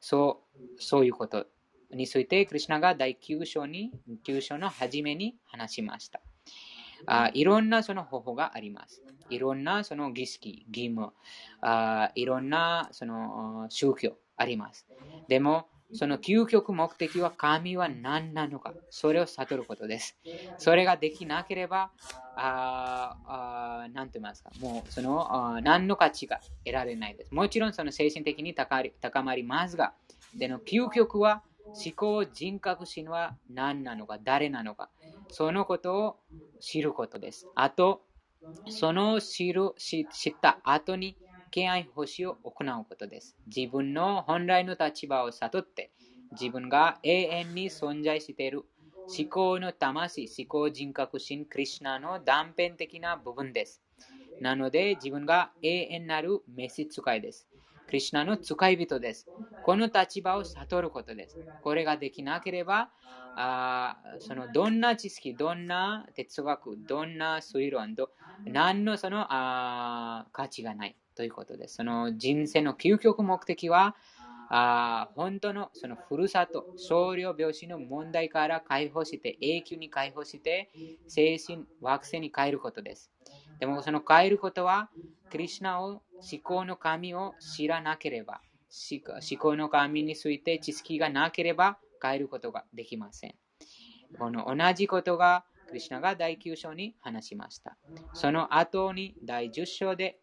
[0.00, 0.42] そ
[0.78, 1.46] う、そういうこと
[1.90, 3.92] について、クリュナが第9章に、
[4.24, 6.20] 9章の初めに話しました。
[7.06, 9.02] あいろんなその方法があります。
[9.28, 11.12] いろんなその儀式、義務、
[11.60, 14.86] あいろんなその宗教あります。
[15.28, 20.18] でも、その究極目的は神は何なのか、それを悟ることです。
[20.56, 21.92] それができなければ、
[22.34, 27.34] ああ何と言いますか、もうそのあ何の価値が得られないです。
[27.34, 29.94] もちろんその精神的に高まりますが、
[30.34, 31.42] での究極は
[31.84, 34.90] 思考人格心は何なのか、誰なのか、
[35.30, 36.16] そのことを
[36.60, 37.48] 知ることです。
[37.54, 38.02] あと、
[38.68, 41.16] その知る知った後に
[41.50, 43.36] 敬愛奉仕を行うことです。
[43.46, 45.92] 自分の本来の立場を悟って、
[46.32, 48.64] 自分が永遠に存在している
[49.16, 53.82] 思考の魂、思考人格心、クリュナの断片的な部分です。
[54.40, 57.48] なので、自分が永遠なる召使いです。
[57.86, 59.28] クリュナの使い人です。
[59.60, 61.38] この立場を悟ることです。
[61.60, 62.90] これができなければ、
[63.34, 68.10] あそのどんな知識、どんな哲学、どんな推論、ど
[68.46, 70.96] 何のそのあ価値がない。
[71.18, 71.74] ということです。
[71.74, 73.96] その人生の究極目的は、
[74.50, 80.70] あ本当のそのふるさと、少量病死の問題から解放して、永久に解放して、
[81.08, 83.10] 精神惑星に変えることです。
[83.58, 84.90] でもその変えることは、
[85.28, 86.02] クリュナを思
[86.40, 88.40] 考の神を知らなければ、
[88.70, 93.34] 思考の神について知識がなければ変えることができません。
[94.20, 97.76] この同じことがクリュナが第9章に話しました。
[98.14, 100.20] その後に第10章で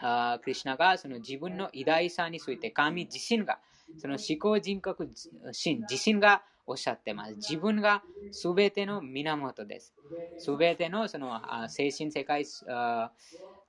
[0.00, 3.58] あクリュナがその自分の偉大さについて神自身が
[3.98, 5.08] その思考人格
[5.52, 7.34] 心自身がおっしゃってます。
[7.36, 9.94] 自分がすべての源です。
[10.38, 12.44] すべてのその精神世界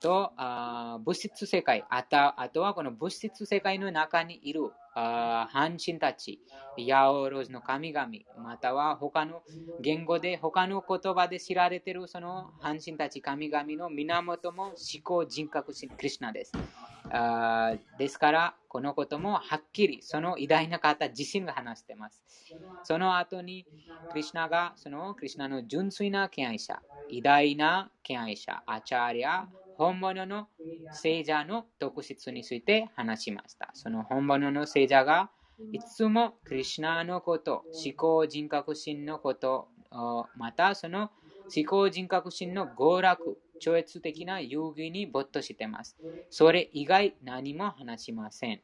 [0.02, 4.70] と物質世界あと、あとはこの物質世界の中にいる
[5.50, 6.40] 半身たち、
[6.78, 8.08] ヤオロズの神々、
[8.38, 9.42] または他の
[9.82, 16.54] 言語で、他の言葉で知られているその半身たち神々の源も思考人格心クリュナです。
[17.12, 22.22] あですから、このこともはっきりその偉大な方自身が話しています。
[22.84, 23.66] その後に、
[24.12, 29.48] クリュナがそのクリュナの純粋な敬愛者、偉大な敬愛者、アチャーリア、
[29.80, 30.50] 本物の
[30.92, 33.70] 聖者の特質について話しました。
[33.74, 35.32] その本物の聖者が
[35.72, 39.70] いつもクリュナのこと、思考人格心のこと、
[40.36, 41.12] またその
[41.56, 45.96] 思考人格心の娯楽、超越的な遊戯に没頭しています。
[46.30, 48.62] それ以外何も話しません。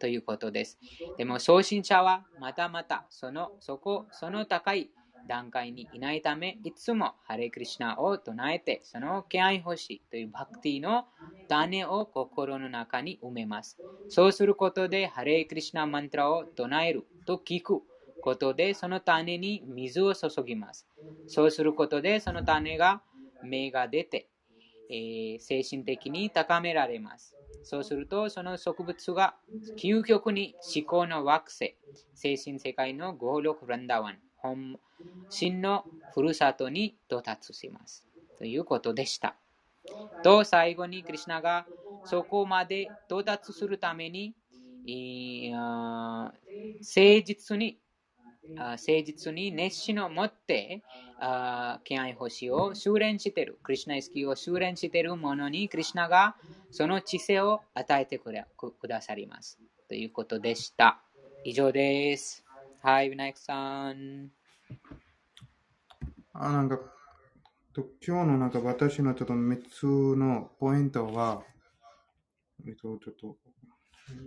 [0.00, 0.76] ということです。
[1.16, 4.90] でも、送信者はまたまたその、そこ、その高い
[5.26, 11.06] 段階にいないため、いつもハレクリシナを唱えて、その敬愛欲しいというバクティの
[11.48, 13.78] 種を心の中に埋めます。
[14.08, 17.82] そうすることで、ハレクリシナマントラを唱えると聞く
[18.20, 20.86] ことで、その種に水を注ぎます。
[21.26, 23.02] そうすることで、その種が
[23.42, 24.28] 芽が出て、
[24.88, 27.36] えー、精神的に高められます。
[27.62, 29.36] そうすると、その植物が
[29.76, 31.76] 究極に思考の惑星、
[32.14, 34.78] 精神世界のゴーロク・ランダワン、本
[35.28, 38.06] 真のふるさとに到達します。
[38.38, 39.36] ということでした。
[40.22, 41.66] と、最後にクリュナが
[42.04, 44.34] そこまで到達するために、
[45.52, 46.32] 誠
[47.24, 47.78] 実に
[48.54, 50.84] 誠実に熱心を持って
[51.84, 56.36] 敬愛星を修練している、クリュナ意識を修練している者に、クリュナが
[56.70, 58.32] その知性を与えてく
[58.88, 59.58] ださります。
[59.88, 61.00] ということでした。
[61.44, 62.44] 以上です。
[62.82, 64.35] はい、ウナイクさん。
[66.32, 66.78] あ、なんか、
[67.72, 71.42] と今日のなんか私のちょっと3つのポイントは、
[72.66, 73.36] えっと、ちょっと、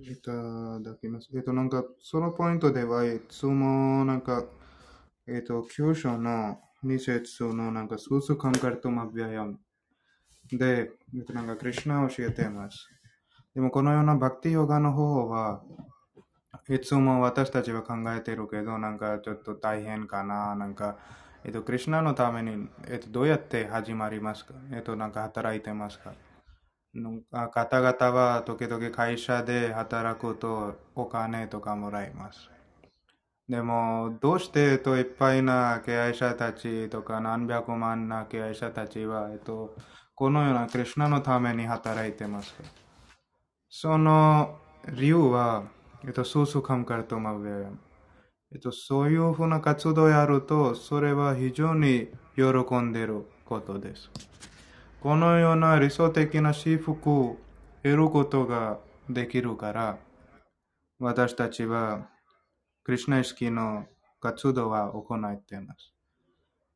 [0.03, 0.31] いた
[0.81, 1.29] だきます。
[1.35, 4.45] えっと、なんか、そのポイントでは、いつもなんか、
[5.27, 9.57] えっと、9章の2節のなんか、スースカンカルトマビアヤム
[10.51, 12.87] で、えっと、なんか、クリュナを教えています。
[13.55, 15.63] でも、このようなバクティヨガの方法は、
[16.69, 20.97] いつも私たちは考えているけど、なんかちょっと大変かな、なんか、
[21.43, 24.53] えっと、クリュナのために、えっと、どうやって始まりますか？
[24.71, 26.13] えっと、なんか働いてますか？
[27.51, 32.49] 方々は時々会社で働くとお金とかもらいます。
[33.47, 39.75] でも、どうしてといっぱいな経営者たちとか何百万な経営者たちは、えっと、
[40.13, 42.63] このようなクリュナのために働いてますか？
[43.69, 44.59] その
[44.91, 45.63] 理由は、
[46.05, 47.77] えっと、そうそう考えと思う。
[48.51, 52.43] えっと、そういうふうな活動をやると、それは非常に喜
[52.79, 54.09] んでいることです。
[55.01, 57.37] このような理想的な私服を
[57.83, 59.99] 得ることができるから、
[60.99, 62.09] 私たちは
[62.83, 63.85] クリュナ意識の
[64.19, 65.93] 活動は行っています。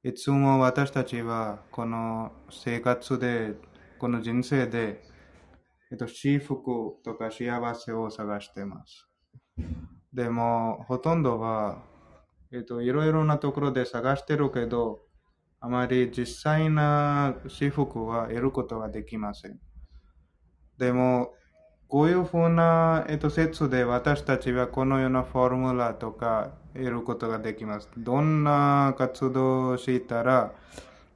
[0.04, 3.56] いつも私たちはこの生活で、
[4.00, 5.02] この人生で、
[5.91, 9.12] えっと、幸福とか幸せを探しています。
[10.14, 11.82] でも、ほとんどは、
[12.52, 15.00] えっと、いろいろなところで探してるけど、
[15.60, 19.60] あまり実際な私服は得ることはできません。
[20.78, 21.34] でも、
[21.88, 27.90] こういうふうな、えっと、説で私たちはこのようなフォームラとか得ることができます。
[27.96, 30.54] どんな活動をしたら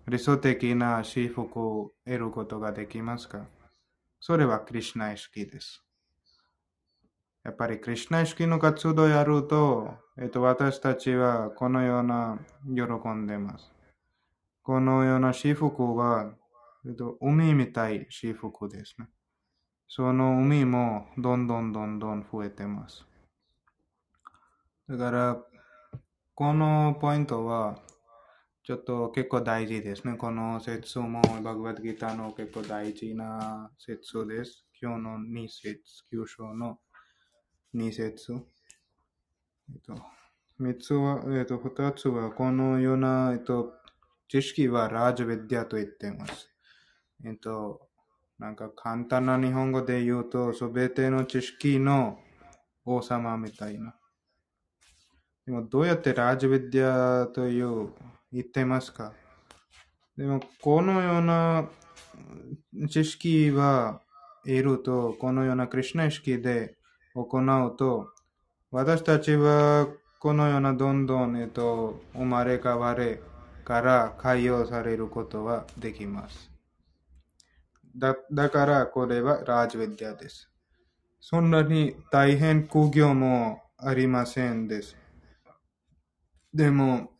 [0.07, 3.47] 理想的な私服を得ることができますか？
[4.19, 5.86] それはクリシナ意識です。
[7.47, 13.71] やっぱりクリュナ意識の活動をやると、えっと、私たちはこのような喜んでます。
[14.63, 16.33] このような私服は、
[16.85, 19.07] えっと、海みたい私服ですね。
[19.87, 23.05] その海もどんどんどんどん増えてます。
[24.89, 25.37] だから、
[26.35, 27.79] このポイントは、
[28.63, 30.17] ちょっと結構大事ですね。
[30.17, 34.65] この説もバグバッドギターの結構大事な説です。
[34.81, 35.79] 今日の2節、
[36.13, 36.77] 9章の
[37.77, 38.33] 2節。
[39.69, 39.93] えっと、
[40.59, 43.73] 3つは、えっと、2つは、このような、えっと、
[44.27, 46.49] 知識はラージヴィディアと言っています。
[47.23, 47.87] えっと、
[48.39, 52.19] なんか簡単な日本語で言うと、すべての知識の
[52.85, 53.95] 王様みたいな。
[55.45, 57.93] でも、どうやってラージヴィディアという
[58.31, 59.13] 言ってますか？
[60.17, 61.69] でも、このような
[62.89, 64.01] 知識は
[64.43, 66.76] 得ると、このようなクリュナ意識で
[67.25, 68.09] 行うと、
[68.71, 69.87] 私たちは
[70.19, 73.21] このようなどんどん、えっと、生まれ変われ
[73.63, 76.51] から解放されることはできます。
[77.95, 80.49] だだから、これはラージヴィディアです。
[81.19, 84.95] そんなに大変苦行もありませんです。
[86.53, 87.11] でも、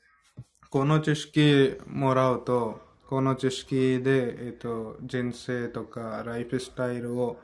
[0.70, 7.40] この知識もらうと、この知識で、えっと、人生とかライフスタイルを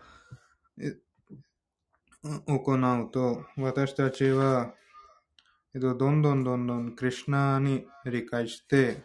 [2.23, 4.73] 行うと、私たちは、
[5.75, 9.03] えっと、どんどんどんどんクリュナに理解して、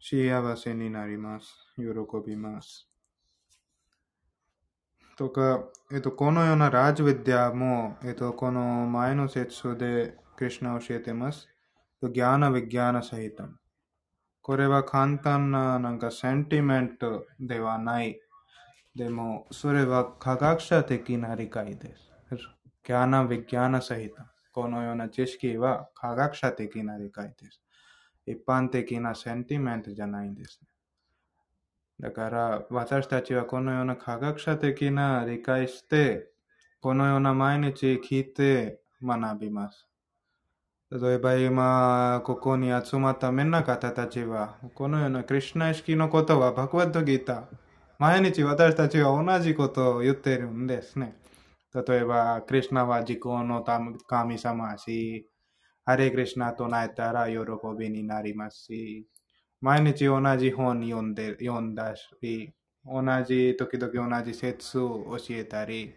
[0.00, 1.46] 幸せになります。
[1.76, 1.84] 喜
[2.26, 2.88] びます。
[5.16, 11.48] とか、えっと、このようなराजविद्या も、えっと、この前の説でクリシュナ教えてます。
[12.02, 13.58] ज्ञानविज्ञानसहितम्。
[14.40, 18.18] これは簡単ななんか sentiment ではない。
[18.94, 22.12] でも、それは科学者的な理解です。
[22.84, 24.32] ज्ञानविज्ञानसहित。
[24.52, 27.60] このような知識は科学者的な理解です。
[28.26, 30.60] 一般的な sentiment じゃないんです。
[32.00, 36.28] だから、私たちはこのような科学者的な理解して、
[36.80, 39.86] このような毎日聞いて学びます。
[40.90, 47.69] 例えば今、ここに集まったみんな方たちは、このようなクリシュナ意識のことはバガヴァッド・ギーター。
[48.00, 51.18] 毎日私たちは同じことを言ってるんですね。
[51.86, 53.62] 例えば、クリシュナは自己の
[54.06, 55.28] 神様し、
[55.84, 57.36] ハレクリュナと唱えたら喜
[57.78, 59.06] びになりますし、
[59.60, 62.54] 毎日同じ本読んで読んだし、
[62.86, 65.92] 同じ時々同じ説を教えたり、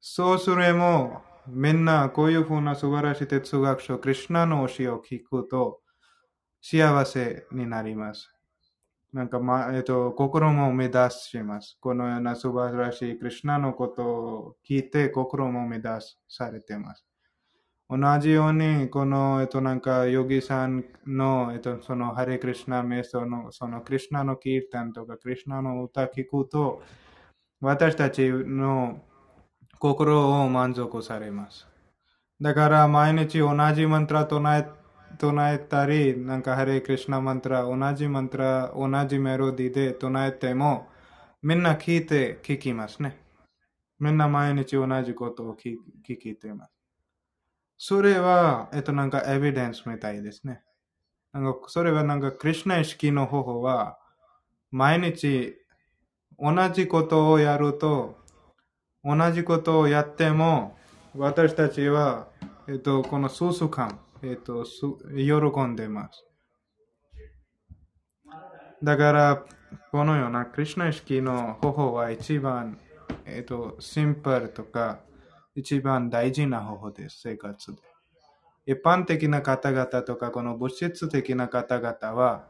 [0.00, 5.80] そうすれも、みんなこういうふうな素晴らしい哲学書、クリュナの教えを聞くと
[6.62, 8.37] 幸せになります。
[9.12, 11.78] なんか、ま、えっと、心も目指します。
[11.80, 15.88] このような素晴らしいクリュナのことを聞いて心も目指
[16.28, 17.06] されてます。
[17.90, 26.82] 同じように、この、えっと、なんか、ヨギさんの、えっと、その、ハレクリシナ瞑想の、その、クリシナのキータンとか、クリシナの歌聞くと、
[27.62, 29.00] 私たちの
[29.78, 31.66] 心を満足されます。
[32.42, 34.68] だから、毎日同じマントラ唱え、
[35.18, 40.88] 唱えたり、なんか、ハレクリシナマントラ、同じマントラ、同じメロディで唱えても、
[41.42, 43.20] みんな聞いて聞きますね。
[43.98, 45.76] みんな毎日同じことを聞
[46.06, 46.72] 聞いてます。
[47.76, 50.62] それは、えっと、なんかエビデンスみたいですね。
[51.32, 53.98] なんかそれはなんか、クリュナ意識の方法は、
[54.70, 55.54] 毎日
[56.38, 58.18] 同じことをやると、
[59.04, 60.76] 同じことをやっても、
[61.16, 62.28] 私たちは、
[62.68, 66.24] えっと、この数数感、えっと、喜んでます。
[68.82, 69.44] だから、
[69.92, 72.78] このようなクリュナ意識の方法は一番、
[73.24, 75.00] えっと、シンプルとか、
[75.54, 77.82] 一番大事な方法です、生活で。
[78.66, 82.48] 一般的な方々とか、この物質的な方々は、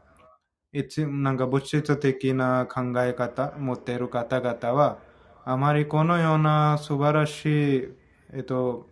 [0.71, 4.99] 一なんか物質的な考え方持っている方々は、
[5.45, 7.89] あまりこのような素晴らしい、
[8.33, 8.87] えっと、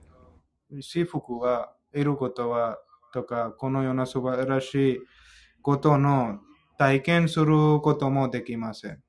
[0.82, 2.78] 私服が得ることは、
[3.11, 4.99] とか、このような素晴らしい
[5.64, 6.40] ことの
[6.78, 9.02] 体験することもできません。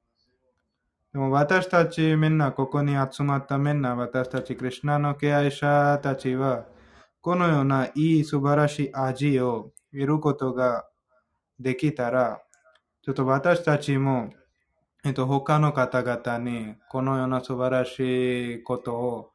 [1.12, 6.66] でも私たちみんな、ここに集まったみんな、私たちクリュナの敬愛者たちは、
[7.20, 10.86] このようないい素晴らしい味を得ることが
[11.60, 12.40] できたら、
[13.02, 14.30] ちょっと私たちも、
[15.04, 19.30] えっと、他の方々にこのような素晴らしいことを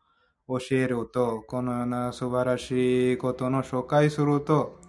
[0.47, 4.79] 教えると、このような素晴らしいことの紹介すると、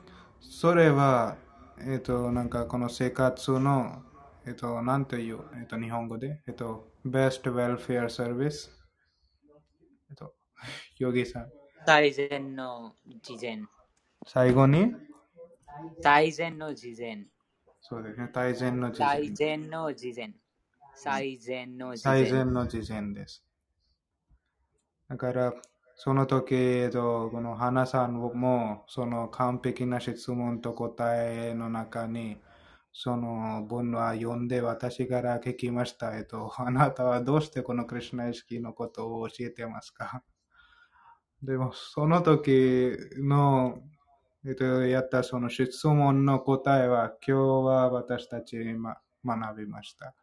[0.41, 1.37] それは、
[1.81, 4.03] えっと、なんかこの生活の
[4.47, 8.69] えっと、なんという、えっと、日本語で、えっと、Best Welfare Service。
[10.11, 10.35] えっと、
[10.99, 11.51] ヨギさん。
[11.87, 13.63] 最善の事前。
[14.27, 14.93] 最後に？
[16.03, 17.27] 最善の事前。
[17.81, 19.35] そうですね、大善の事最前。
[19.35, 20.35] 善の事前。
[20.95, 22.31] 最善の事最前。
[22.31, 23.44] 善の事前です。
[25.09, 25.55] だから、
[25.97, 32.39] その時、えっと、この花さんも、その完璧な質問と答えの中に、
[32.93, 36.17] その文は読んで私から聞きました。
[36.17, 40.23] えっと、あなたはどうしてこのクリュナ意識のことを教えてますか？
[41.43, 43.79] でも、その時の、
[44.47, 50.15] えっと、やったその質問の答えは、今日は私たち、ま、学びました。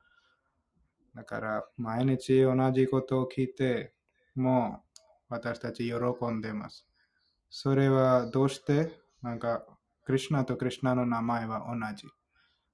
[1.15, 3.93] だから、毎日同じことを聞いて、
[4.35, 6.87] もう私たち喜んでます。
[7.49, 8.91] それはどうして？
[9.21, 9.63] なんか、
[10.03, 12.07] クリュナとクリュナの名前は同じ。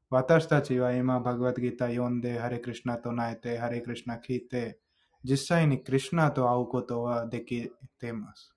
[0.10, 4.80] 私たちは今、バグワッドギター読んで、ハレクリュナと泣いて、ハレクリュナ聞いて、
[5.24, 8.54] 実際にクリュナと会うことはできています。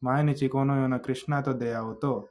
[0.00, 2.30] 毎日このようなクリュナと出会うと、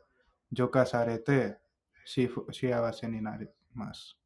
[0.51, 1.57] 浄化されて
[2.05, 4.17] 幸せになります。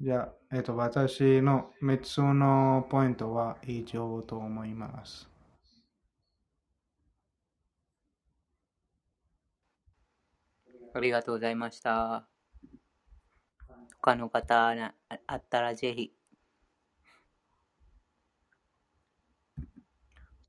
[0.00, 5.28] じゃあ、えっと、私の3つのポイントは以上と思います。
[10.94, 12.28] ありがとうございました。
[14.00, 14.68] 他の方
[15.26, 16.12] あったらぜひ。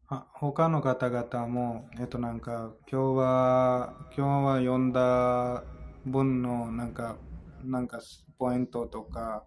[0.10, 5.64] あ他の方々も、えっとなんか、今日は、今日は読んだ
[6.06, 7.18] 文のなんか、
[7.64, 8.00] なんか
[8.38, 9.46] ポイントとか、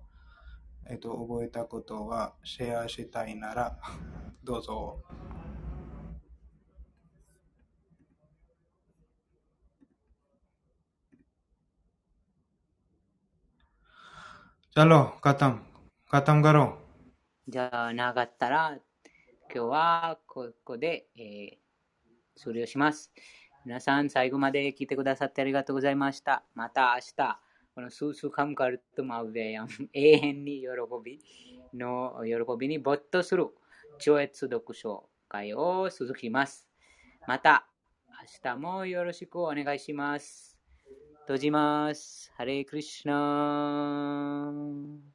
[0.88, 3.78] えっと、覚えたことはシェアしたいなら、
[4.44, 5.02] どうぞ。
[14.74, 15.66] チャロ、カタン、
[16.08, 16.78] カタンガロ。
[17.46, 18.78] じゃあ、なかったら、
[19.54, 23.12] 今日はここで、えー、終了します。
[23.66, 26.42] 皆さん、最後まで聞いてくださってありがとうございました。
[26.54, 27.38] また明日、
[27.74, 30.66] このスースカムカルトマウベヤン、永遠に喜
[31.02, 31.20] び
[31.72, 33.46] の喜びに没頭する
[33.98, 36.66] 超越読書会を続きます。
[37.26, 37.66] また、
[38.44, 40.58] 明日もよろしくお願いします。
[41.22, 42.30] 閉じます。
[42.36, 45.11] ハレークリシナー。